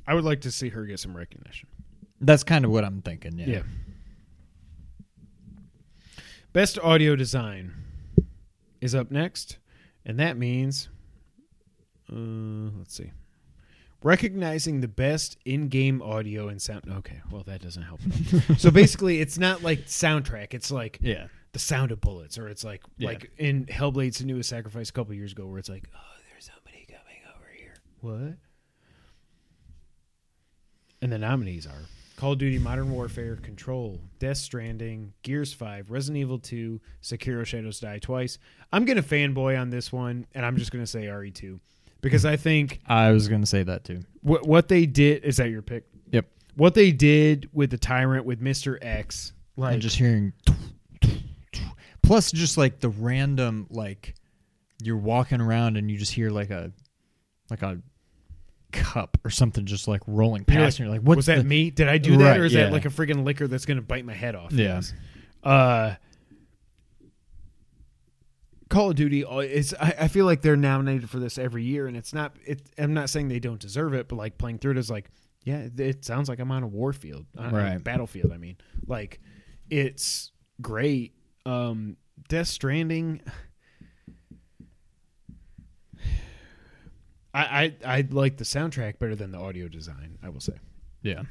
i 0.05 0.13
would 0.13 0.23
like 0.25 0.41
to 0.41 0.51
see 0.51 0.67
her 0.69 0.85
get 0.85 0.99
some 0.99 1.15
recognition 1.15 1.69
That's 2.25 2.43
kind 2.43 2.65
of 2.65 2.71
what 2.71 2.83
I'm 2.85 3.01
thinking. 3.01 3.37
Yeah. 3.37 3.45
Yeah. 3.47 3.61
Best 6.53 6.77
audio 6.79 7.15
design 7.15 7.73
is 8.79 8.93
up 8.93 9.09
next, 9.09 9.57
and 10.05 10.19
that 10.19 10.37
means, 10.37 10.87
uh, 12.11 12.15
let's 12.77 12.95
see, 12.95 13.11
recognizing 14.03 14.81
the 14.81 14.87
best 14.87 15.37
in-game 15.45 16.01
audio 16.01 16.47
and 16.49 16.61
sound. 16.61 16.83
Okay, 16.89 17.21
well 17.31 17.43
that 17.43 17.61
doesn't 17.61 17.83
help. 17.83 17.99
at 18.05 18.33
all. 18.51 18.55
so 18.57 18.69
basically, 18.69 19.19
it's 19.19 19.39
not 19.39 19.63
like 19.63 19.85
soundtrack. 19.87 20.53
It's 20.53 20.69
like 20.69 20.99
Yeah. 21.01 21.27
the 21.53 21.59
sound 21.59 21.91
of 21.91 21.99
bullets, 22.01 22.37
or 22.37 22.47
it's 22.49 22.63
like 22.63 22.83
Yeah. 22.97 23.09
like 23.09 23.31
in 23.39 23.65
Hellblade's 23.65 24.21
Hellblade: 24.21 24.27
Senua's 24.35 24.47
Sacrifice 24.47 24.89
a 24.89 24.93
couple 24.93 25.13
years 25.15 25.31
ago, 25.31 25.47
where 25.47 25.57
it's 25.57 25.69
like, 25.69 25.89
oh, 25.95 25.99
there's 26.29 26.45
somebody 26.53 26.85
coming 26.85 27.21
over 27.35 27.49
here. 27.57 27.73
What? 28.01 28.37
And 31.01 31.11
the 31.11 31.17
nominees 31.17 31.65
are 31.65 31.81
Call 32.23 32.31
of 32.31 32.37
Duty: 32.37 32.57
Modern 32.57 32.89
Warfare, 32.89 33.35
Control, 33.35 33.99
Death 34.17 34.37
Stranding, 34.37 35.11
Gears 35.23 35.51
Five, 35.51 35.91
Resident 35.91 36.21
Evil 36.21 36.39
Two, 36.39 36.79
Sekiro: 37.01 37.45
Shadows 37.45 37.81
Die 37.81 37.99
Twice. 37.99 38.37
I'm 38.71 38.85
gonna 38.85 39.03
fanboy 39.03 39.59
on 39.59 39.69
this 39.69 39.91
one, 39.91 40.25
and 40.33 40.45
I'm 40.45 40.55
just 40.55 40.71
gonna 40.71 40.87
say 40.87 41.07
RE2 41.07 41.59
because 41.99 42.23
I 42.23 42.37
think 42.37 42.79
I 42.87 43.11
was 43.11 43.27
gonna 43.27 43.45
say 43.45 43.63
that 43.63 43.83
too. 43.83 44.03
what 44.21 44.47
what 44.47 44.69
they 44.69 44.85
did 44.85 45.25
is 45.25 45.35
that 45.35 45.49
your 45.49 45.61
pick. 45.61 45.83
Yep. 46.13 46.25
What 46.55 46.75
they 46.75 46.93
did 46.93 47.49
with 47.51 47.71
the 47.71 47.77
tyrant 47.77 48.25
with 48.25 48.39
Mister 48.39 48.79
X, 48.81 49.33
like 49.57 49.73
and 49.73 49.81
just 49.81 49.97
hearing 49.97 50.31
plus 52.03 52.31
just 52.31 52.57
like 52.57 52.79
the 52.79 52.87
random 52.87 53.67
like 53.69 54.15
you're 54.81 54.95
walking 54.95 55.41
around 55.41 55.75
and 55.75 55.91
you 55.91 55.97
just 55.97 56.13
hear 56.13 56.29
like 56.29 56.51
a 56.51 56.71
like 57.49 57.63
a 57.63 57.79
cup 58.73 59.17
or 59.23 59.29
something 59.29 59.65
just 59.65 59.87
like 59.87 60.01
rolling 60.07 60.43
You're 60.47 60.57
past 60.59 60.75
like, 60.75 60.79
and 60.79 60.85
you're 60.87 60.97
like 60.97 61.07
what 61.07 61.15
was 61.15 61.27
that 61.27 61.45
me? 61.45 61.69
Did 61.69 61.87
I 61.87 61.97
do 61.97 62.17
that, 62.17 62.31
Right, 62.31 62.39
or 62.39 62.45
is 62.45 62.53
yeah. 62.53 62.65
that 62.65 62.73
like 62.73 62.85
a 62.85 62.89
friggin' 62.89 63.23
Licker 63.23 63.47
that's 63.47 63.65
gonna 63.65 63.81
bite 63.81 64.03
my 64.05 64.13
head 64.13 64.35
off? 64.35 64.51
Yeah. 64.51 64.75
Yes. 64.75 64.93
Uh, 65.43 65.95
Call 68.69 68.89
of 68.89 68.95
Duty 68.95 69.23
uh, 69.23 69.37
is. 69.39 69.75
I, 69.79 69.93
I 70.01 70.07
feel 70.07 70.25
like 70.25 70.41
they're 70.41 70.55
nominated 70.57 71.09
for 71.09 71.19
this 71.19 71.37
every 71.37 71.63
year, 71.63 71.85
and 71.87 71.95
it's 71.95 72.13
not. 72.13 72.35
It, 72.45 72.61
I'm 72.77 72.93
not 72.93 73.09
saying 73.09 73.27
they 73.27 73.39
don't 73.39 73.59
deserve 73.59 73.93
it, 73.93 74.07
but 74.07 74.15
like 74.15 74.37
playing 74.37 74.57
through 74.59 74.71
it 74.71 74.77
is 74.77 74.89
like, 74.89 75.11
yeah, 75.43 75.57
it, 75.59 75.79
it 75.79 76.05
sounds 76.05 76.27
like 76.27 76.39
I'm 76.39 76.51
on 76.51 76.63
a 76.63 76.67
war 76.67 76.91
field, 76.91 77.25
on 77.37 77.53
a 77.53 77.57
Right. 77.57 77.83
battlefield. 77.83 78.31
I 78.31 78.37
mean, 78.37 78.57
like, 78.87 79.19
it's 79.69 80.31
great. 80.61 81.13
Um, 81.45 81.97
Death 82.29 82.47
Stranding. 82.47 83.21
I, 87.33 87.73
I 87.85 87.97
I 87.97 88.07
like 88.11 88.37
the 88.37 88.43
soundtrack 88.43 88.99
better 88.99 89.15
than 89.15 89.31
the 89.31 89.39
audio 89.39 89.67
design. 89.67 90.17
I 90.23 90.29
will 90.29 90.39
say. 90.39 90.53
yeah 91.01 91.23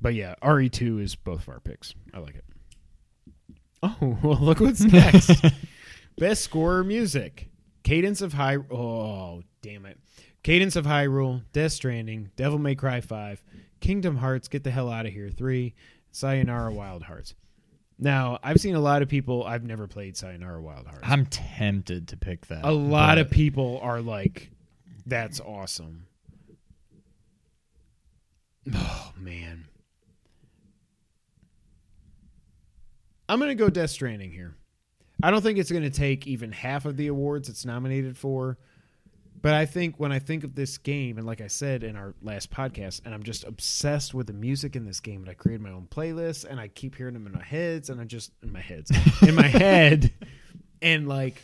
But 0.00 0.14
yeah, 0.14 0.34
RE2 0.42 1.02
is 1.02 1.14
both 1.16 1.42
of 1.42 1.48
our 1.50 1.60
picks. 1.60 1.94
I 2.14 2.18
like 2.18 2.36
it. 2.36 2.44
Oh, 3.82 4.18
well, 4.22 4.38
look 4.40 4.60
what's 4.60 4.80
next. 4.80 5.44
Best 6.18 6.42
score 6.44 6.82
music. 6.84 7.48
Cadence 7.82 8.20
of 8.20 8.32
High. 8.34 8.56
Oh, 8.70 9.42
damn 9.62 9.86
it. 9.86 9.98
Cadence 10.42 10.76
of 10.76 10.86
Hyrule, 10.86 11.42
Death 11.52 11.72
Stranding, 11.72 12.30
Devil 12.36 12.58
May 12.58 12.74
Cry 12.74 13.00
5, 13.02 13.42
Kingdom 13.80 14.16
Hearts, 14.16 14.48
Get 14.48 14.64
the 14.64 14.70
Hell 14.70 14.90
Out 14.90 15.04
of 15.04 15.12
Here 15.12 15.28
3, 15.28 15.74
Sayonara 16.12 16.72
Wild 16.72 17.02
Hearts. 17.02 17.34
Now, 17.98 18.38
I've 18.42 18.58
seen 18.58 18.74
a 18.74 18.80
lot 18.80 19.02
of 19.02 19.08
people. 19.10 19.44
I've 19.44 19.64
never 19.64 19.86
played 19.86 20.16
Sayonara 20.16 20.62
Wild 20.62 20.86
Hearts. 20.86 21.02
I'm 21.04 21.26
tempted 21.26 22.08
to 22.08 22.16
pick 22.16 22.46
that 22.46 22.64
a 22.64 22.70
lot 22.72 23.18
of 23.18 23.30
people 23.30 23.78
are 23.82 24.00
like, 24.00 24.50
that's 25.06 25.40
awesome. 25.40 26.06
Oh, 28.74 29.12
man. 29.16 29.66
I'm 33.28 33.38
going 33.38 33.50
to 33.50 33.54
go 33.54 33.70
Death 33.70 33.90
Stranding 33.90 34.32
here. 34.32 34.54
I 35.22 35.30
don't 35.30 35.42
think 35.42 35.58
it's 35.58 35.70
going 35.70 35.84
to 35.84 35.90
take 35.90 36.26
even 36.26 36.52
half 36.52 36.84
of 36.84 36.96
the 36.96 37.08
awards 37.08 37.48
it's 37.48 37.64
nominated 37.64 38.16
for. 38.16 38.58
But 39.42 39.54
I 39.54 39.64
think 39.64 39.98
when 39.98 40.12
I 40.12 40.18
think 40.18 40.44
of 40.44 40.54
this 40.54 40.76
game, 40.76 41.16
and 41.16 41.26
like 41.26 41.40
I 41.40 41.46
said 41.46 41.82
in 41.82 41.96
our 41.96 42.14
last 42.20 42.50
podcast, 42.50 43.02
and 43.04 43.14
I'm 43.14 43.22
just 43.22 43.44
obsessed 43.44 44.12
with 44.12 44.26
the 44.26 44.32
music 44.34 44.76
in 44.76 44.84
this 44.84 45.00
game, 45.00 45.22
and 45.22 45.30
I 45.30 45.34
created 45.34 45.62
my 45.62 45.70
own 45.70 45.86
playlist, 45.90 46.44
and 46.44 46.60
I 46.60 46.68
keep 46.68 46.94
hearing 46.94 47.14
them 47.14 47.26
in 47.26 47.32
my 47.32 47.42
heads, 47.42 47.88
and 47.88 48.00
I 48.00 48.04
just 48.04 48.32
in 48.42 48.52
my 48.52 48.60
heads, 48.60 48.92
in 49.22 49.34
my 49.34 49.46
head, 49.46 50.12
and 50.82 51.08
like 51.08 51.40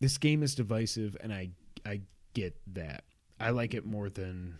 this 0.00 0.18
game 0.18 0.42
is 0.42 0.54
divisive, 0.54 1.16
and 1.20 1.32
I 1.32 1.50
I 1.86 2.00
get 2.34 2.56
that. 2.74 3.04
I 3.38 3.50
like 3.50 3.74
it 3.74 3.86
more 3.86 4.10
than 4.10 4.58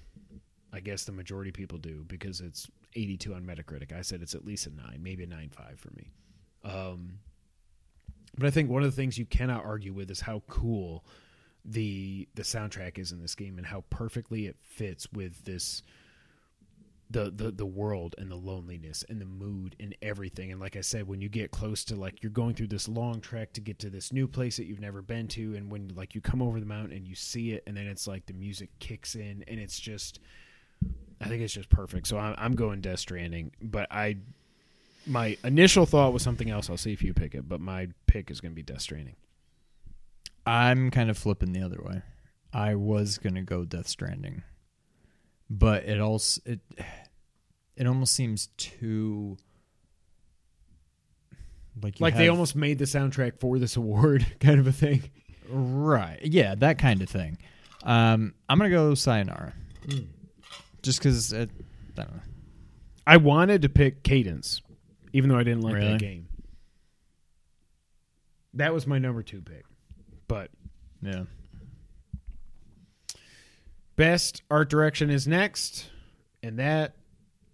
I 0.72 0.80
guess 0.80 1.04
the 1.04 1.12
majority 1.12 1.50
of 1.50 1.54
people 1.54 1.78
do 1.78 2.04
because 2.06 2.40
it's 2.40 2.68
82 2.94 3.34
on 3.34 3.44
Metacritic. 3.44 3.92
I 3.92 4.02
said 4.02 4.22
it's 4.22 4.34
at 4.34 4.44
least 4.44 4.66
a 4.66 4.70
nine, 4.70 5.00
maybe 5.02 5.24
a 5.24 5.26
nine 5.26 5.50
five 5.50 5.78
for 5.78 5.90
me. 5.96 6.10
Um, 6.64 7.18
but 8.36 8.46
I 8.46 8.50
think 8.50 8.70
one 8.70 8.82
of 8.82 8.90
the 8.90 8.96
things 8.96 9.18
you 9.18 9.26
cannot 9.26 9.64
argue 9.64 9.92
with 9.92 10.10
is 10.10 10.20
how 10.20 10.42
cool 10.48 11.04
the 11.64 12.28
the 12.34 12.42
soundtrack 12.42 12.98
is 12.98 13.12
in 13.12 13.20
this 13.20 13.34
game 13.34 13.58
and 13.58 13.66
how 13.66 13.84
perfectly 13.90 14.46
it 14.46 14.56
fits 14.62 15.10
with 15.12 15.44
this 15.44 15.82
the 17.10 17.30
the 17.34 17.50
the 17.50 17.66
world 17.66 18.14
and 18.18 18.30
the 18.30 18.36
loneliness 18.36 19.04
and 19.08 19.20
the 19.20 19.26
mood 19.26 19.74
and 19.80 19.96
everything. 20.00 20.52
And 20.52 20.60
like 20.60 20.76
I 20.76 20.80
said, 20.80 21.06
when 21.06 21.20
you 21.20 21.28
get 21.28 21.50
close 21.50 21.84
to 21.86 21.96
like 21.96 22.22
you're 22.22 22.30
going 22.30 22.54
through 22.54 22.68
this 22.68 22.88
long 22.88 23.20
trek 23.20 23.52
to 23.54 23.60
get 23.60 23.78
to 23.80 23.90
this 23.90 24.12
new 24.12 24.28
place 24.28 24.56
that 24.56 24.66
you've 24.66 24.80
never 24.80 25.02
been 25.02 25.28
to, 25.28 25.54
and 25.54 25.70
when 25.70 25.92
like 25.94 26.14
you 26.14 26.20
come 26.20 26.40
over 26.40 26.60
the 26.60 26.66
mountain 26.66 26.96
and 26.96 27.06
you 27.06 27.14
see 27.14 27.52
it, 27.52 27.64
and 27.66 27.76
then 27.76 27.86
it's 27.86 28.06
like 28.06 28.26
the 28.26 28.32
music 28.32 28.70
kicks 28.78 29.14
in, 29.14 29.44
and 29.48 29.58
it's 29.58 29.78
just 29.78 30.20
I 31.20 31.26
think 31.26 31.42
it's 31.42 31.54
just 31.54 31.68
perfect. 31.68 32.06
So 32.06 32.18
I'm, 32.18 32.34
I'm 32.38 32.54
going 32.54 32.80
Death 32.80 33.00
Stranding, 33.00 33.52
but 33.60 33.86
I 33.90 34.18
my 35.06 35.36
initial 35.44 35.86
thought 35.86 36.12
was 36.12 36.22
something 36.22 36.50
else. 36.50 36.70
I'll 36.70 36.76
see 36.76 36.92
if 36.92 37.02
you 37.02 37.12
pick 37.12 37.34
it, 37.34 37.48
but 37.48 37.60
my 37.60 37.88
pick 38.06 38.30
is 38.30 38.40
going 38.40 38.52
to 38.52 38.56
be 38.56 38.62
Death 38.62 38.82
Stranding. 38.82 39.16
I'm 40.46 40.90
kind 40.90 41.10
of 41.10 41.18
flipping 41.18 41.52
the 41.52 41.62
other 41.62 41.80
way. 41.82 42.02
I 42.52 42.74
was 42.74 43.18
gonna 43.18 43.42
go 43.42 43.64
Death 43.64 43.86
Stranding, 43.86 44.42
but 45.50 45.84
it 45.84 46.00
also 46.00 46.40
it 46.46 46.60
it 47.76 47.86
almost 47.86 48.14
seems 48.14 48.48
too 48.56 49.36
like 51.82 51.98
you 51.98 52.04
Like 52.04 52.16
they 52.16 52.28
almost 52.28 52.54
made 52.56 52.78
the 52.78 52.84
soundtrack 52.84 53.40
for 53.40 53.58
this 53.58 53.76
award, 53.76 54.24
kind 54.40 54.60
of 54.60 54.66
a 54.66 54.72
thing. 54.72 55.02
right, 55.48 56.18
yeah, 56.22 56.54
that 56.56 56.78
kind 56.78 57.02
of 57.02 57.08
thing. 57.08 57.38
Um, 57.82 58.34
I'm 58.48 58.58
gonna 58.58 58.70
go 58.70 58.94
Sayonara, 58.94 59.54
just 60.82 60.98
because 61.00 61.32
I 61.32 61.46
don't 61.94 61.98
know. 61.98 62.20
I 63.06 63.16
wanted 63.16 63.62
to 63.62 63.68
pick 63.68 64.02
Cadence, 64.02 64.60
even 65.12 65.30
though 65.30 65.38
I 65.38 65.42
didn't 65.42 65.62
like 65.62 65.74
Really? 65.74 65.88
that 65.92 66.00
game. 66.00 66.28
That 68.54 68.74
was 68.74 68.86
my 68.86 68.98
number 68.98 69.22
two 69.22 69.40
pick. 69.40 69.64
But 70.28 70.50
Yeah, 71.00 71.24
best 74.00 74.42
art 74.50 74.70
direction 74.70 75.10
is 75.10 75.28
next, 75.28 75.90
and 76.42 76.58
that 76.58 76.94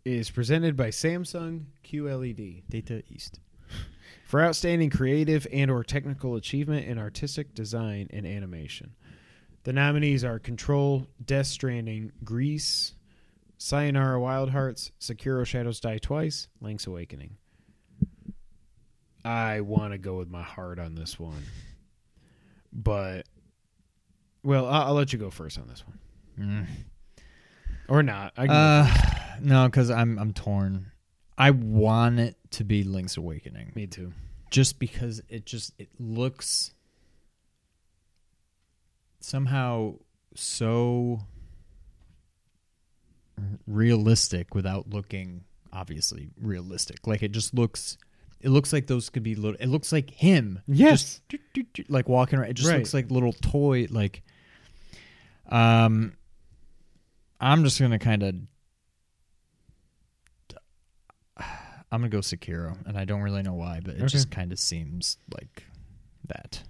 is 0.05 0.31
presented 0.31 0.77
by 0.77 0.91
Samsung 0.91 1.65
QLED. 1.85 2.63
Data 2.69 3.03
East. 3.11 3.41
for 4.25 4.41
outstanding 4.41 4.89
creative 4.89 5.49
and 5.53 5.73
or 5.73 5.83
technical 5.83 6.37
achievement 6.37 6.87
in 6.87 6.99
artistic 6.99 7.53
design 7.53 8.07
and 8.11 8.25
animation. 8.25 8.95
The 9.65 9.73
nominees 9.73 10.23
are 10.23 10.39
Control, 10.39 11.09
Death 11.25 11.49
Stranding, 11.49 12.13
Grease, 12.23 12.95
Sayonara 13.59 14.21
Wild 14.21 14.51
Hearts, 14.51 14.93
Sekiro 15.01 15.45
Shadows 15.45 15.81
Die 15.81 15.99
Twice, 15.99 16.47
Link's 16.61 16.87
Awakening. 16.87 17.39
I 19.25 19.63
want 19.63 19.95
to 19.95 19.99
go 19.99 20.17
with 20.17 20.31
my 20.31 20.45
heart 20.45 20.79
on 20.79 20.95
this 20.95 21.19
one. 21.19 21.43
But 22.73 23.27
well, 24.45 24.67
I'll, 24.67 24.83
I'll 24.83 24.95
let 24.95 25.13
you 25.13 25.19
go 25.19 25.31
first 25.31 25.59
on 25.59 25.67
this 25.67 25.85
one. 25.85 25.99
Mm. 26.39 26.67
Or 27.89 28.03
not. 28.03 28.33
I 28.37 28.47
Uh, 28.47 29.37
no, 29.41 29.67
because 29.67 29.91
I'm 29.91 30.19
I'm 30.19 30.33
torn. 30.33 30.93
I 31.39 31.51
want 31.51 32.19
it 32.19 32.37
to 32.53 32.65
be 32.65 32.83
Link's 32.85 33.17
Awakening. 33.17 33.73
Me 33.75 33.87
too. 33.87 34.13
just 34.51 34.79
because 34.79 35.21
it 35.29 35.45
just 35.47 35.73
it 35.79 35.89
looks 35.99 36.73
somehow 39.21 39.95
so 40.35 41.21
realistic 43.67 44.55
without 44.55 44.89
looking 44.91 45.45
obviously 45.73 46.31
realistic 46.41 47.07
like 47.07 47.23
it 47.23 47.33
just 47.33 47.53
looks 47.53 47.99
it 48.41 48.49
looks 48.51 48.73
like 48.73 48.87
those 48.87 49.11
could 49.11 49.23
be 49.23 49.35
little 49.35 49.59
it 49.61 49.67
looks 49.67 49.93
like 49.93 50.11
him 50.11 50.61
Yes. 50.67 51.21
just 51.29 51.91
like 51.91 52.09
walking 52.09 52.39
around 52.39 52.51
it 52.51 52.55
just 52.55 52.69
Right. 52.69 52.79
looks 52.79 52.95
like 52.95 53.11
little 53.11 53.33
toy 53.35 53.87
like 53.91 54.23
um 55.51 56.16
i'm 57.41 57.65
just 57.65 57.81
gonna 57.81 57.99
kind 57.99 58.23
of 58.23 58.35
I'm 61.93 62.01
gonna 62.01 62.09
go 62.09 62.19
Sekiro, 62.19 62.77
and 62.87 62.99
I 62.99 63.05
don't 63.05 63.23
really 63.23 63.43
know 63.43 63.55
why, 63.55 63.81
but 63.83 63.95
it 63.95 63.99
Okay. 63.99 64.07
just 64.09 64.31
kind 64.31 64.51
of 64.53 64.59
seems 64.59 65.19
like 65.33 65.65
that. 66.27 66.65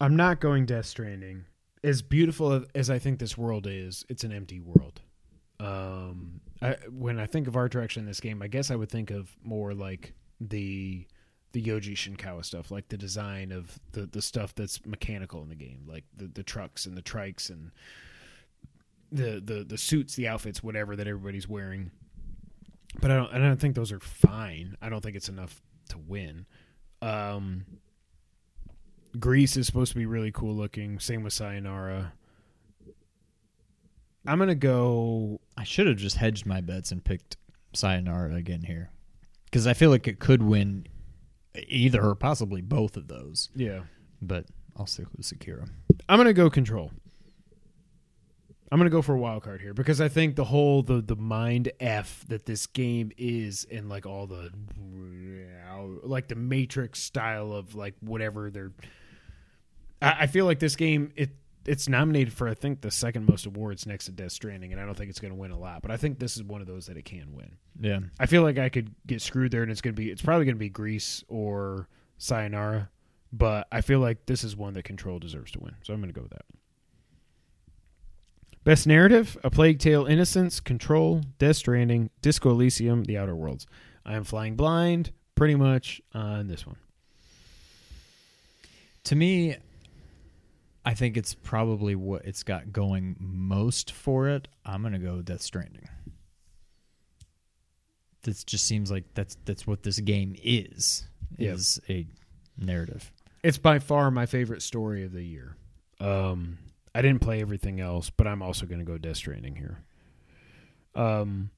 I'm 0.00 0.16
not 0.16 0.40
going 0.40 0.64
Death 0.66 0.86
Stranding. 0.86 1.44
As 1.84 2.00
beautiful 2.00 2.64
as 2.74 2.88
I 2.88 2.98
think 2.98 3.18
this 3.18 3.36
world 3.36 3.66
is, 3.66 4.04
it's 4.08 4.24
an 4.24 4.32
empty 4.32 4.58
world. 4.60 5.02
Um, 5.60 6.40
I, 6.62 6.76
when 6.90 7.18
I 7.20 7.26
think 7.26 7.46
of 7.46 7.56
art 7.56 7.72
direction 7.72 8.00
in 8.00 8.06
this 8.06 8.20
game, 8.20 8.40
I 8.42 8.48
guess 8.48 8.70
I 8.70 8.76
would 8.76 8.90
think 8.90 9.10
of 9.10 9.36
more 9.42 9.74
like 9.74 10.14
the 10.40 11.06
the 11.52 11.62
Yoji 11.62 11.92
Shinkawa 11.94 12.44
stuff, 12.44 12.70
like 12.70 12.88
the 12.88 12.96
design 12.98 13.52
of 13.52 13.78
the 13.92 14.06
the 14.06 14.22
stuff 14.22 14.54
that's 14.54 14.84
mechanical 14.86 15.42
in 15.42 15.50
the 15.50 15.54
game, 15.54 15.82
like 15.86 16.04
the 16.16 16.26
the 16.26 16.42
trucks 16.42 16.86
and 16.86 16.96
the 16.96 17.02
trikes 17.02 17.50
and 17.50 17.70
the 19.12 19.40
the 19.44 19.64
the 19.64 19.78
suits, 19.78 20.14
the 20.16 20.28
outfits, 20.28 20.62
whatever 20.62 20.96
that 20.96 21.06
everybody's 21.06 21.48
wearing. 21.48 21.90
But 23.00 23.10
I 23.10 23.16
don't 23.16 23.32
I 23.32 23.38
don't 23.38 23.60
think 23.60 23.74
those 23.74 23.92
are 23.92 24.00
fine. 24.00 24.76
I 24.80 24.88
don't 24.88 25.00
think 25.02 25.16
it's 25.16 25.28
enough 25.28 25.60
to 25.90 25.98
win. 25.98 26.46
Um, 27.02 27.64
Greece 29.18 29.56
is 29.56 29.66
supposed 29.66 29.92
to 29.92 29.98
be 29.98 30.06
really 30.06 30.32
cool 30.32 30.54
looking. 30.54 30.98
Same 30.98 31.22
with 31.22 31.32
Sayonara. 31.32 32.12
I'm 34.26 34.38
gonna 34.38 34.54
go. 34.54 35.40
I 35.56 35.64
should 35.64 35.86
have 35.86 35.96
just 35.96 36.16
hedged 36.16 36.46
my 36.46 36.60
bets 36.60 36.90
and 36.90 37.04
picked 37.04 37.36
Sayonara 37.74 38.34
again 38.34 38.62
here, 38.62 38.90
because 39.44 39.66
I 39.66 39.74
feel 39.74 39.90
like 39.90 40.08
it 40.08 40.18
could 40.18 40.42
win 40.42 40.86
either 41.68 42.02
or 42.02 42.14
possibly 42.14 42.60
both 42.60 42.96
of 42.96 43.08
those. 43.08 43.50
Yeah, 43.54 43.80
But 44.20 44.46
I'll 44.76 44.86
stick 44.86 45.06
with 45.16 45.24
Sekiro. 45.26 45.68
I'm 46.08 46.18
gonna 46.18 46.32
go 46.32 46.50
control. 46.50 46.90
I'm 48.70 48.78
gonna 48.78 48.90
go 48.90 49.02
for 49.02 49.14
a 49.14 49.18
wild 49.18 49.42
card 49.42 49.60
here 49.60 49.74
because 49.74 50.00
I 50.00 50.08
think 50.08 50.36
the 50.36 50.44
whole 50.44 50.82
the 50.82 51.00
the 51.00 51.16
mind 51.16 51.70
f 51.78 52.24
that 52.28 52.46
this 52.46 52.66
game 52.66 53.12
is 53.16 53.66
and 53.70 53.88
like 53.88 54.06
all 54.06 54.26
the 54.26 54.50
like 56.02 56.28
the 56.28 56.34
Matrix 56.34 57.00
style 57.00 57.52
of 57.52 57.74
like 57.74 57.94
whatever 58.00 58.50
they're. 58.50 58.72
I, 60.02 60.16
I 60.20 60.26
feel 60.26 60.44
like 60.46 60.58
this 60.58 60.76
game 60.76 61.12
it 61.16 61.30
it's 61.64 61.88
nominated 61.88 62.32
for 62.32 62.48
I 62.48 62.54
think 62.54 62.80
the 62.80 62.90
second 62.90 63.28
most 63.28 63.46
awards 63.46 63.86
next 63.86 64.06
to 64.06 64.12
Death 64.12 64.32
Stranding 64.32 64.72
and 64.72 64.80
I 64.80 64.84
don't 64.84 64.96
think 64.96 65.10
it's 65.10 65.20
gonna 65.20 65.34
win 65.34 65.52
a 65.52 65.58
lot 65.58 65.82
but 65.82 65.90
I 65.90 65.96
think 65.96 66.18
this 66.18 66.36
is 66.36 66.42
one 66.42 66.60
of 66.60 66.66
those 66.66 66.86
that 66.86 66.96
it 66.96 67.04
can 67.04 67.34
win. 67.34 67.56
Yeah. 67.80 68.00
I 68.18 68.26
feel 68.26 68.42
like 68.42 68.58
I 68.58 68.68
could 68.68 68.94
get 69.06 69.22
screwed 69.22 69.52
there, 69.52 69.62
and 69.62 69.70
it's 69.70 69.80
gonna 69.80 69.94
be 69.94 70.10
it's 70.10 70.22
probably 70.22 70.44
gonna 70.44 70.56
be 70.56 70.68
Greece 70.70 71.22
or 71.28 71.88
Sayonara, 72.18 72.90
but 73.32 73.68
I 73.70 73.80
feel 73.80 74.00
like 74.00 74.26
this 74.26 74.42
is 74.44 74.56
one 74.56 74.74
that 74.74 74.84
Control 74.84 75.18
deserves 75.18 75.52
to 75.52 75.60
win, 75.60 75.74
so 75.82 75.94
I'm 75.94 76.00
gonna 76.00 76.12
go 76.12 76.22
with 76.22 76.32
that. 76.32 76.44
Best 78.66 78.84
narrative: 78.88 79.38
A 79.44 79.48
Plague 79.48 79.78
Tale: 79.78 80.06
Innocence, 80.06 80.58
Control, 80.58 81.20
Death 81.38 81.54
Stranding, 81.54 82.10
Disco 82.20 82.50
Elysium, 82.50 83.04
The 83.04 83.16
Outer 83.16 83.36
Worlds. 83.36 83.64
I 84.04 84.16
am 84.16 84.24
flying 84.24 84.56
blind, 84.56 85.12
pretty 85.36 85.54
much 85.54 86.02
on 86.12 86.48
this 86.48 86.66
one. 86.66 86.74
To 89.04 89.14
me, 89.14 89.54
I 90.84 90.94
think 90.94 91.16
it's 91.16 91.32
probably 91.32 91.94
what 91.94 92.24
it's 92.24 92.42
got 92.42 92.72
going 92.72 93.14
most 93.20 93.92
for 93.92 94.28
it. 94.30 94.48
I'm 94.64 94.82
gonna 94.82 94.98
go 94.98 95.22
Death 95.22 95.42
Stranding. 95.42 95.88
This 98.22 98.42
just 98.42 98.64
seems 98.64 98.90
like 98.90 99.04
that's 99.14 99.36
that's 99.44 99.64
what 99.64 99.84
this 99.84 100.00
game 100.00 100.34
is. 100.42 101.06
Is 101.38 101.80
a 101.88 102.04
narrative. 102.58 103.12
It's 103.44 103.58
by 103.58 103.78
far 103.78 104.10
my 104.10 104.26
favorite 104.26 104.62
story 104.62 105.04
of 105.04 105.12
the 105.12 105.22
year. 105.22 105.56
Um, 106.00 106.58
I 106.96 107.02
didn't 107.02 107.20
play 107.20 107.42
everything 107.42 107.78
else, 107.78 108.08
but 108.08 108.26
I'm 108.26 108.40
also 108.40 108.64
going 108.64 108.78
to 108.78 108.84
go 108.86 108.96
Death 108.96 109.18
Stranding 109.18 109.54
here. 109.54 109.84
Um, 110.94 111.50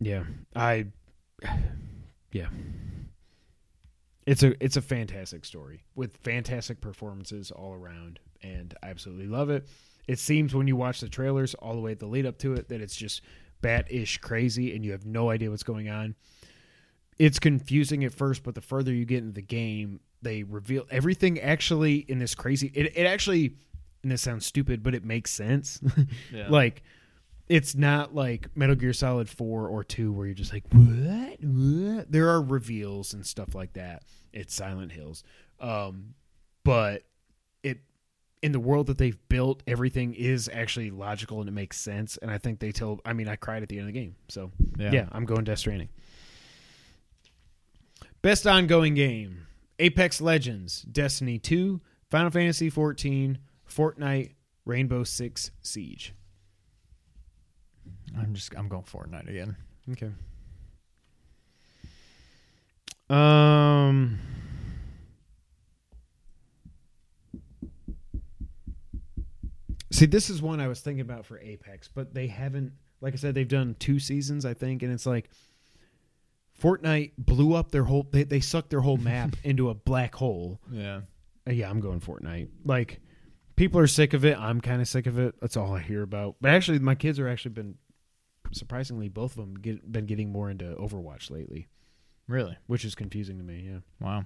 yeah, 0.00 0.24
I, 0.56 0.86
yeah, 2.32 2.46
it's 4.26 4.42
a 4.42 4.64
it's 4.64 4.78
a 4.78 4.80
fantastic 4.80 5.44
story 5.44 5.84
with 5.94 6.16
fantastic 6.16 6.80
performances 6.80 7.50
all 7.50 7.74
around, 7.74 8.18
and 8.42 8.72
I 8.82 8.88
absolutely 8.88 9.26
love 9.26 9.50
it. 9.50 9.68
It 10.08 10.18
seems 10.18 10.54
when 10.54 10.66
you 10.66 10.76
watch 10.76 11.00
the 11.00 11.08
trailers 11.10 11.52
all 11.52 11.74
the 11.74 11.82
way 11.82 11.92
at 11.92 11.98
the 11.98 12.06
lead 12.06 12.24
up 12.24 12.38
to 12.38 12.54
it 12.54 12.70
that 12.70 12.80
it's 12.80 12.96
just 12.96 13.20
bat-ish 13.60 14.16
crazy, 14.18 14.74
and 14.74 14.86
you 14.86 14.92
have 14.92 15.04
no 15.04 15.28
idea 15.28 15.50
what's 15.50 15.62
going 15.62 15.90
on 15.90 16.14
it's 17.18 17.38
confusing 17.38 18.04
at 18.04 18.12
first, 18.12 18.42
but 18.42 18.54
the 18.54 18.60
further 18.60 18.92
you 18.92 19.04
get 19.04 19.18
into 19.18 19.32
the 19.32 19.42
game, 19.42 20.00
they 20.24 20.42
reveal 20.42 20.84
everything 20.90 21.38
actually 21.40 21.98
in 22.08 22.18
this 22.18 22.34
crazy 22.34 22.70
it, 22.74 22.96
it 22.96 23.06
actually 23.06 23.54
and 24.02 24.12
this 24.12 24.20
sounds 24.20 24.44
stupid, 24.44 24.82
but 24.82 24.94
it 24.94 25.02
makes 25.04 25.30
sense. 25.30 25.80
Yeah. 26.32 26.48
like 26.48 26.82
it's 27.48 27.74
not 27.74 28.14
like 28.14 28.48
Metal 28.56 28.74
Gear 28.74 28.92
Solid 28.92 29.28
4 29.28 29.68
or 29.68 29.84
2 29.84 30.12
where 30.12 30.26
you're 30.26 30.34
just 30.34 30.52
like 30.52 30.64
what? 30.72 31.38
what? 31.42 32.12
There 32.12 32.28
are 32.28 32.42
reveals 32.42 33.12
and 33.14 33.26
stuff 33.26 33.54
like 33.54 33.74
that. 33.74 34.02
It's 34.32 34.54
Silent 34.54 34.92
Hills. 34.92 35.22
Um 35.60 36.14
but 36.64 37.02
it 37.62 37.78
in 38.42 38.52
the 38.52 38.60
world 38.60 38.88
that 38.88 38.98
they've 38.98 39.18
built, 39.28 39.62
everything 39.66 40.14
is 40.14 40.50
actually 40.52 40.90
logical 40.90 41.40
and 41.40 41.48
it 41.48 41.52
makes 41.52 41.78
sense. 41.78 42.18
And 42.18 42.30
I 42.30 42.38
think 42.38 42.58
they 42.58 42.72
tell 42.72 43.00
I 43.04 43.12
mean, 43.14 43.28
I 43.28 43.36
cried 43.36 43.62
at 43.62 43.68
the 43.70 43.78
end 43.78 43.88
of 43.88 43.94
the 43.94 44.00
game. 44.00 44.16
So 44.28 44.50
yeah, 44.78 45.08
I'm 45.12 45.24
going 45.24 45.44
Death 45.44 45.60
Stranding. 45.60 45.88
Best 48.22 48.46
ongoing 48.46 48.94
game: 48.94 49.46
Apex 49.78 50.20
Legends, 50.20 50.82
Destiny 50.82 51.38
2, 51.38 51.80
Final 52.10 52.30
Fantasy 52.30 52.70
14, 52.70 53.38
Fortnite, 53.68 54.34
Rainbow 54.64 55.04
Six 55.04 55.50
Siege. 55.62 56.14
I'm 58.16 58.34
just 58.34 58.54
I'm 58.56 58.68
going 58.68 58.84
Fortnite 58.84 59.28
again. 59.28 59.56
Okay. 59.90 60.10
Um. 63.10 64.18
See, 69.90 70.06
this 70.06 70.30
is 70.30 70.42
one 70.42 70.60
I 70.60 70.68
was 70.68 70.80
thinking 70.80 71.02
about 71.02 71.24
for 71.26 71.38
Apex, 71.38 71.88
but 71.88 72.14
they 72.14 72.26
haven't. 72.26 72.72
Like 73.00 73.12
I 73.12 73.16
said, 73.16 73.34
they've 73.34 73.46
done 73.46 73.76
two 73.78 73.98
seasons, 73.98 74.44
I 74.44 74.54
think, 74.54 74.82
and 74.82 74.92
it's 74.92 75.06
like 75.06 75.28
Fortnite 76.60 77.12
blew 77.18 77.54
up 77.54 77.70
their 77.70 77.84
whole. 77.84 78.06
They 78.10 78.22
they 78.24 78.40
sucked 78.40 78.70
their 78.70 78.80
whole 78.80 78.96
map 78.96 79.36
into 79.44 79.70
a 79.70 79.74
black 79.74 80.14
hole. 80.14 80.60
Yeah. 80.70 81.00
Uh, 81.46 81.52
yeah, 81.52 81.68
I'm 81.68 81.80
going 81.80 82.00
Fortnite. 82.00 82.48
Like, 82.64 83.00
people 83.56 83.78
are 83.80 83.86
sick 83.86 84.14
of 84.14 84.24
it. 84.24 84.38
I'm 84.38 84.60
kind 84.60 84.80
of 84.80 84.88
sick 84.88 85.06
of 85.06 85.18
it. 85.18 85.34
That's 85.40 85.56
all 85.56 85.74
I 85.74 85.80
hear 85.80 86.02
about. 86.02 86.36
But 86.40 86.52
actually, 86.52 86.78
my 86.78 86.94
kids 86.94 87.18
are 87.18 87.28
actually 87.28 87.52
been 87.52 87.74
surprisingly 88.52 89.08
both 89.08 89.32
of 89.32 89.36
them 89.38 89.54
get, 89.56 89.90
been 89.90 90.06
getting 90.06 90.30
more 90.30 90.48
into 90.50 90.64
Overwatch 90.76 91.30
lately, 91.30 91.66
Really? 92.28 92.56
which 92.66 92.84
is 92.84 92.94
confusing 92.94 93.38
to 93.38 93.44
me. 93.44 93.68
Yeah. 93.70 93.78
Wow. 94.00 94.24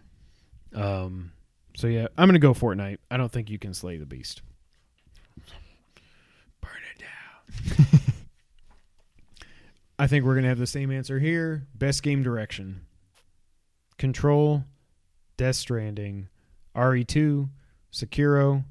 Um. 0.74 1.32
So 1.76 1.86
yeah, 1.86 2.08
I'm 2.18 2.28
gonna 2.28 2.38
go 2.38 2.52
Fortnite. 2.54 2.98
I 3.10 3.16
don't 3.16 3.30
think 3.32 3.48
you 3.50 3.58
can 3.58 3.72
slay 3.74 3.96
the 3.96 4.06
beast. 4.06 4.42
Burn 6.60 6.70
it 6.94 7.02
down. 7.78 7.86
I 9.98 10.06
think 10.06 10.24
we're 10.24 10.34
gonna 10.34 10.48
have 10.48 10.58
the 10.58 10.66
same 10.66 10.90
answer 10.90 11.18
here. 11.18 11.66
Best 11.74 12.02
game 12.02 12.22
direction. 12.22 12.82
Control, 13.96 14.64
Death 15.36 15.56
Stranding, 15.56 16.28
RE2, 16.76 17.48
Sekiro, 17.92 18.64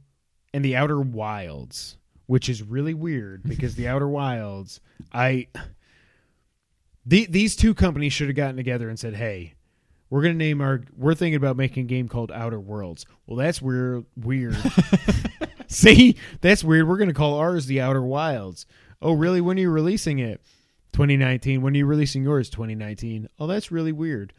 and 0.54 0.64
The 0.64 0.76
Outer 0.76 1.02
Wilds, 1.02 1.98
which 2.28 2.48
is 2.48 2.64
really 2.64 2.94
weird 2.94 3.44
because 3.44 3.76
The 3.76 3.88
Outer 3.90 4.08
Wilds, 4.08 4.80
I 5.14 5.48
the, 7.06 7.26
these 7.26 7.56
two 7.56 7.74
companies 7.74 8.12
should 8.12 8.28
have 8.28 8.36
gotten 8.36 8.58
together 8.58 8.90
and 8.90 9.00
said, 9.00 9.16
"Hey, 9.16 9.54
we're 10.10 10.22
going 10.22 10.34
to 10.34 10.38
name 10.38 10.62
our 10.62 10.82
we're 10.96 11.16
thinking 11.16 11.38
about 11.38 11.58
making 11.58 11.86
a 11.86 11.88
game 11.88 12.10
called 12.10 12.32
Outer 12.32 12.60
Worlds." 12.60 13.06
Well, 13.26 13.38
that's 13.38 13.62
weird 13.62 14.06
weird. 14.18 14.58
See, 15.68 16.16
that's 16.42 16.64
weird. 16.64 16.88
We're 16.88 16.98
going 16.98 17.10
to 17.10 17.14
call 17.14 17.36
ours 17.36 17.66
The 17.66 17.82
Outer 17.82 18.02
Wilds. 18.02 18.66
Oh, 19.02 19.14
really? 19.14 19.42
When 19.42 19.58
are 19.58 19.62
you 19.62 19.70
releasing 19.70 20.20
it? 20.20 20.42
2019. 20.98 21.62
When 21.62 21.76
are 21.76 21.78
you 21.78 21.86
releasing 21.86 22.24
yours? 22.24 22.50
2019. 22.50 23.30
Oh, 23.38 23.46
that's 23.46 23.72
really 23.72 23.92
weird. 23.92 24.34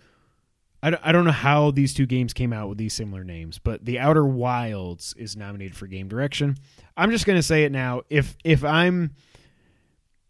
I 0.83 0.91
don't, 0.91 1.01
I 1.05 1.13
don't 1.13 1.25
know 1.25 1.31
how 1.31 1.71
these 1.71 1.95
two 1.95 2.05
games 2.05 2.33
came 2.33 2.53
out 2.53 2.69
with 2.69 2.79
these 2.79 2.95
similar 2.95 3.23
names, 3.23 3.61
but 3.61 3.85
The 3.85 4.01
Outer 4.01 4.27
Wilds 4.27 5.15
is 5.17 5.37
nominated 5.37 5.77
for 5.77 5.87
game 5.87 6.09
direction. 6.09 6.57
I'm 6.97 7.13
just 7.13 7.27
going 7.27 7.39
to 7.39 7.45
say 7.45 7.63
it 7.63 7.71
now. 7.71 8.03
If 8.11 8.37
if 8.43 8.65
I'm 8.65 9.13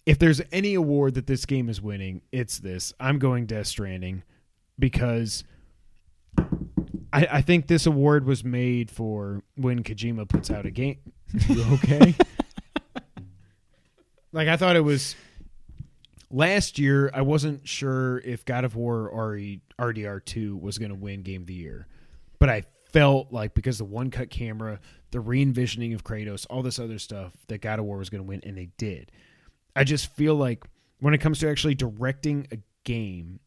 if 0.05 0.18
there's 0.18 0.43
any 0.53 0.74
award 0.74 1.14
that 1.14 1.26
this 1.26 1.47
game 1.47 1.70
is 1.70 1.81
winning, 1.81 2.20
it's 2.31 2.59
this. 2.59 2.93
I'm 3.01 3.18
going 3.18 3.47
Death 3.47 3.66
Stranding 3.66 4.22
because 4.79 5.45
I, 7.11 7.26
I 7.33 7.41
think 7.41 7.68
this 7.68 7.87
award 7.87 8.26
was 8.26 8.45
made 8.45 8.91
for 8.91 9.43
when 9.57 9.83
Kojima 9.83 10.29
puts 10.29 10.51
out 10.51 10.66
a 10.66 10.70
game. 10.70 10.99
Okay? 11.72 12.14
like 14.33 14.49
I 14.49 14.59
thought 14.59 14.76
it 14.76 14.85
was 14.85 15.16
last 16.31 16.79
year. 16.79 17.11
I 17.14 17.22
wasn't 17.22 17.66
sure 17.66 18.18
if 18.18 18.45
God 18.45 18.64
of 18.64 18.76
War 18.76 19.11
RE, 19.31 19.61
RDR 19.79 20.24
two 20.24 20.57
was 20.57 20.79
going 20.79 20.91
to 20.91 20.97
win 20.97 21.22
Game 21.22 21.43
of 21.43 21.47
the 21.47 21.55
Year, 21.55 21.87
but 22.39 22.49
I 22.49 22.64
felt 22.93 23.33
like 23.33 23.55
because 23.55 23.79
the 23.79 23.85
one 23.85 24.11
cut 24.11 24.31
camera, 24.31 24.81
the 25.11 25.20
re 25.20 25.43
envisioning 25.43 25.95
of 25.95 26.05
Kratos, 26.05 26.47
all 26.49 26.62
this 26.62 26.79
other 26.79 26.99
stuff, 26.99 27.33
that 27.49 27.61
God 27.61 27.79
of 27.79 27.85
War 27.85 27.99
was 27.99 28.11
going 28.11 28.22
to 28.22 28.29
win, 28.29 28.41
and 28.45 28.57
they 28.57 28.70
did. 28.76 29.12
I 29.76 29.85
just 29.85 30.12
feel 30.14 30.35
like 30.35 30.64
when 31.01 31.14
it 31.14 31.18
comes 31.18 31.39
to 31.41 31.49
actually 31.49 31.74
directing 31.74 32.49
a 32.51 32.59
game, 32.85 33.41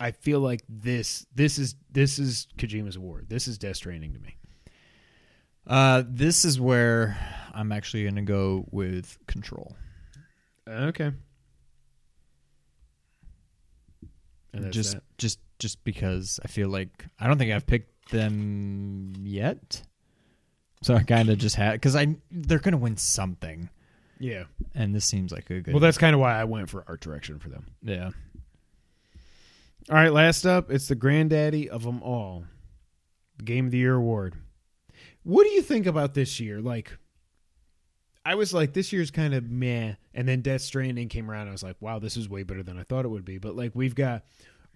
I 0.00 0.10
feel 0.10 0.40
like 0.40 0.62
this 0.68 1.26
this 1.34 1.58
is 1.58 1.76
this 1.90 2.18
is 2.18 2.48
Kojima's 2.58 2.96
award. 2.96 3.26
This 3.28 3.48
is 3.48 3.58
Death 3.58 3.76
Stranding 3.76 4.12
to 4.14 4.18
me. 4.18 4.36
Uh, 5.66 6.02
this 6.06 6.44
is 6.44 6.60
where 6.60 7.16
I'm 7.54 7.72
actually 7.72 8.02
going 8.02 8.16
to 8.16 8.22
go 8.22 8.66
with 8.70 9.16
Control. 9.26 9.76
Okay. 10.68 11.12
And 14.52 14.72
just 14.72 14.94
that. 14.94 15.02
just 15.18 15.40
just 15.58 15.82
because 15.84 16.40
I 16.44 16.48
feel 16.48 16.68
like 16.68 17.06
I 17.18 17.26
don't 17.26 17.38
think 17.38 17.52
I've 17.52 17.66
picked 17.66 18.10
them 18.10 19.14
yet. 19.22 19.82
So 20.82 20.94
I 20.94 21.02
kind 21.02 21.28
of 21.28 21.38
just 21.38 21.56
had 21.56 21.72
because 21.72 21.96
I 21.96 22.16
they're 22.30 22.58
gonna 22.58 22.76
win 22.76 22.96
something, 22.96 23.70
yeah. 24.20 24.44
and 24.74 24.94
this 24.94 25.06
seems 25.06 25.32
like 25.32 25.48
a 25.50 25.60
good. 25.60 25.72
Well, 25.72 25.80
that's 25.80 25.98
kind 25.98 26.14
of 26.14 26.20
why 26.20 26.38
I 26.38 26.44
went 26.44 26.68
for 26.68 26.84
art 26.86 27.00
direction 27.00 27.38
for 27.38 27.48
them. 27.48 27.66
yeah. 27.82 28.10
All 29.90 29.96
right, 29.96 30.12
last 30.12 30.46
up, 30.46 30.70
it's 30.70 30.88
the 30.88 30.94
granddaddy 30.94 31.68
of 31.68 31.82
them 31.82 32.02
all, 32.02 32.44
Game 33.44 33.66
of 33.66 33.70
the 33.70 33.78
Year 33.78 33.96
award. 33.96 34.34
What 35.24 35.44
do 35.44 35.50
you 35.50 35.60
think 35.60 35.84
about 35.84 36.14
this 36.14 36.40
year? 36.40 36.62
Like, 36.62 36.96
I 38.24 38.34
was 38.36 38.54
like, 38.54 38.72
this 38.72 38.92
year's 38.92 39.10
kind 39.10 39.34
of 39.34 39.50
meh, 39.50 39.94
and 40.14 40.26
then 40.26 40.40
Death 40.40 40.62
Stranding 40.62 41.08
came 41.08 41.30
around. 41.30 41.48
I 41.48 41.52
was 41.52 41.62
like, 41.62 41.76
wow, 41.80 41.98
this 41.98 42.16
is 42.16 42.28
way 42.28 42.42
better 42.42 42.62
than 42.62 42.78
I 42.78 42.82
thought 42.82 43.04
it 43.04 43.08
would 43.08 43.24
be. 43.24 43.38
But 43.38 43.54
like, 43.54 43.72
we've 43.74 43.94
got 43.94 44.24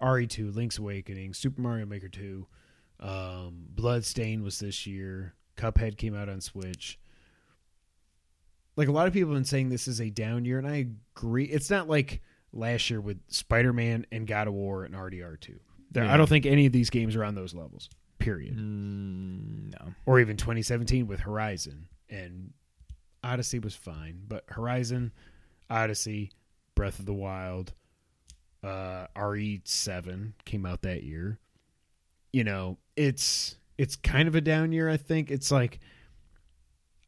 RE2, 0.01 0.55
Link's 0.55 0.77
Awakening, 0.77 1.33
Super 1.33 1.61
Mario 1.61 1.85
Maker 1.85 2.09
2, 2.09 2.45
um, 2.99 3.65
Bloodstain 3.75 4.43
was 4.43 4.59
this 4.59 4.85
year, 4.85 5.33
Cuphead 5.57 5.97
came 5.97 6.15
out 6.15 6.29
on 6.29 6.41
Switch. 6.41 6.99
Like 8.75 8.87
a 8.87 8.91
lot 8.91 9.07
of 9.07 9.13
people 9.13 9.29
have 9.31 9.37
been 9.37 9.45
saying 9.45 9.69
this 9.69 9.87
is 9.87 9.99
a 9.99 10.09
down 10.09 10.45
year, 10.45 10.57
and 10.57 10.67
I 10.67 10.87
agree. 11.15 11.45
It's 11.45 11.69
not 11.69 11.89
like 11.89 12.21
last 12.53 12.89
year 12.89 13.01
with 13.01 13.17
Spider 13.27 13.73
Man 13.73 14.05
and 14.11 14.25
God 14.27 14.47
of 14.47 14.53
War 14.53 14.85
and 14.85 14.95
RDR2. 14.95 15.55
There, 15.91 16.03
Yeah. 16.05 16.13
I 16.13 16.17
don't 16.17 16.29
think 16.29 16.45
any 16.45 16.65
of 16.65 16.71
these 16.71 16.89
games 16.89 17.15
are 17.15 17.23
on 17.23 17.35
those 17.35 17.53
levels. 17.53 17.89
Period. 18.19 18.55
Mm, 18.57 19.71
no. 19.71 19.93
Or 20.05 20.19
even 20.19 20.37
2017 20.37 21.07
with 21.07 21.21
Horizon 21.21 21.87
and 22.09 22.51
Odyssey 23.23 23.59
was 23.59 23.75
fine, 23.75 24.21
but 24.27 24.43
Horizon, 24.49 25.11
Odyssey, 25.69 26.31
Breath 26.75 26.99
of 26.99 27.05
the 27.05 27.13
Wild, 27.13 27.73
uh, 28.63 29.07
RE7 29.15 30.33
came 30.45 30.65
out 30.65 30.81
that 30.83 31.03
year. 31.03 31.39
You 32.31 32.43
know, 32.43 32.77
it's 32.95 33.57
it's 33.77 33.95
kind 33.95 34.27
of 34.27 34.35
a 34.35 34.41
down 34.41 34.71
year. 34.71 34.89
I 34.89 34.97
think 34.97 35.31
it's 35.31 35.51
like 35.51 35.79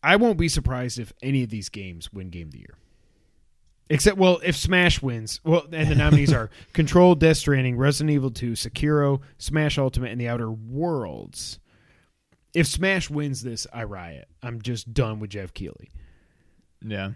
I 0.03 0.15
won't 0.15 0.37
be 0.37 0.47
surprised 0.49 0.99
if 0.99 1.13
any 1.21 1.43
of 1.43 1.49
these 1.49 1.69
games 1.69 2.11
win 2.11 2.29
Game 2.29 2.47
of 2.47 2.53
the 2.53 2.59
Year. 2.59 2.77
Except, 3.89 4.17
well, 4.17 4.39
if 4.43 4.55
Smash 4.55 5.01
wins, 5.01 5.41
well, 5.43 5.65
and 5.71 5.89
the 5.89 5.95
nominees 5.95 6.31
are 6.31 6.49
Control, 6.73 7.13
Death 7.13 7.37
Stranding, 7.37 7.75
Resident 7.75 8.11
Evil 8.11 8.31
2, 8.31 8.53
Sekiro, 8.53 9.19
Smash 9.37 9.77
Ultimate, 9.77 10.11
and 10.11 10.21
The 10.21 10.29
Outer 10.29 10.49
Worlds. 10.49 11.59
If 12.53 12.67
Smash 12.67 13.09
wins 13.09 13.41
this, 13.41 13.65
I 13.71 13.83
riot. 13.83 14.27
I'm 14.43 14.61
just 14.61 14.93
done 14.93 15.19
with 15.19 15.29
Geoff 15.31 15.53
Keighley. 15.53 15.89
Yeah. 16.85 17.11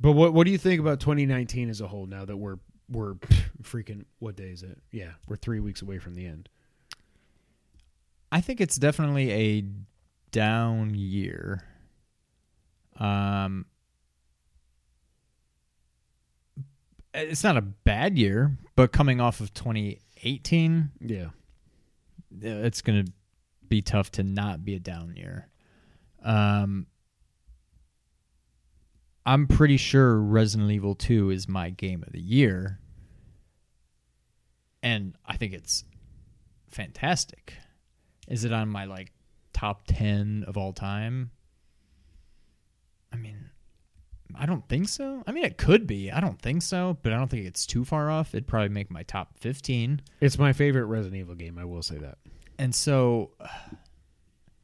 But 0.00 0.12
what 0.12 0.34
what 0.34 0.44
do 0.44 0.50
you 0.50 0.58
think 0.58 0.80
about 0.80 1.00
2019 1.00 1.70
as 1.70 1.80
a 1.80 1.86
whole? 1.86 2.06
Now 2.06 2.24
that 2.24 2.36
we're 2.36 2.58
we're 2.90 3.14
freaking 3.62 4.04
what 4.18 4.36
day 4.36 4.50
is 4.50 4.62
it? 4.62 4.78
Yeah, 4.90 5.12
we're 5.28 5.36
three 5.36 5.60
weeks 5.60 5.82
away 5.82 5.98
from 5.98 6.14
the 6.14 6.26
end. 6.26 6.48
I 8.30 8.40
think 8.40 8.60
it's 8.60 8.76
definitely 8.76 9.30
a 9.32 9.64
down 10.30 10.94
year. 10.94 11.62
Um, 12.98 13.66
it's 17.14 17.44
not 17.44 17.56
a 17.56 17.62
bad 17.62 18.18
year, 18.18 18.56
but 18.74 18.92
coming 18.92 19.20
off 19.20 19.40
of 19.40 19.54
2018, 19.54 20.90
Yeah, 21.00 21.28
it's 22.40 22.82
going 22.82 23.06
to 23.06 23.12
be 23.68 23.82
tough 23.82 24.10
to 24.12 24.22
not 24.22 24.64
be 24.64 24.74
a 24.74 24.78
down 24.78 25.14
year. 25.16 25.48
Um, 26.22 26.86
I'm 29.24 29.48
pretty 29.48 29.76
sure 29.76 30.20
Resident 30.20 30.70
Evil 30.70 30.94
2 30.94 31.30
is 31.30 31.48
my 31.48 31.70
game 31.70 32.04
of 32.06 32.12
the 32.12 32.20
year. 32.20 32.78
And 34.82 35.16
I 35.26 35.36
think 35.36 35.52
it's 35.52 35.84
fantastic. 36.70 37.54
Is 38.28 38.44
it 38.44 38.52
on 38.52 38.68
my 38.68 38.84
like 38.84 39.12
top 39.52 39.82
10 39.88 40.44
of 40.46 40.56
all 40.56 40.72
time? 40.72 41.32
I 43.12 43.16
mean, 43.16 43.50
I 44.38 44.46
don't 44.46 44.68
think 44.68 44.88
so. 44.88 45.22
I 45.26 45.32
mean, 45.32 45.44
it 45.44 45.56
could 45.56 45.86
be. 45.86 46.10
I 46.10 46.20
don't 46.20 46.40
think 46.40 46.62
so, 46.62 46.98
but 47.02 47.12
I 47.12 47.16
don't 47.16 47.28
think 47.28 47.46
it's 47.46 47.66
too 47.66 47.84
far 47.84 48.10
off. 48.10 48.34
It'd 48.34 48.46
probably 48.46 48.68
make 48.68 48.90
my 48.90 49.02
top 49.04 49.38
15. 49.38 50.02
it's 50.20 50.38
my 50.38 50.52
favorite 50.52 50.84
Resident 50.84 51.20
Evil 51.20 51.34
game. 51.34 51.58
I 51.58 51.64
will 51.64 51.82
say 51.82 51.98
that. 51.98 52.18
And 52.58 52.74
so, 52.74 53.30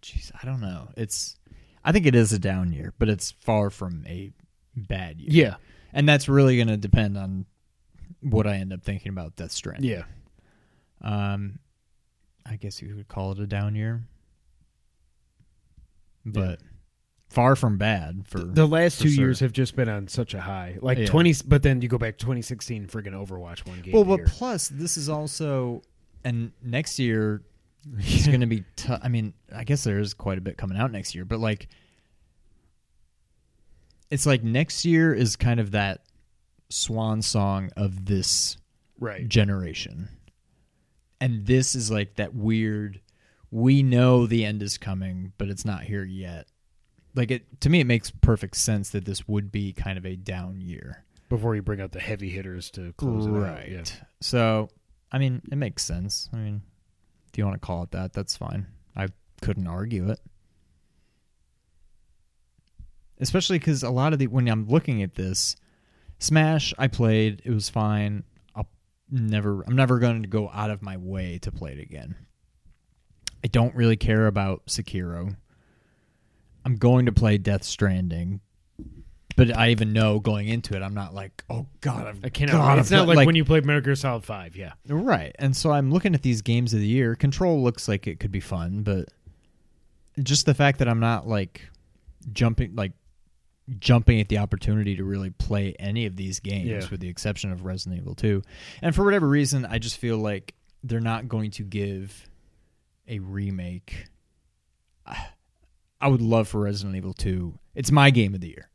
jeez, 0.03 0.31
I 0.41 0.47
don't 0.47 0.61
know. 0.61 0.89
It's, 0.97 1.37
I 1.85 1.93
think 1.93 2.07
it 2.07 2.15
is 2.15 2.33
a 2.33 2.39
down 2.39 2.73
year, 2.73 2.95
but 2.99 3.09
it's 3.09 3.33
far 3.33 3.71
from 3.71 4.05
a 4.07 4.33
bad 4.77 5.21
year. 5.21 5.29
Yeah, 5.47 5.55
And 5.93 6.09
that's 6.09 6.29
really 6.29 6.57
going 6.57 6.69
to 6.69 6.77
depend 6.77 7.19
on 7.19 7.45
what 8.21 8.47
I 8.47 8.57
end 8.57 8.73
up 8.73 8.83
thinking 8.83 9.11
about 9.11 9.37
Death 9.37 9.53
Stranding. 9.53 9.91
yeah. 9.91 10.05
Um, 11.03 11.59
I 12.47 12.57
guess 12.57 12.81
you 12.81 12.95
could 12.95 13.09
call 13.09 13.33
it 13.33 13.41
a 13.41 13.47
down 13.47 13.75
year, 13.75 14.03
but 16.25 16.61
far 17.29 17.57
from 17.57 17.79
bad 17.79 18.23
for 18.27 18.39
The 18.39 18.67
last 18.67 18.99
for 18.99 19.05
two 19.05 19.11
sure. 19.11 19.25
years 19.25 19.41
have 19.41 19.53
just 19.53 19.75
been 19.75 19.89
on 19.89 20.07
such 20.09 20.35
a 20.35 20.41
high, 20.41 20.79
like 20.81 20.99
Yeah. 20.99 21.07
20. 21.07 21.35
But 21.47 21.63
then 21.63 21.83
you 21.83 21.89
go 21.89 21.99
back 21.99 22.19
to 22.19 22.25
2016, 22.25 22.87
friggin' 22.87 23.13
Overwatch 23.13 23.67
one 23.67 23.81
game. 23.81 23.93
well, 23.95 24.05
but 24.05 24.19
year. 24.19 24.27
plus 24.29 24.69
this 24.69 24.97
is 24.97 25.09
also 25.09 25.83
and 26.25 26.53
next 26.63 26.99
year 26.99 27.43
it's 27.99 28.27
going 28.27 28.41
to 28.41 28.47
be 28.47 28.65
tough. 28.77 29.01
I 29.03 29.09
mean, 29.09 29.35
I 29.55 29.65
guess 29.65 29.85
there 29.85 29.99
is 29.99 30.15
quite 30.15 30.39
a 30.39 30.41
bit 30.41 30.57
coming 30.57 30.79
out 30.79 30.93
next 30.93 31.15
year, 31.15 31.25
but 31.25 31.41
like 31.41 31.69
it's 34.11 34.27
like 34.27 34.43
next 34.43 34.85
year 34.85 35.15
is 35.15 35.37
kind 35.37 35.61
of 35.61 35.73
that 35.73 36.03
swan 36.69 37.23
song 37.23 37.71
of 37.77 38.05
this 38.07 38.57
right. 38.99 39.27
generation. 39.29 40.09
And 41.21 41.47
this 41.47 41.75
is 41.75 41.91
like 41.91 42.17
that 42.17 42.35
weird 42.35 43.01
we 43.53 43.83
know 43.83 44.27
the 44.27 44.45
end 44.45 44.63
is 44.63 44.79
coming, 44.79 45.33
but 45.39 45.49
it's 45.49 45.65
not 45.65 45.83
here 45.83 46.05
yet. 46.05 46.49
Like 47.15 47.31
it 47.31 47.61
to 47.61 47.71
me 47.71 47.81
it 47.81 47.87
makes 47.87 48.11
perfect 48.11 48.57
sense 48.57 48.91
that 48.91 49.05
this 49.05 49.29
would 49.29 49.53
be 49.53 49.73
kind 49.73 49.99
of 49.99 50.07
a 50.07 50.17
down 50.17 50.61
year. 50.61 51.05
Before 51.29 51.55
you 51.55 51.63
bring 51.63 51.81
out 51.81 51.93
the 51.93 52.01
heavy 52.01 52.31
hitters 52.31 52.71
to 52.73 52.93
close 52.95 53.27
it 53.27 53.31
out. 53.31 53.69
Yeah. 53.69 53.85
So, 54.21 54.69
I 55.11 55.19
mean, 55.19 55.41
it 55.51 55.57
makes 55.57 55.83
sense. 55.83 56.29
I 56.33 56.37
mean, 56.37 56.63
if 57.33 57.39
you 57.39 57.45
want 57.45 57.61
to 57.61 57.67
call 57.67 57.83
it 57.83 57.93
that, 57.93 58.13
that's 58.13 58.37
fine. 58.37 58.67
I 58.95 59.09
couldn't 59.41 59.67
argue 59.67 60.11
it. 60.11 60.21
Especially 63.19 63.59
cuz 63.59 63.83
a 63.83 63.91
lot 63.91 64.13
of 64.13 64.19
the 64.19 64.27
when 64.27 64.49
I'm 64.49 64.69
looking 64.69 65.03
at 65.03 65.15
this 65.15 65.57
Smash 66.19 66.73
I 66.79 66.87
played, 66.87 67.43
it 67.45 67.51
was 67.51 67.69
fine. 67.69 68.23
I'll 68.55 68.69
never 69.11 69.63
I'm 69.63 69.75
never 69.75 69.99
going 69.99 70.23
to 70.23 70.29
go 70.29 70.51
out 70.51 70.71
of 70.71 70.83
my 70.83 70.97
way 70.97 71.39
to 71.39 71.51
play 71.51 71.73
it 71.73 71.81
again. 71.81 72.15
I 73.43 73.49
don't 73.49 73.75
really 73.75 73.97
care 73.97 74.27
about 74.27 74.67
Sekiro. 74.67 75.37
I'm 76.65 76.77
going 76.77 77.07
to 77.07 77.13
play 77.13 77.39
Death 77.39 77.65
Stranding. 77.65 78.41
But 79.37 79.57
I 79.57 79.71
even 79.71 79.93
know 79.93 80.21
going 80.21 80.49
into 80.49 80.77
it, 80.77 80.83
I'm 80.83 80.95
not 80.95 81.15
like, 81.15 81.43
oh 81.49 81.67
god, 81.81 82.07
I've 82.07 82.25
I 82.25 82.29
cannot. 82.29 82.53
gotta 82.53 82.81
it's 82.81 82.91
not 82.91 83.07
play- 83.07 83.17
like, 83.17 83.27
when 83.27 83.35
you 83.37 83.45
played 83.45 83.65
Metal 83.65 83.81
Gear 83.81 83.95
Solid 83.95 84.25
Five. 84.25 84.57
Yeah. 84.57 84.73
Right. 84.89 85.35
And 85.39 85.57
so 85.57 85.71
I'm 85.73 85.91
looking 85.91 86.15
at 86.15 86.23
these 86.23 86.43
games 86.43 86.75
of 86.75 86.81
the 86.81 86.87
year. 86.87 87.15
Control 87.15 87.63
looks 87.63 87.89
like 87.89 88.07
it 88.07 88.21
could 88.21 88.33
be 88.33 88.41
fun, 88.41 88.83
but 88.83 89.09
just 90.23 90.45
the 90.47 90.55
fact 90.55 90.79
that 90.81 90.89
I'm 90.89 91.01
not 91.01 91.27
like 91.27 91.63
jumping 92.33 92.75
like 92.77 92.93
jumping 93.79 94.21
at 94.21 94.29
the 94.29 94.39
opportunity 94.39 94.97
to 94.97 95.05
really 95.05 95.31
play 95.31 95.75
any 95.79 96.05
of 96.05 96.17
these 96.17 96.41
games 96.41 96.69
Yeah. 96.69 96.87
with 96.91 97.01
the 97.01 97.09
exception 97.09 97.53
of 97.53 97.65
Resident 97.65 98.01
Evil 98.03 98.15
2. 98.15 98.43
And 98.83 98.95
for 98.95 99.05
whatever 99.05 99.27
reason, 99.29 99.65
I 99.65 99.79
just 99.79 99.97
feel 99.99 100.19
like 100.19 100.55
they're 100.85 101.01
not 101.01 101.29
going 101.29 101.53
to 101.53 101.63
give 101.63 102.29
a 103.09 103.21
remake. 103.21 104.09
I 105.07 106.09
would 106.09 106.21
love 106.21 106.49
for 106.49 106.61
Resident 106.61 106.97
Evil 106.97 107.15
2. 107.15 107.57
It's 107.77 107.93
my 107.93 108.11
game 108.11 108.35
of 108.35 108.41
the 108.41 108.49
year. 108.49 108.69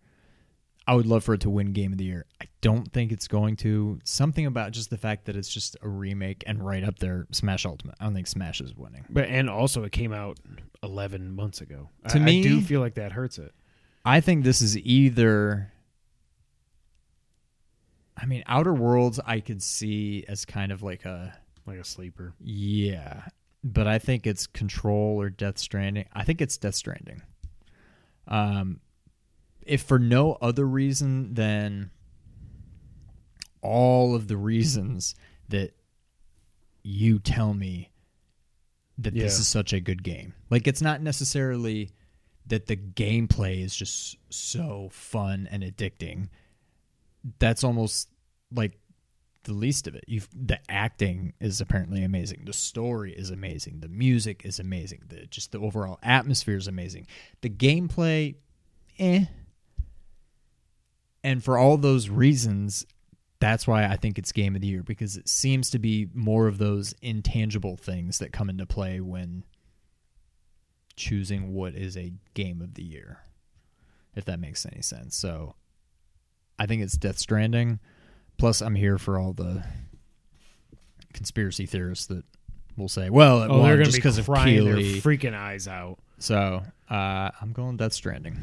I 0.90 0.96
would 0.96 1.06
love 1.06 1.24
for 1.26 1.34
it 1.34 1.42
to 1.42 1.50
win 1.50 1.74
game 1.74 1.92
of 1.92 1.98
the 1.98 2.06
year. 2.06 2.26
I 2.42 2.46
don't 2.62 2.90
think 2.94 3.12
it's 3.12 3.28
going 3.28 3.58
to. 3.58 4.00
Something 4.06 4.46
about 4.46 4.72
just 4.72 4.90
the 4.90 4.98
fact 4.98 5.26
that 5.26 5.36
it's 5.36 5.50
just 5.50 5.76
a 5.82 5.90
remake 5.90 6.44
and 6.48 6.66
right 6.66 6.84
up 6.84 7.00
there, 7.00 7.28
Smash 7.32 7.66
Ultimate. 7.66 7.96
I 8.00 8.06
don't 8.06 8.14
think 8.14 8.28
Smash 8.28 8.62
is 8.62 8.74
winning. 8.74 9.04
But 9.10 9.26
and 9.28 9.50
also 9.50 9.84
it 9.84 9.92
came 9.92 10.14
out 10.14 10.40
11 10.84 11.36
months 11.36 11.60
ago. 11.60 11.90
To 12.10 12.18
I, 12.18 12.20
me- 12.20 12.40
I 12.40 12.44
do 12.44 12.62
feel 12.62 12.80
like 12.80 12.94
that 12.96 13.12
hurts 13.12 13.38
it. 13.38 13.54
I 14.06 14.22
think 14.22 14.46
this 14.46 14.62
is 14.62 14.78
either. 14.78 15.74
I 18.16 18.26
mean, 18.26 18.44
Outer 18.48 18.74
Worlds, 18.74 19.20
I 19.26 19.42
could 19.42 19.62
see 19.62 20.26
as 20.28 20.46
kind 20.46 20.72
of 20.72 20.82
like 20.82 21.06
a 21.06 21.38
Like 21.66 21.80
a 21.80 21.84
sleeper. 21.84 22.34
yeah, 22.40 23.24
but 23.64 23.88
I 23.88 24.00
think 24.00 24.26
it's 24.26 24.48
Control 24.48 25.22
or 25.22 25.30
Death 25.30 25.58
Stranding. 25.58 26.06
I 26.14 26.24
think 26.24 26.42
it's 26.42 26.58
Death 26.58 26.76
Stranding. 26.76 27.22
Um, 28.28 28.80
if 29.68 29.82
for 29.82 30.00
no 30.00 30.34
other 30.42 30.66
reason 30.66 31.34
than 31.34 31.92
all 33.62 34.16
of 34.16 34.28
the 34.28 34.38
reasons 34.38 35.16
that 35.50 35.74
you 36.84 37.20
tell 37.20 37.54
me 37.54 37.92
that 38.98 39.14
this 39.14 39.40
is 39.40 39.48
such 39.48 39.74
a 39.74 39.80
good 39.80 40.04
game. 40.04 40.34
Like 40.50 40.68
it's 40.68 40.82
not 40.82 41.02
necessarily 41.02 41.92
that 42.48 42.68
the 42.68 42.78
gameplay 42.78 43.64
is 43.64 43.76
just 43.76 44.18
so 44.30 44.90
fun 44.92 45.48
and 45.52 45.64
addicting. 45.64 46.30
That's 47.40 47.64
almost 47.64 48.10
like 48.52 48.80
the 49.44 49.54
least 49.54 49.88
of 49.88 49.96
it. 49.96 50.04
You've 50.08 50.30
the 50.34 50.60
acting 50.70 51.34
is 51.40 51.62
apparently 51.62 52.04
amazing. 52.04 52.44
The 52.46 52.54
story 52.54 53.14
is 53.14 53.30
amazing. 53.32 53.80
The 53.80 53.90
music 53.90 54.44
is 54.46 54.60
amazing. 54.60 55.04
The 55.08 55.26
just 55.26 55.52
the 55.52 55.60
overall 55.60 56.00
atmosphere 56.04 56.58
is 56.58 56.68
amazing. 56.68 57.08
The 57.42 57.50
gameplay, 57.50 58.36
eh. 59.00 59.26
And 61.28 61.44
for 61.44 61.58
all 61.58 61.76
those 61.76 62.08
reasons, 62.08 62.86
that's 63.42 63.68
why 63.68 63.84
I 63.84 63.98
think 63.98 64.18
it's 64.18 64.32
game 64.32 64.56
of 64.56 64.62
the 64.62 64.68
year 64.68 64.82
because 64.82 65.18
it 65.18 65.28
seems 65.28 65.70
to 65.72 65.78
be 65.78 66.08
more 66.14 66.48
of 66.48 66.58
those 66.58 66.96
intangible 67.02 67.76
things 67.76 68.20
that 68.20 68.32
come 68.32 68.50
into 68.50 68.66
play 68.66 69.02
when 69.02 69.44
choosing 70.96 71.54
what 71.54 71.76
is 71.76 71.98
a 71.98 72.14
game 72.34 72.62
of 72.62 72.76
the 72.76 72.84
year. 72.84 73.20
If 74.16 74.24
that 74.24 74.40
makes 74.40 74.66
any 74.66 74.82
sense. 74.82 75.18
So 75.18 75.56
I 76.58 76.66
think 76.66 76.82
it's 76.82 76.96
Death 76.96 77.18
Stranding. 77.18 77.80
Plus, 78.38 78.62
I'm 78.62 78.76
here 78.76 78.98
for 78.98 79.20
all 79.20 79.34
the 79.34 79.66
conspiracy 81.12 81.66
theorists 81.66 82.06
that 82.06 82.24
will 82.78 82.88
say, 82.88 83.10
"Well, 83.10 83.44
it 83.44 83.50
Oh, 83.50 83.64
they're 83.64 83.74
gonna 83.74 83.84
just 83.84 83.98
be 83.98 84.00
because 84.00 84.18
of 84.18 84.28
their 84.28 84.78
freaking 85.02 85.34
eyes 85.34 85.68
out. 85.68 86.00
So 86.20 86.64
uh, 86.90 87.32
I'm 87.42 87.52
going 87.52 87.76
Death 87.76 87.92
Stranding 87.92 88.38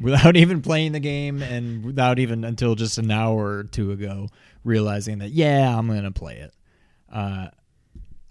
without 0.00 0.36
even 0.36 0.62
playing 0.62 0.92
the 0.92 1.00
game 1.00 1.42
and 1.42 1.84
without 1.84 2.18
even 2.18 2.44
until 2.44 2.74
just 2.74 2.98
an 2.98 3.10
hour 3.10 3.58
or 3.58 3.64
two 3.64 3.92
ago 3.92 4.28
realizing 4.64 5.18
that 5.18 5.30
yeah, 5.30 5.76
I'm 5.76 5.86
gonna 5.88 6.10
play 6.10 6.38
it. 6.38 6.52
Uh, 7.12 7.48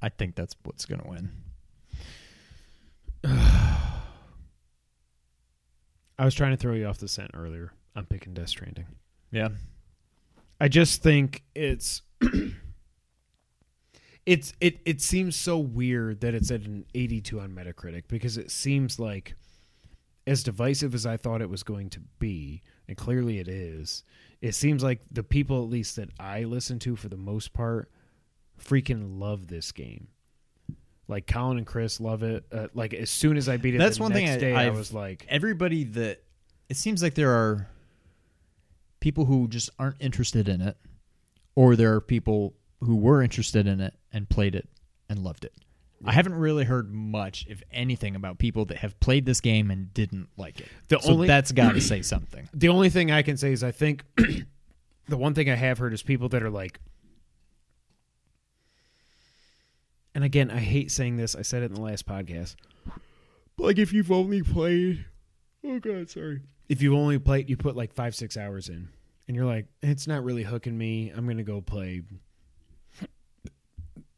I 0.01 0.09
think 0.09 0.35
that's 0.35 0.55
what's 0.63 0.85
gonna 0.85 1.07
win. 1.07 1.31
I 6.17 6.23
was 6.23 6.35
trying 6.35 6.51
to 6.51 6.57
throw 6.57 6.73
you 6.73 6.85
off 6.85 6.99
the 6.99 7.07
scent 7.07 7.31
earlier. 7.33 7.73
I'm 7.95 8.05
picking 8.05 8.33
Death 8.33 8.49
Stranding. 8.49 8.85
Yeah, 9.31 9.49
I 10.59 10.67
just 10.67 11.01
think 11.01 11.43
it's 11.55 12.01
it's 14.25 14.53
it 14.61 14.79
it 14.85 15.01
seems 15.01 15.35
so 15.35 15.57
weird 15.57 16.21
that 16.21 16.33
it's 16.33 16.51
at 16.51 16.61
an 16.61 16.85
82 16.93 17.39
on 17.39 17.49
Metacritic 17.51 18.03
because 18.07 18.37
it 18.37 18.51
seems 18.51 18.99
like 18.99 19.35
as 20.27 20.43
divisive 20.43 20.93
as 20.95 21.05
I 21.05 21.17
thought 21.17 21.41
it 21.41 21.49
was 21.49 21.63
going 21.63 21.89
to 21.91 21.99
be, 22.19 22.63
and 22.87 22.97
clearly 22.97 23.39
it 23.39 23.47
is. 23.47 24.03
It 24.41 24.55
seems 24.55 24.83
like 24.83 25.01
the 25.11 25.23
people 25.23 25.63
at 25.63 25.69
least 25.69 25.95
that 25.97 26.09
I 26.19 26.43
listen 26.43 26.79
to 26.79 26.95
for 26.95 27.09
the 27.09 27.17
most 27.17 27.53
part 27.53 27.91
freaking 28.61 29.19
love 29.19 29.47
this 29.47 29.71
game. 29.71 30.07
Like 31.07 31.27
Colin 31.27 31.57
and 31.59 31.67
Chris 31.67 31.99
love 32.01 32.23
it. 32.23 32.45
Uh, 32.51 32.67
like 32.73 32.93
as 32.93 33.09
soon 33.11 33.37
as 33.37 33.47
I 33.47 33.57
beat 33.57 33.75
it, 33.75 33.77
That's 33.77 33.97
the 33.97 34.03
one 34.03 34.13
thing 34.13 34.27
I- 34.29 34.37
day 34.37 34.53
I 34.55 34.69
was 34.71 34.91
like, 34.93 35.25
everybody 35.29 35.83
that 35.83 36.23
it 36.69 36.77
seems 36.77 37.03
like 37.03 37.13
there 37.13 37.31
are 37.31 37.67
people 38.99 39.25
who 39.25 39.47
just 39.47 39.69
aren't 39.77 39.97
interested 40.01 40.49
in 40.49 40.61
it, 40.61 40.77
or 41.55 41.75
there 41.75 41.93
are 41.93 42.01
people 42.01 42.55
who 42.81 42.95
were 42.95 43.21
interested 43.21 43.67
in 43.67 43.79
it 43.79 43.93
and 44.11 44.27
played 44.27 44.55
it 44.55 44.67
and 45.07 45.19
loved 45.19 45.45
it. 45.45 45.53
I 46.05 46.11
haven't 46.13 46.35
really 46.35 46.63
heard 46.65 46.91
much, 46.93 47.45
if 47.49 47.63
anything, 47.71 48.15
about 48.15 48.37
people 48.37 48.65
that 48.65 48.77
have 48.77 48.99
played 48.99 49.25
this 49.25 49.41
game 49.41 49.71
and 49.71 49.93
didn't 49.93 50.29
like 50.37 50.59
it. 50.59 50.67
The 50.87 50.99
so 50.99 51.13
only- 51.13 51.27
that's 51.27 51.51
got 51.51 51.73
to 51.73 51.81
say 51.93 52.01
something. 52.01 52.47
the 52.53 52.69
only 52.69 52.89
thing 52.89 53.11
I 53.11 53.21
can 53.21 53.37
say 53.37 53.51
is 53.51 53.63
I 53.63 53.71
think 53.71 54.03
the 55.07 55.17
one 55.17 55.33
thing 55.33 55.49
I 55.49 55.55
have 55.55 55.77
heard 55.77 55.93
is 55.93 56.03
people 56.03 56.29
that 56.29 56.43
are 56.43 56.49
like, 56.49 56.79
and 60.13 60.23
again, 60.23 60.49
I 60.49 60.59
hate 60.59 60.91
saying 60.91 61.17
this. 61.17 61.35
I 61.35 61.41
said 61.41 61.61
it 61.63 61.65
in 61.65 61.73
the 61.75 61.81
last 61.81 62.05
podcast. 62.07 62.55
But 63.57 63.63
like, 63.65 63.77
if 63.77 63.91
you've 63.93 64.11
only 64.11 64.41
played, 64.41 65.05
oh 65.65 65.79
god, 65.79 66.09
sorry. 66.09 66.41
If 66.69 66.81
you've 66.81 66.93
only 66.95 67.19
played, 67.19 67.49
you 67.49 67.57
put 67.57 67.75
like 67.75 67.93
five, 67.93 68.15
six 68.15 68.37
hours 68.37 68.69
in, 68.69 68.89
and 69.27 69.35
you're 69.35 69.45
like, 69.45 69.67
it's 69.81 70.07
not 70.07 70.23
really 70.23 70.43
hooking 70.43 70.77
me. 70.77 71.09
I'm 71.15 71.27
gonna 71.27 71.43
go 71.43 71.61
play. 71.61 72.01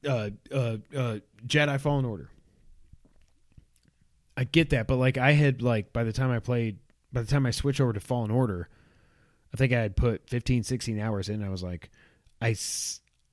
Uh, 0.06 0.30
uh, 0.52 0.78
uh, 0.96 1.20
Jedi 1.46 1.80
Fallen 1.80 2.06
Order. 2.06 2.30
I 4.36 4.44
get 4.44 4.70
that, 4.70 4.88
but 4.88 4.98
like 4.98 5.18
I 5.18 5.32
had 5.32 5.62
like 5.62 5.92
by 5.94 6.04
the 6.04 6.14
time 6.14 6.30
I 6.30 6.40
played, 6.40 6.78
by 7.12 7.22
the 7.22 7.28
time 7.28 7.46
I 7.46 7.52
switched 7.52 7.82
over 7.82 7.94
to 7.94 8.00
Fallen 8.00 8.30
Order, 8.30 8.70
I 9.54 9.58
think 9.58 9.74
I 9.74 9.82
had 9.82 9.96
put 9.96 10.30
15, 10.30 10.64
16 10.64 11.00
hours 11.00 11.30
in. 11.30 11.44
I 11.44 11.50
was 11.50 11.64
like, 11.64 11.90
I, 12.42 12.56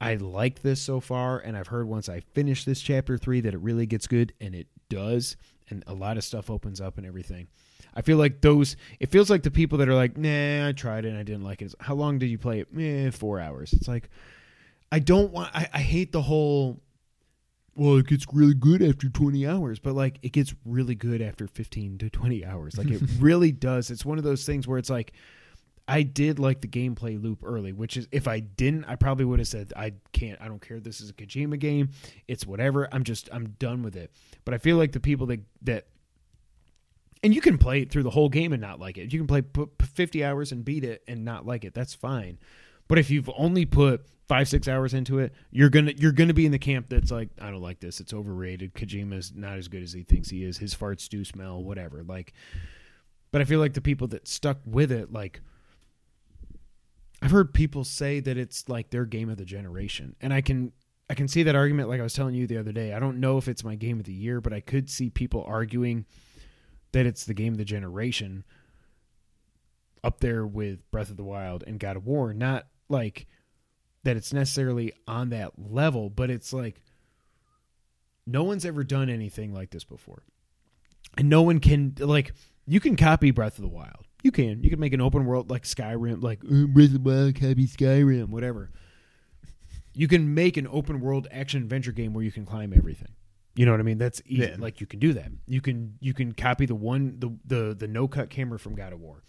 I 0.01 0.15
like 0.15 0.63
this 0.63 0.81
so 0.81 1.01
far, 1.01 1.39
and 1.39 1.57
I've 1.57 1.67
heard 1.67 1.87
once 1.87 2.09
I 2.09 2.21
finish 2.21 2.65
this 2.65 2.81
chapter 2.81 3.19
three 3.19 3.41
that 3.43 3.53
it 3.53 3.61
really 3.61 3.85
gets 3.85 4.07
good, 4.07 4.33
and 4.41 4.55
it 4.55 4.69
does, 4.89 5.37
and 5.69 5.85
a 5.87 5.95
lot 5.95 6.17
of 6.17 6.25
stuff 6.25 6.51
opens 6.51 6.81
up 6.81 6.97
and 6.97 7.07
everything. 7.07 7.49
I 7.95 8.03
feel 8.03 8.17
like 8.17 8.41
those. 8.41 8.77
It 8.99 9.11
feels 9.11 9.31
like 9.31 9.43
the 9.43 9.51
people 9.51 9.79
that 9.79 9.89
are 9.89 9.95
like, 9.95 10.17
nah, 10.17 10.69
I 10.69 10.73
tried 10.73 11.05
it 11.05 11.09
and 11.09 11.19
I 11.19 11.23
didn't 11.23 11.45
like 11.45 11.63
it. 11.63 11.75
How 11.79 11.95
long 11.95 12.19
did 12.19 12.27
you 12.27 12.39
play 12.39 12.61
it? 12.61 12.69
Eh, 12.77 13.11
four 13.11 13.39
hours. 13.39 13.73
It's 13.73 13.87
like, 13.87 14.11
I 14.95 15.01
don't 15.01 15.33
want. 15.33 15.51
I, 15.53 15.69
I 15.73 15.81
hate 15.81 16.13
the 16.13 16.23
whole. 16.23 16.81
Well, 17.75 17.97
it 17.97 18.07
gets 18.07 18.27
really 18.33 18.55
good 18.55 18.81
after 18.81 19.09
20 19.09 19.45
hours, 19.45 19.81
but 19.81 19.93
like 19.93 20.21
it 20.23 20.31
gets 20.31 20.55
really 20.65 20.95
good 20.95 21.21
after 21.21 21.49
15 21.49 21.99
to 21.99 22.11
20 22.11 22.45
hours. 22.45 22.79
Like 22.79 22.93
it 22.93 23.03
really 23.19 23.51
does. 23.51 23.91
It's 23.91 24.05
one 24.05 24.19
of 24.19 24.25
those 24.25 24.47
things 24.47 24.69
where 24.69 24.79
it's 24.79 24.91
like 24.91 25.13
I 25.89 26.03
did 26.03 26.39
like 26.39 26.61
the 26.61 26.69
gameplay 26.69 27.21
loop 27.21 27.41
early, 27.43 27.73
which 27.73 27.97
is 27.97 28.07
if 28.13 28.29
I 28.29 28.39
didn't, 28.39 28.85
I 28.85 28.95
probably 28.95 29.25
would 29.25 29.41
have 29.41 29.49
said 29.49 29.73
I 29.77 29.95
can't. 30.13 30.41
I 30.41 30.47
don't 30.47 30.63
care. 30.63 30.79
This 30.79 31.01
is 31.01 31.11
a 31.11 31.13
Kojima 31.13 31.59
game. 31.59 31.89
It's 32.29 32.47
whatever. 32.47 32.89
I'm 32.93 33.03
just 33.03 33.29
I'm 33.33 33.49
done 33.59 33.83
with 33.83 33.97
it. 33.97 34.13
But 34.45 34.55
I 34.55 34.59
feel 34.59 34.77
like 34.77 34.93
the 34.93 35.01
people 35.01 35.27
that 35.27 35.41
that 35.63 35.89
and 37.25 37.35
you 37.35 37.41
can 37.41 37.59
play 37.59 37.83
it 37.83 37.91
through 37.91 38.05
the 38.05 38.11
whole 38.11 38.29
game 38.29 38.53
and 38.53 38.63
not 38.63 38.79
like 38.79 38.97
it. 38.97 39.13
You 39.13 39.19
can 39.19 39.27
play 39.27 39.43
50 39.83 40.25
hours 40.25 40.53
and 40.53 40.65
beat 40.65 40.85
it 40.85 41.03
and 41.09 41.25
not 41.25 41.45
like 41.45 41.65
it. 41.65 41.75
That's 41.75 41.95
fine. 41.95 42.39
But 42.89 42.99
if 42.99 43.11
you've 43.11 43.31
only 43.37 43.65
put 43.67 44.07
five 44.29 44.49
six 44.49 44.69
hours 44.69 44.95
into 44.95 45.19
it, 45.19 45.33
you're 45.51 45.71
gonna 45.71 45.93
you're 45.97 46.13
gonna 46.13 46.35
be 46.35 46.47
in 46.47 46.53
the 46.53 46.59
camp 46.59 46.87
that's 46.89 47.11
like 47.11 47.31
I 47.41 47.51
don't 47.51 47.63
like 47.63 47.81
this. 47.81 48.01
It's 48.01 48.13
overrated. 48.13 48.75
Kojima's 48.75 49.33
not 49.35 49.59
as 49.59 49.69
good 49.69 49.83
as 49.83 49.93
he 49.93 50.03
thinks 50.03 50.29
he 50.29 50.45
is. 50.45 50.59
His 50.59 50.75
farts 50.75 51.09
do 51.09 51.25
smell. 51.25 51.63
Whatever. 51.63 52.03
Like, 52.03 52.33
but 53.33 53.41
I 53.41 53.45
feel 53.45 53.61
like 53.61 53.75
the 53.75 53.81
people 53.81 54.09
that 54.09 54.29
stuck 54.29 54.59
with 54.67 54.93
it, 54.93 55.13
like, 55.13 55.41
I've 57.23 57.31
heard 57.31 57.55
people 57.55 57.85
say 57.85 58.21
that 58.21 58.37
it's 58.37 58.69
like 58.69 58.91
their 58.91 59.05
game 59.05 59.29
of 59.29 59.37
the 59.37 59.45
generation, 59.45 60.17
and 60.21 60.33
I 60.33 60.41
can 60.41 60.73
I 61.09 61.15
can 61.15 61.29
see 61.29 61.43
that 61.43 61.55
argument. 61.55 61.89
Like 61.89 62.01
I 62.01 62.05
was 62.05 62.15
telling 62.15 62.35
you 62.35 62.47
the 62.47 62.59
other 62.59 62.73
day, 62.73 62.93
I 62.93 62.99
don't 62.99 63.21
know 63.21 63.39
if 63.39 63.49
it's 63.49 63.65
my 63.65 63.75
game 63.75 63.99
of 63.99 64.07
the 64.07 64.13
year, 64.13 64.41
but 64.41 64.53
I 64.53 64.61
could 64.61 64.89
see 64.89 65.11
people 65.11 65.45
arguing 65.47 66.07
that 66.93 67.07
it's 67.07 67.25
the 67.25 67.35
game 67.35 67.55
of 67.55 67.59
the 67.59 67.65
generation 67.65 68.45
up 70.03 70.21
there 70.21 70.47
with 70.47 70.91
Breath 70.91 71.11
of 71.11 71.17
the 71.17 71.25
Wild 71.25 71.65
and 71.67 71.79
God 71.79 71.97
of 71.97 72.07
War. 72.07 72.33
Not 72.33 72.67
like 72.95 73.27
that 74.05 74.17
it's 74.17 74.33
necessarily 74.33 74.93
on 75.07 75.31
that 75.31 75.53
level, 75.59 76.09
but 76.09 76.31
it's 76.31 76.53
like 76.53 76.81
no 78.27 78.43
one's 78.45 78.65
ever 78.65 78.85
done 78.85 79.11
anything 79.11 79.53
like 79.53 79.71
this 79.71 79.85
before. 79.85 80.23
And 81.19 81.29
no 81.29 81.43
one 81.43 81.61
can 81.61 81.95
like 81.99 82.33
you 82.67 82.81
can 82.81 82.97
copy 82.97 83.31
Breath 83.31 83.59
of 83.59 83.63
the 83.63 83.69
Wild. 83.69 84.07
You 84.23 84.33
can. 84.33 84.65
You 84.65 84.71
can 84.71 84.81
make 84.81 84.95
an 84.95 85.03
open 85.03 85.27
world 85.27 85.51
like 85.51 85.65
Skyrim, 85.65 86.23
like 86.23 86.43
"Uh, 86.45 86.67
Breath 86.67 86.95
of 86.95 87.05
the 87.05 87.11
Wild 87.11 87.35
copy 87.35 87.67
Skyrim, 87.67 88.31
whatever. 88.31 88.71
You 89.93 90.09
can 90.09 90.35
make 90.35 90.57
an 90.57 90.67
open 90.67 91.01
world 91.01 91.29
action 91.31 91.63
adventure 91.63 91.93
game 91.93 92.15
where 92.15 92.25
you 92.25 92.33
can 92.33 92.47
climb 92.47 92.73
everything. 92.75 93.13
You 93.55 93.65
know 93.67 93.73
what 93.73 93.81
I 93.81 93.85
mean? 93.85 93.99
That's 93.99 94.21
easy. 94.27 94.43
Yeah. 94.43 94.57
Like 94.59 94.81
you 94.81 94.87
can 94.87 94.99
do 94.99 95.13
that. 95.13 95.31
You 95.47 95.61
can 95.61 95.95
you 96.01 96.15
can 96.15 96.33
copy 96.33 96.67
the 96.67 96.75
one 96.75 97.17
the 97.19 97.37
the 97.45 97.75
the 97.75 97.87
no 97.87 98.09
cut 98.09 98.31
camera 98.31 98.59
from 98.59 98.75
God 98.75 98.93
of 98.93 99.01
War. 99.01 99.23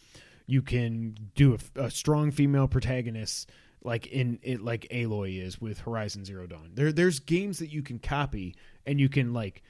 You 0.48 0.62
can 0.62 1.18
do 1.36 1.58
a, 1.76 1.82
a 1.86 1.92
strong 1.92 2.32
female 2.32 2.68
protagonist 2.68 3.50
like 3.84 4.08
in 4.08 4.40
it 4.42 4.62
like 4.62 4.88
Aloy 4.92 5.42
is 5.42 5.62
with 5.62 5.80
Horizon 5.80 6.26
Zero 6.26 6.48
Dawn. 6.48 6.72
There 6.74 6.92
there's 6.92 7.20
games 7.20 7.60
that 7.60 7.72
you 7.72 7.84
can 7.84 8.00
copy 8.00 8.56
and 8.86 9.00
you 9.00 9.10
can 9.10 9.34
like 9.34 9.64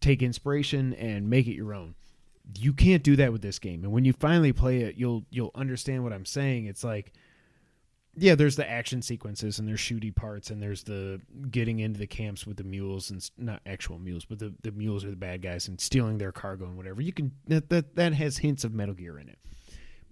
take 0.00 0.22
inspiration 0.22 0.94
and 0.94 1.30
make 1.30 1.46
it 1.46 1.54
your 1.54 1.74
own. 1.74 1.94
You 2.58 2.72
can't 2.72 3.02
do 3.02 3.16
that 3.16 3.32
with 3.32 3.40
this 3.40 3.58
game. 3.58 3.84
And 3.84 3.92
when 3.92 4.04
you 4.04 4.12
finally 4.12 4.52
play 4.52 4.82
it, 4.82 4.96
you'll 4.96 5.24
you'll 5.30 5.52
understand 5.54 6.04
what 6.04 6.12
I'm 6.12 6.26
saying. 6.26 6.66
It's 6.66 6.84
like 6.84 7.12
yeah, 8.14 8.34
there's 8.34 8.56
the 8.56 8.70
action 8.70 9.00
sequences 9.00 9.58
and 9.58 9.66
there's 9.66 9.80
shooty 9.80 10.14
parts 10.14 10.50
and 10.50 10.62
there's 10.62 10.82
the 10.82 11.20
getting 11.50 11.78
into 11.78 11.98
the 11.98 12.06
camps 12.06 12.46
with 12.46 12.58
the 12.58 12.64
mules 12.64 13.10
and 13.10 13.30
not 13.38 13.62
actual 13.64 13.98
mules, 13.98 14.26
but 14.26 14.38
the, 14.38 14.52
the 14.62 14.70
mules 14.70 15.02
are 15.02 15.10
the 15.10 15.16
bad 15.16 15.40
guys 15.40 15.66
and 15.66 15.80
stealing 15.80 16.18
their 16.18 16.32
cargo 16.32 16.66
and 16.66 16.76
whatever. 16.76 17.00
You 17.00 17.12
can 17.12 17.32
that 17.48 17.70
that 17.70 17.96
that 17.96 18.12
has 18.12 18.38
hints 18.38 18.64
of 18.64 18.74
Metal 18.74 18.94
Gear 18.94 19.18
in 19.18 19.28
it. 19.30 19.38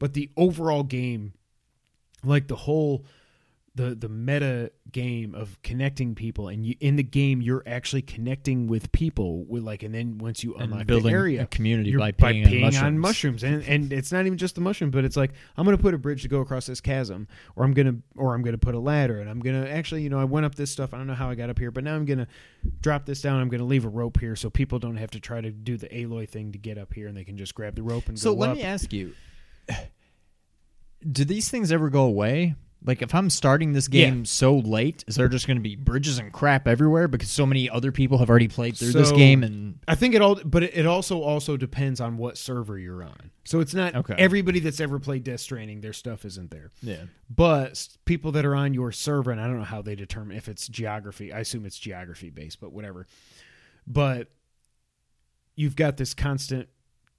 But 0.00 0.14
the 0.14 0.30
overall 0.36 0.82
game 0.82 1.34
like 2.24 2.48
the 2.48 2.56
whole 2.56 3.04
the 3.76 3.94
the 3.94 4.08
meta 4.08 4.72
game 4.90 5.32
of 5.32 5.60
connecting 5.62 6.16
people 6.16 6.48
and 6.48 6.66
you 6.66 6.74
in 6.80 6.96
the 6.96 7.04
game 7.04 7.40
you're 7.40 7.62
actually 7.66 8.02
connecting 8.02 8.66
with 8.66 8.90
people 8.90 9.44
with 9.44 9.62
like 9.62 9.84
and 9.84 9.94
then 9.94 10.18
once 10.18 10.42
you 10.42 10.56
unlock 10.56 10.88
the 10.88 10.98
area 11.08 11.42
a 11.42 11.46
community 11.46 11.90
you're 11.90 12.00
by 12.00 12.10
peeing, 12.10 12.46
on, 12.46 12.60
mushrooms. 12.60 12.82
on 12.82 12.98
mushrooms 12.98 13.44
and 13.44 13.62
and 13.62 13.92
it's 13.92 14.10
not 14.10 14.26
even 14.26 14.36
just 14.36 14.56
the 14.56 14.60
mushroom 14.60 14.90
but 14.90 15.04
it's 15.04 15.16
like 15.16 15.30
i'm 15.56 15.64
gonna 15.64 15.78
put 15.78 15.94
a 15.94 15.98
bridge 15.98 16.22
to 16.22 16.28
go 16.28 16.40
across 16.40 16.66
this 16.66 16.80
chasm 16.80 17.28
or 17.54 17.64
i'm 17.64 17.72
gonna 17.72 17.94
or 18.16 18.34
i'm 18.34 18.42
gonna 18.42 18.58
put 18.58 18.74
a 18.74 18.78
ladder 18.78 19.20
and 19.20 19.30
i'm 19.30 19.38
gonna 19.38 19.66
actually 19.66 20.02
you 20.02 20.10
know 20.10 20.18
i 20.18 20.24
went 20.24 20.44
up 20.44 20.56
this 20.56 20.70
stuff 20.70 20.92
i 20.92 20.98
don't 20.98 21.06
know 21.06 21.14
how 21.14 21.30
i 21.30 21.36
got 21.36 21.48
up 21.48 21.58
here 21.58 21.70
but 21.70 21.84
now 21.84 21.94
i'm 21.94 22.04
gonna 22.04 22.26
drop 22.80 23.06
this 23.06 23.22
down 23.22 23.40
i'm 23.40 23.48
gonna 23.48 23.62
leave 23.62 23.84
a 23.84 23.88
rope 23.88 24.18
here 24.18 24.34
so 24.34 24.50
people 24.50 24.80
don't 24.80 24.96
have 24.96 25.12
to 25.12 25.20
try 25.20 25.40
to 25.40 25.52
do 25.52 25.76
the 25.76 25.88
aloy 25.90 26.28
thing 26.28 26.50
to 26.50 26.58
get 26.58 26.76
up 26.76 26.92
here 26.92 27.06
and 27.06 27.16
they 27.16 27.24
can 27.24 27.36
just 27.36 27.54
grab 27.54 27.76
the 27.76 27.82
rope 27.82 28.08
and 28.08 28.16
go. 28.16 28.20
So 28.20 28.32
let 28.32 28.50
up. 28.50 28.56
me 28.56 28.64
ask 28.64 28.92
you: 28.92 29.14
Do 31.10 31.24
these 31.24 31.48
things 31.50 31.72
ever 31.72 31.88
go 31.90 32.02
away? 32.04 32.54
Like 32.82 33.02
if 33.02 33.14
I'm 33.14 33.28
starting 33.28 33.72
this 33.74 33.88
game 33.88 34.24
so 34.24 34.56
late, 34.56 35.04
is 35.06 35.16
there 35.16 35.28
just 35.28 35.46
going 35.46 35.58
to 35.58 35.62
be 35.62 35.76
bridges 35.76 36.18
and 36.18 36.32
crap 36.32 36.66
everywhere 36.66 37.08
because 37.08 37.28
so 37.30 37.44
many 37.44 37.68
other 37.68 37.92
people 37.92 38.16
have 38.18 38.30
already 38.30 38.48
played 38.48 38.74
through 38.76 38.92
this 38.92 39.12
game 39.12 39.42
and 39.42 39.78
I 39.86 39.94
think 39.94 40.14
it 40.14 40.22
all, 40.22 40.36
but 40.42 40.62
it 40.62 40.86
also 40.86 41.20
also 41.22 41.58
depends 41.58 42.00
on 42.00 42.16
what 42.16 42.38
server 42.38 42.78
you're 42.78 43.02
on. 43.02 43.30
So 43.44 43.60
it's 43.60 43.74
not 43.74 43.94
Okay. 43.94 44.14
everybody 44.16 44.60
that's 44.60 44.80
ever 44.80 44.98
played 44.98 45.24
Death 45.24 45.40
Stranding, 45.40 45.82
their 45.82 45.92
stuff 45.92 46.24
isn't 46.24 46.50
there. 46.50 46.70
yeah, 46.82 47.04
But 47.28 47.86
people 48.06 48.32
that 48.32 48.46
are 48.46 48.54
on 48.54 48.72
your 48.72 48.92
server, 48.92 49.30
and 49.30 49.40
I 49.40 49.46
don't 49.46 49.58
know 49.58 49.64
how 49.64 49.82
they 49.82 49.94
determine 49.94 50.36
if 50.38 50.48
it's 50.48 50.66
geography. 50.66 51.34
I 51.34 51.40
assume 51.40 51.66
it's 51.66 51.78
geography 51.78 52.30
based, 52.30 52.60
but 52.60 52.72
whatever. 52.72 53.06
But 53.86 54.28
you've 55.54 55.76
got 55.76 55.98
this 55.98 56.14
constant, 56.14 56.68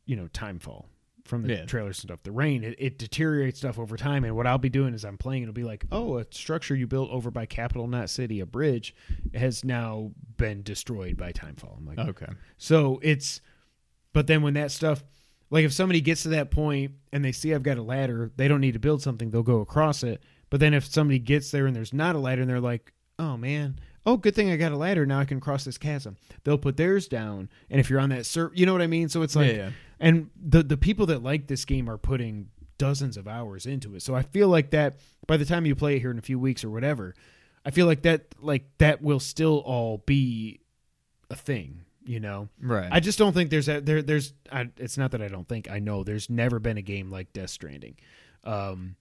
you 0.06 0.16
know, 0.16 0.28
time 0.28 0.58
fall 0.58 0.88
from 1.32 1.42
the 1.44 1.54
Yeah. 1.54 1.66
trailers 1.66 1.98
and 2.00 2.10
stuff. 2.10 2.22
The 2.22 2.32
rain, 2.32 2.64
it, 2.64 2.76
it 2.78 3.00
deteriorates 3.00 3.58
stuff 3.58 3.80
over 3.80 3.98
time. 3.98 4.24
And 4.24 4.36
what 4.36 4.46
I'll 4.46 4.60
be 4.60 4.70
doing 4.70 4.94
is 4.94 5.04
I'm 5.04 5.18
playing, 5.18 5.42
it'll 5.44 5.54
be 5.54 5.64
like, 5.64 5.86
oh, 5.92 6.18
a 6.20 6.26
structure 6.30 6.76
you 6.76 6.86
built 6.86 7.10
over 7.10 7.32
by 7.32 7.48
Capital 7.48 7.88
Knot 7.88 8.10
City, 8.12 8.40
a 8.42 8.46
bridge, 8.46 8.94
has 9.34 9.64
now 9.66 10.12
been 10.38 10.62
destroyed 10.62 11.18
by 11.18 11.32
timefall. 11.32 11.78
I'm 11.78 11.86
like, 11.88 11.98
okay, 11.98 12.28
so 12.58 13.00
it's, 13.02 13.42
but 14.14 14.28
then 14.28 14.42
when 14.44 14.54
that 14.56 14.70
stuff, 14.72 15.04
like 15.50 15.66
if 15.66 15.74
somebody 15.74 16.02
gets 16.02 16.24
to 16.24 16.30
that 16.30 16.52
point 16.52 16.92
and 17.12 17.26
they 17.26 17.32
see 17.32 17.54
I've 17.54 17.64
got 17.64 17.78
a 17.78 17.82
ladder, 17.84 18.32
they 18.36 18.48
don't 18.48 18.62
need 18.62 18.74
to 18.74 18.80
build 18.80 19.02
something, 19.02 19.32
they'll 19.32 19.42
go 19.42 19.62
across 19.62 20.04
it. 20.04 20.22
But 20.50 20.60
then 20.60 20.74
if 20.74 20.86
somebody 20.86 21.18
gets 21.20 21.50
there 21.50 21.66
and 21.66 21.76
there's 21.76 21.94
not 21.94 22.16
a 22.16 22.20
ladder 22.20 22.42
and 22.42 22.50
they're 22.50 22.60
like, 22.60 22.94
oh 23.20 23.38
man, 23.38 23.80
oh, 24.06 24.18
good 24.18 24.34
thing 24.36 24.50
I 24.52 24.58
got 24.58 24.72
a 24.72 24.78
ladder. 24.78 25.06
Now 25.06 25.20
I 25.20 25.26
can 25.26 25.40
cross 25.40 25.64
this 25.64 25.78
chasm. 25.78 26.18
They'll 26.44 26.58
put 26.58 26.76
theirs 26.76 27.08
down. 27.08 27.50
And 27.70 27.80
if 27.80 27.90
you're 27.90 28.00
on 28.00 28.10
that 28.10 28.26
server, 28.26 28.52
you 28.56 28.66
know 28.66 28.74
what 28.74 28.82
I 28.82 28.88
mean? 28.88 29.10
So 29.10 29.22
it's 29.22 29.36
like, 29.36 29.48
yeah, 29.52 29.58
yeah. 29.58 29.70
And 30.02 30.32
the 30.36 30.64
the 30.64 30.76
people 30.76 31.06
that 31.06 31.24
like 31.24 31.48
this 31.48 31.64
game 31.64 31.90
are 31.90 31.98
putting 31.98 32.50
dozens 32.78 33.16
of 33.16 33.28
hours 33.28 33.68
into 33.68 33.96
it. 33.96 34.02
So 34.02 34.16
I 34.16 34.24
feel 34.24 34.48
like 34.48 34.72
that 34.72 34.96
by 35.28 35.38
the 35.38 35.46
time 35.46 35.68
you 35.68 35.76
play 35.76 35.96
it 35.96 36.00
here 36.00 36.10
in 36.10 36.18
a 36.18 36.24
few 36.24 36.40
weeks 36.40 36.64
or 36.64 36.72
whatever, 36.72 37.14
I 37.64 37.70
feel 37.70 37.86
like 37.86 38.02
that 38.02 38.26
like 38.40 38.64
that 38.80 39.04
will 39.04 39.20
still 39.20 39.60
all 39.60 40.00
be 40.00 40.60
a 41.30 41.36
thing, 41.36 41.82
you 42.04 42.20
know. 42.20 42.50
right. 42.60 42.90
I 42.92 43.00
just 43.00 43.20
don't 43.20 43.34
think 43.34 43.52
there's 43.52 43.70
a, 43.70 43.80
there 43.80 44.02
there's 44.02 44.34
I, 44.52 44.70
it's 44.78 44.98
not 44.98 45.12
that 45.12 45.22
I 45.22 45.28
don't 45.28 45.48
think 45.48 45.70
I 45.70 45.78
know 45.78 46.04
there's 46.04 46.30
never 46.30 46.58
been 46.58 46.78
a 46.78 46.82
game 46.82 47.12
like 47.12 47.32
Death 47.32 47.52
Stranding. 47.52 47.96
Um 48.44 48.96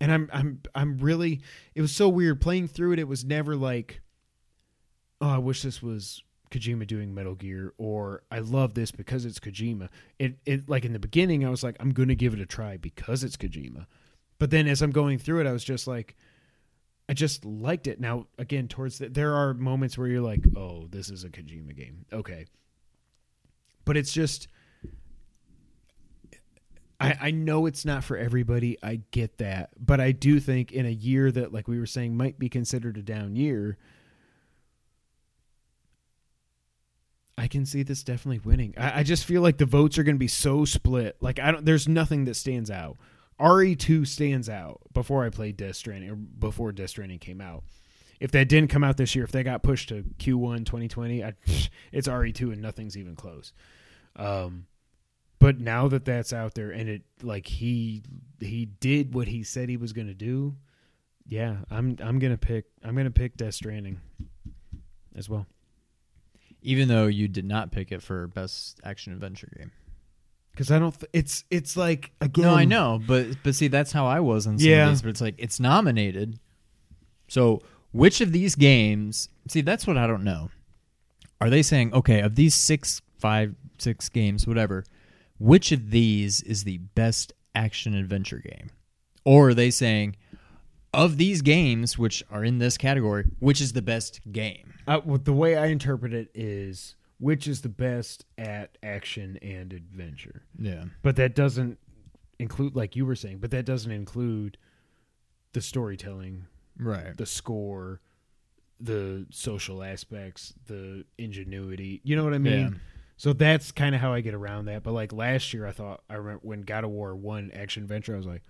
and 0.00 0.12
I'm 0.12 0.30
I'm 0.32 0.60
I'm 0.76 0.98
really 0.98 1.40
it 1.74 1.80
was 1.80 1.92
so 1.92 2.08
weird 2.08 2.40
playing 2.40 2.68
through 2.68 2.92
it 2.92 3.00
it 3.00 3.08
was 3.08 3.24
never 3.24 3.56
like 3.56 4.00
oh 5.20 5.28
I 5.30 5.38
wish 5.38 5.62
this 5.62 5.82
was 5.82 6.22
Kojima 6.50 6.86
doing 6.86 7.14
Metal 7.14 7.34
Gear 7.34 7.72
or 7.78 8.22
I 8.30 8.38
love 8.40 8.74
this 8.74 8.90
because 8.90 9.24
it's 9.24 9.38
Kojima. 9.38 9.88
It 10.18 10.38
it 10.46 10.68
like 10.68 10.84
in 10.84 10.92
the 10.92 10.98
beginning 10.98 11.44
I 11.44 11.50
was 11.50 11.62
like 11.62 11.76
I'm 11.80 11.92
going 11.92 12.08
to 12.08 12.14
give 12.14 12.34
it 12.34 12.40
a 12.40 12.46
try 12.46 12.76
because 12.76 13.24
it's 13.24 13.36
Kojima. 13.36 13.86
But 14.38 14.50
then 14.50 14.66
as 14.66 14.82
I'm 14.82 14.92
going 14.92 15.18
through 15.18 15.40
it 15.40 15.46
I 15.46 15.52
was 15.52 15.64
just 15.64 15.86
like 15.86 16.16
I 17.08 17.14
just 17.14 17.44
liked 17.44 17.86
it. 17.86 18.00
Now, 18.00 18.26
again, 18.38 18.68
towards 18.68 18.98
the, 18.98 19.08
there 19.08 19.34
are 19.34 19.54
moments 19.54 19.96
where 19.96 20.08
you're 20.08 20.20
like, 20.20 20.44
"Oh, 20.56 20.86
this 20.90 21.08
is 21.08 21.24
a 21.24 21.30
Kojima 21.30 21.74
game." 21.74 22.04
Okay, 22.12 22.44
but 23.86 23.96
it's 23.96 24.12
just, 24.12 24.48
I 27.00 27.16
I 27.20 27.30
know 27.30 27.64
it's 27.64 27.86
not 27.86 28.04
for 28.04 28.18
everybody. 28.18 28.76
I 28.82 29.00
get 29.10 29.38
that, 29.38 29.70
but 29.78 30.00
I 30.00 30.12
do 30.12 30.38
think 30.38 30.70
in 30.70 30.84
a 30.84 30.90
year 30.90 31.32
that, 31.32 31.52
like 31.52 31.66
we 31.66 31.78
were 31.78 31.86
saying, 31.86 32.14
might 32.14 32.38
be 32.38 32.50
considered 32.50 32.98
a 32.98 33.02
down 33.02 33.36
year, 33.36 33.78
I 37.38 37.46
can 37.46 37.64
see 37.64 37.84
this 37.84 38.02
definitely 38.02 38.40
winning. 38.40 38.74
I, 38.76 39.00
I 39.00 39.02
just 39.04 39.24
feel 39.24 39.42
like 39.42 39.58
the 39.58 39.64
votes 39.64 39.96
are 39.96 40.02
going 40.02 40.16
to 40.16 40.20
be 40.20 40.28
so 40.28 40.64
split. 40.64 41.16
Like 41.20 41.38
I 41.38 41.52
don't, 41.52 41.64
there's 41.64 41.86
nothing 41.86 42.24
that 42.24 42.34
stands 42.34 42.70
out. 42.70 42.96
RE2 43.40 44.06
stands 44.08 44.48
out 44.48 44.80
before 44.92 45.24
I 45.24 45.30
played 45.30 45.56
Death 45.56 45.76
Stranding 45.76 46.10
or 46.10 46.16
before 46.16 46.72
Death 46.72 46.90
Stranding 46.90 47.20
came 47.20 47.40
out. 47.40 47.62
If 48.18 48.32
that 48.32 48.48
didn't 48.48 48.70
come 48.70 48.82
out 48.82 48.96
this 48.96 49.14
year, 49.14 49.24
if 49.24 49.30
they 49.30 49.44
got 49.44 49.62
pushed 49.62 49.90
to 49.90 50.02
Q1 50.18 50.66
2020, 50.66 51.22
I, 51.22 51.34
it's 51.92 52.08
RE2 52.08 52.52
and 52.52 52.60
nothing's 52.60 52.96
even 52.96 53.14
close. 53.14 53.52
Um, 54.16 54.66
but 55.38 55.60
now 55.60 55.86
that 55.86 56.04
that's 56.04 56.32
out 56.32 56.54
there 56.54 56.72
and 56.72 56.88
it 56.88 57.02
like 57.22 57.46
he 57.46 58.02
he 58.40 58.66
did 58.66 59.14
what 59.14 59.28
he 59.28 59.44
said 59.44 59.68
he 59.68 59.76
was 59.76 59.92
going 59.92 60.08
to 60.08 60.14
do, 60.14 60.56
yeah, 61.24 61.58
I'm 61.70 61.96
I'm 62.02 62.18
to 62.18 62.36
pick 62.36 62.64
I'm 62.82 62.96
to 62.96 63.10
pick 63.12 63.36
Death 63.36 63.54
Stranding 63.54 64.00
as 65.14 65.28
well. 65.28 65.46
Even 66.62 66.88
though 66.88 67.06
you 67.06 67.28
did 67.28 67.44
not 67.44 67.70
pick 67.70 67.92
it 67.92 68.02
for 68.02 68.26
best 68.28 68.80
action 68.84 69.12
adventure 69.12 69.48
game. 69.56 69.70
Cuz 70.56 70.70
I 70.72 70.78
don't 70.80 70.92
th- 70.98 71.08
it's 71.12 71.44
it's 71.50 71.76
like 71.76 72.10
again 72.20 72.44
No, 72.46 72.54
I 72.54 72.64
know, 72.64 73.00
but 73.06 73.28
but 73.44 73.54
see, 73.54 73.68
that's 73.68 73.92
how 73.92 74.06
I 74.06 74.18
was 74.20 74.46
on 74.46 74.58
some 74.58 74.68
Yeah. 74.68 74.86
of 74.86 74.90
these. 74.92 75.02
But 75.02 75.10
it's 75.10 75.20
like 75.20 75.36
it's 75.38 75.60
nominated. 75.60 76.40
So 77.28 77.62
which 77.92 78.20
of 78.20 78.32
these 78.32 78.54
games? 78.56 79.28
See, 79.48 79.60
that's 79.60 79.86
what 79.86 79.96
I 79.96 80.06
don't 80.06 80.24
know. 80.24 80.50
Are 81.40 81.48
they 81.50 81.62
saying 81.62 81.94
okay 81.94 82.20
of 82.20 82.34
these 82.34 82.54
six, 82.54 83.00
five, 83.18 83.54
six 83.78 84.08
games, 84.08 84.46
whatever? 84.46 84.84
Which 85.38 85.70
of 85.70 85.90
these 85.92 86.42
is 86.42 86.64
the 86.64 86.78
best 86.78 87.32
action 87.54 87.94
adventure 87.94 88.38
game? 88.40 88.70
Or 89.24 89.50
are 89.50 89.54
they 89.54 89.70
saying 89.70 90.16
of 90.98 91.16
these 91.16 91.42
games 91.42 91.96
which 91.96 92.24
are 92.30 92.44
in 92.44 92.58
this 92.58 92.76
category, 92.76 93.24
which 93.38 93.60
is 93.60 93.72
the 93.72 93.82
best 93.82 94.20
game? 94.32 94.74
Uh, 94.86 95.00
well, 95.04 95.18
the 95.18 95.32
way 95.32 95.56
I 95.56 95.66
interpret 95.66 96.12
it 96.12 96.30
is 96.34 96.96
which 97.20 97.46
is 97.46 97.62
the 97.62 97.68
best 97.68 98.24
at 98.36 98.78
action 98.82 99.38
and 99.42 99.72
adventure. 99.72 100.42
Yeah, 100.58 100.84
But 101.02 101.16
that 101.16 101.34
doesn't 101.34 101.78
include, 102.38 102.76
like 102.76 102.96
you 102.96 103.06
were 103.06 103.16
saying, 103.16 103.38
but 103.38 103.50
that 103.50 103.64
doesn't 103.64 103.90
include 103.90 104.56
the 105.52 105.60
storytelling, 105.60 106.46
right. 106.78 107.16
the 107.16 107.26
score, 107.26 108.00
the 108.80 109.26
social 109.30 109.82
aspects, 109.82 110.54
the 110.66 111.04
ingenuity. 111.16 112.00
You 112.04 112.16
know 112.16 112.24
what 112.24 112.34
I 112.34 112.38
mean? 112.38 112.60
Yeah. 112.60 112.78
So 113.16 113.32
that's 113.32 113.72
kind 113.72 113.96
of 113.96 114.00
how 114.00 114.12
I 114.12 114.20
get 114.20 114.34
around 114.34 114.66
that. 114.66 114.84
But 114.84 114.92
like 114.92 115.12
last 115.12 115.52
year, 115.52 115.66
I 115.66 115.72
thought 115.72 116.02
I 116.08 116.14
remember 116.14 116.40
when 116.42 116.62
God 116.62 116.84
of 116.84 116.90
War 116.90 117.16
won 117.16 117.50
action 117.52 117.82
adventure, 117.82 118.14
I 118.14 118.16
was 118.16 118.26
like, 118.26 118.42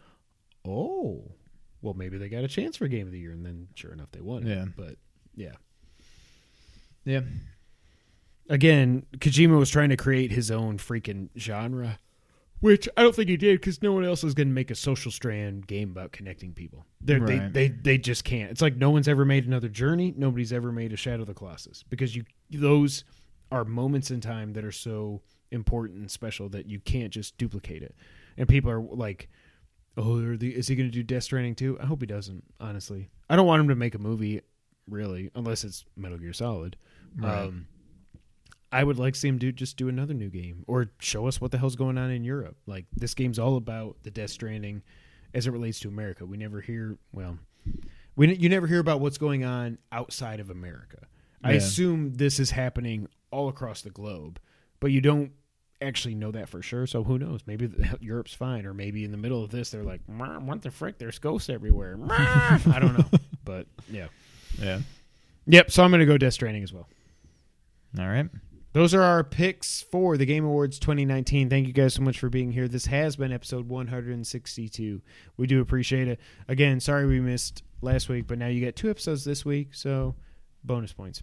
oh, 0.66 1.24
well 1.82 1.94
maybe 1.94 2.18
they 2.18 2.28
got 2.28 2.44
a 2.44 2.48
chance 2.48 2.76
for 2.76 2.88
game 2.88 3.06
of 3.06 3.12
the 3.12 3.18
year, 3.20 3.32
and 3.32 3.44
then 3.44 3.68
sure 3.74 3.92
enough, 3.92 4.10
they 4.12 4.20
won. 4.20 4.46
it. 4.46 4.54
Yeah. 4.54 4.64
But 4.76 4.96
yeah. 5.34 5.52
Yeah, 7.04 7.20
again, 8.50 9.06
Kojima 9.16 9.58
was 9.58 9.70
trying 9.70 9.88
to 9.90 9.96
create 9.96 10.30
his 10.30 10.50
own 10.50 10.76
freaking 10.76 11.28
genre, 11.38 11.98
which 12.60 12.86
I 12.98 13.02
don't 13.02 13.14
think 13.14 13.30
he 13.30 13.38
did 13.38 13.60
because 13.60 13.80
no 13.80 13.92
one 13.92 14.04
else 14.04 14.24
is 14.24 14.34
going 14.34 14.48
to 14.48 14.52
make 14.52 14.70
a 14.70 14.74
social 14.74 15.10
strand 15.10 15.66
game 15.66 15.90
about 15.90 16.12
connecting 16.12 16.52
people. 16.52 16.84
Right. 17.06 17.24
They 17.26 17.68
they 17.68 17.68
they 17.68 17.98
just 17.98 18.24
can't. 18.24 18.50
It's 18.50 18.60
like 18.60 18.76
no 18.76 18.90
one's 18.90 19.08
ever 19.08 19.24
made 19.24 19.46
another 19.46 19.68
Journey. 19.68 20.12
Nobody's 20.16 20.52
ever 20.52 20.70
made 20.70 20.92
a 20.92 20.96
Shadow 20.96 21.22
of 21.22 21.28
the 21.28 21.34
Colossus 21.34 21.82
because 21.88 22.14
you 22.14 22.24
those 22.50 23.04
are 23.50 23.64
moments 23.64 24.10
in 24.10 24.20
time 24.20 24.52
that 24.52 24.64
are 24.64 24.72
so 24.72 25.22
important 25.50 26.00
and 26.00 26.10
special 26.10 26.50
that 26.50 26.66
you 26.66 26.78
can't 26.80 27.10
just 27.10 27.38
duplicate 27.38 27.82
it. 27.82 27.94
And 28.36 28.48
people 28.48 28.70
are 28.70 28.80
like. 28.82 29.30
Oh, 29.98 30.36
is 30.40 30.68
he 30.68 30.76
going 30.76 30.88
to 30.88 30.94
do 30.94 31.02
Death 31.02 31.24
Stranding 31.24 31.56
too? 31.56 31.76
I 31.80 31.86
hope 31.86 32.00
he 32.00 32.06
doesn't. 32.06 32.44
Honestly, 32.60 33.10
I 33.28 33.34
don't 33.34 33.46
want 33.46 33.60
him 33.60 33.68
to 33.68 33.74
make 33.74 33.96
a 33.96 33.98
movie, 33.98 34.42
really, 34.88 35.30
unless 35.34 35.64
it's 35.64 35.84
Metal 35.96 36.18
Gear 36.18 36.32
Solid. 36.32 36.76
Right. 37.16 37.46
Um, 37.46 37.66
I 38.70 38.84
would 38.84 38.98
like 38.98 39.14
to 39.14 39.20
see 39.20 39.28
him 39.28 39.38
do 39.38 39.50
just 39.50 39.76
do 39.76 39.88
another 39.88 40.14
new 40.14 40.28
game 40.28 40.64
or 40.68 40.92
show 41.00 41.26
us 41.26 41.40
what 41.40 41.50
the 41.50 41.58
hell's 41.58 41.74
going 41.74 41.98
on 41.98 42.10
in 42.10 42.22
Europe. 42.22 42.56
Like 42.66 42.84
this 42.94 43.14
game's 43.14 43.38
all 43.40 43.56
about 43.56 43.96
the 44.04 44.10
Death 44.10 44.30
Stranding 44.30 44.82
as 45.34 45.46
it 45.46 45.50
relates 45.50 45.80
to 45.80 45.88
America. 45.88 46.24
We 46.24 46.36
never 46.36 46.60
hear 46.60 46.98
well, 47.12 47.38
we 48.14 48.34
you 48.36 48.48
never 48.48 48.68
hear 48.68 48.78
about 48.78 49.00
what's 49.00 49.18
going 49.18 49.44
on 49.44 49.78
outside 49.90 50.38
of 50.38 50.50
America. 50.50 51.06
I 51.42 51.52
assume 51.52 52.14
this 52.14 52.40
is 52.40 52.50
happening 52.50 53.08
all 53.30 53.48
across 53.48 53.82
the 53.82 53.90
globe, 53.90 54.40
but 54.80 54.90
you 54.90 55.00
don't 55.00 55.32
actually 55.80 56.14
know 56.14 56.30
that 56.32 56.48
for 56.48 56.62
sure. 56.62 56.86
So 56.86 57.04
who 57.04 57.18
knows? 57.18 57.40
Maybe 57.46 57.66
the- 57.66 57.98
Europe's 58.00 58.34
fine, 58.34 58.66
or 58.66 58.74
maybe 58.74 59.04
in 59.04 59.10
the 59.10 59.16
middle 59.16 59.42
of 59.42 59.50
this 59.50 59.70
they're 59.70 59.84
like, 59.84 60.00
"What 60.06 60.62
the 60.62 60.70
frick? 60.70 60.98
There's 60.98 61.18
ghosts 61.18 61.48
everywhere." 61.48 61.98
I 62.10 62.78
don't 62.80 62.98
know, 62.98 63.18
but 63.44 63.66
yeah, 63.90 64.08
yeah. 64.60 64.80
yep. 65.46 65.70
So 65.70 65.82
I'm 65.82 65.90
gonna 65.90 66.06
go 66.06 66.18
Death 66.18 66.34
Stranding 66.34 66.62
as 66.62 66.72
well. 66.72 66.88
All 67.98 68.08
right. 68.08 68.28
Those 68.74 68.92
are 68.94 69.02
our 69.02 69.24
picks 69.24 69.80
for 69.80 70.18
the 70.18 70.26
Game 70.26 70.44
Awards 70.44 70.78
2019. 70.78 71.48
Thank 71.48 71.66
you 71.66 71.72
guys 71.72 71.94
so 71.94 72.02
much 72.02 72.18
for 72.18 72.28
being 72.28 72.52
here. 72.52 72.68
This 72.68 72.84
has 72.86 73.16
been 73.16 73.32
episode 73.32 73.66
162. 73.68 75.00
We 75.38 75.46
do 75.46 75.60
appreciate 75.62 76.06
it. 76.06 76.20
Again, 76.48 76.78
sorry 76.78 77.06
we 77.06 77.18
missed 77.18 77.62
last 77.80 78.10
week, 78.10 78.26
but 78.26 78.38
now 78.38 78.48
you 78.48 78.60
get 78.60 78.76
two 78.76 78.90
episodes 78.90 79.24
this 79.24 79.44
week, 79.44 79.74
so 79.74 80.14
bonus 80.62 80.92
points. 80.92 81.22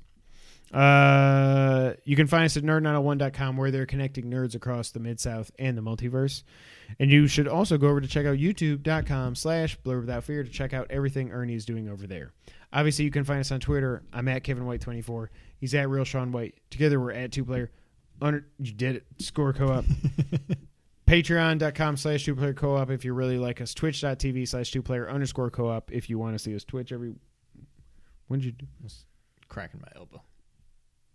Uh, 0.74 1.94
you 2.04 2.16
can 2.16 2.28
find 2.28 2.46
us 2.46 2.58
at 2.58 2.64
nerd901.com 2.64 3.58
where 3.58 3.72
they're 3.72 3.86
connecting 3.86 4.26
nerds 4.26 4.56
across 4.56 4.92
the 4.92 5.00
Mid 5.00 5.20
South 5.20 5.52
and 5.60 5.78
the 5.78 5.82
multiverse. 5.82 6.44
And 7.00 7.12
you 7.12 7.28
should 7.28 7.48
also 7.48 7.78
go 7.78 7.88
over 7.88 8.02
to 8.02 8.08
check 8.08 8.26
out 8.26 8.38
youtube.com 8.38 9.36
slash 9.36 9.76
blur 9.78 10.00
without 10.00 10.24
fear 10.24 10.44
to 10.44 10.50
check 10.50 10.74
out 10.74 10.88
everything 10.90 11.32
Ernie 11.32 11.56
is 11.56 11.66
doing 11.66 11.90
over 11.90 12.08
there. 12.08 12.32
Obviously, 12.74 13.06
you 13.06 13.12
can 13.12 13.24
find 13.24 13.40
us 13.40 13.52
on 13.52 13.60
Twitter. 13.60 14.04
I'm 14.12 14.28
at 14.28 14.44
Kevin 14.44 14.66
White 14.66 14.82
24. 14.82 15.32
He's 15.58 15.74
at 15.74 15.90
Real 15.90 16.04
Sean 16.04 16.32
White. 16.32 16.56
Together, 16.70 17.00
we're 17.00 17.12
at 17.12 17.32
two 17.32 17.46
player. 17.46 17.72
Under 18.22 18.46
you 18.60 18.74
did 18.74 18.98
it. 18.98 19.06
Score 19.20 19.54
co 19.54 19.72
op. 19.72 19.86
Patreon.com 21.08 21.98
slash 21.98 22.26
two 22.26 22.36
player 22.36 22.54
co 22.54 22.76
op 22.76 22.90
if 22.90 23.06
you 23.06 23.14
really 23.14 23.38
like 23.38 23.62
us. 23.62 23.74
Twitch.tv 23.74 24.48
slash 24.48 24.72
two 24.72 24.82
player 24.82 25.10
underscore 25.10 25.50
co 25.50 25.70
op 25.70 25.92
if 25.92 26.10
you 26.10 26.18
want 26.18 26.36
to 26.36 26.40
see 26.40 26.56
us 26.56 26.64
Twitch 26.64 26.92
every. 26.92 27.16
When 28.28 28.40
did 28.40 28.46
you 28.46 28.52
do? 28.54 28.66
Cracking 29.48 29.82
my 29.82 29.88
elbow. 29.96 30.22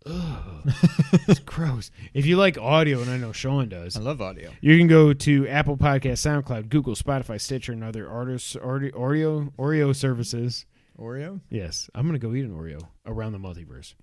It's 0.06 1.40
gross. 1.40 1.90
If 2.14 2.26
you 2.26 2.36
like 2.36 2.56
audio, 2.58 3.00
and 3.00 3.10
I 3.10 3.16
know 3.16 3.32
Sean 3.32 3.68
does, 3.68 3.96
I 3.96 4.00
love 4.00 4.20
audio. 4.20 4.50
you 4.60 4.76
can 4.78 4.86
go 4.86 5.12
to 5.12 5.48
Apple 5.48 5.76
Podcast, 5.76 6.18
SoundCloud, 6.44 6.68
Google, 6.68 6.94
Spotify, 6.94 7.40
Stitcher, 7.40 7.72
and 7.72 7.84
other 7.84 8.08
artists, 8.08 8.56
audio, 8.56 8.90
Oreo, 8.92 9.52
Oreo 9.58 9.94
services. 9.94 10.66
Oreo? 10.98 11.40
Yes, 11.50 11.88
I'm 11.94 12.06
gonna 12.06 12.18
go 12.18 12.34
eat 12.34 12.44
an 12.44 12.56
Oreo 12.56 12.86
around 13.06 13.32
the 13.32 13.38
multiverse. 13.38 13.94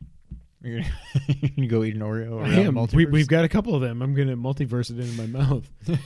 You're 0.62 0.82
gonna, 0.82 0.94
you're 1.28 1.52
gonna 1.56 1.68
go 1.68 1.84
eat 1.84 1.96
an 1.96 2.02
Oreo? 2.02 2.40
I 2.44 2.50
around 2.50 2.54
am. 2.68 2.76
multiverse? 2.76 2.94
We, 2.94 3.06
we've 3.06 3.28
got 3.28 3.46
a 3.46 3.50
couple 3.50 3.76
of 3.76 3.82
them. 3.82 4.02
I'm 4.02 4.14
gonna 4.14 4.38
multiverse 4.38 4.90
it 4.92 5.00
into 5.00 5.18
my 5.18 5.28
mouth. 5.28 5.70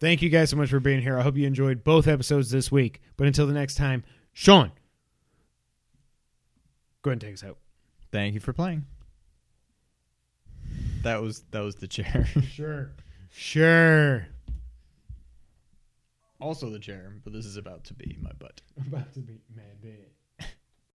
Thank 0.00 0.22
you 0.22 0.28
guys 0.28 0.50
so 0.50 0.56
much 0.56 0.70
for 0.70 0.80
being 0.80 1.00
here. 1.00 1.18
I 1.18 1.22
hope 1.22 1.36
you 1.36 1.46
enjoyed 1.46 1.82
both 1.82 2.06
episodes 2.06 2.50
this 2.50 2.70
week. 2.70 3.00
But 3.16 3.26
until 3.26 3.46
the 3.46 3.54
next 3.54 3.76
time, 3.76 4.04
Sean, 4.32 4.70
go 7.02 7.10
ahead 7.10 7.14
and 7.14 7.20
take 7.20 7.34
us 7.34 7.44
out. 7.44 7.56
Thank 8.12 8.34
you 8.34 8.40
for 8.40 8.52
playing. 8.52 8.84
That 11.02 11.22
was 11.22 11.42
that 11.50 11.60
was 11.60 11.76
the 11.76 11.88
chair. 11.88 12.28
Sure. 12.42 12.92
Sure. 13.30 14.26
also 16.40 16.70
the 16.70 16.78
chair, 16.78 17.12
but 17.24 17.32
this 17.32 17.44
is 17.44 17.56
about 17.56 17.84
to 17.84 17.94
be 17.94 18.16
my 18.20 18.32
butt. 18.38 18.60
About 18.86 19.12
to 19.14 19.20
be 19.20 19.40
mad. 19.54 20.06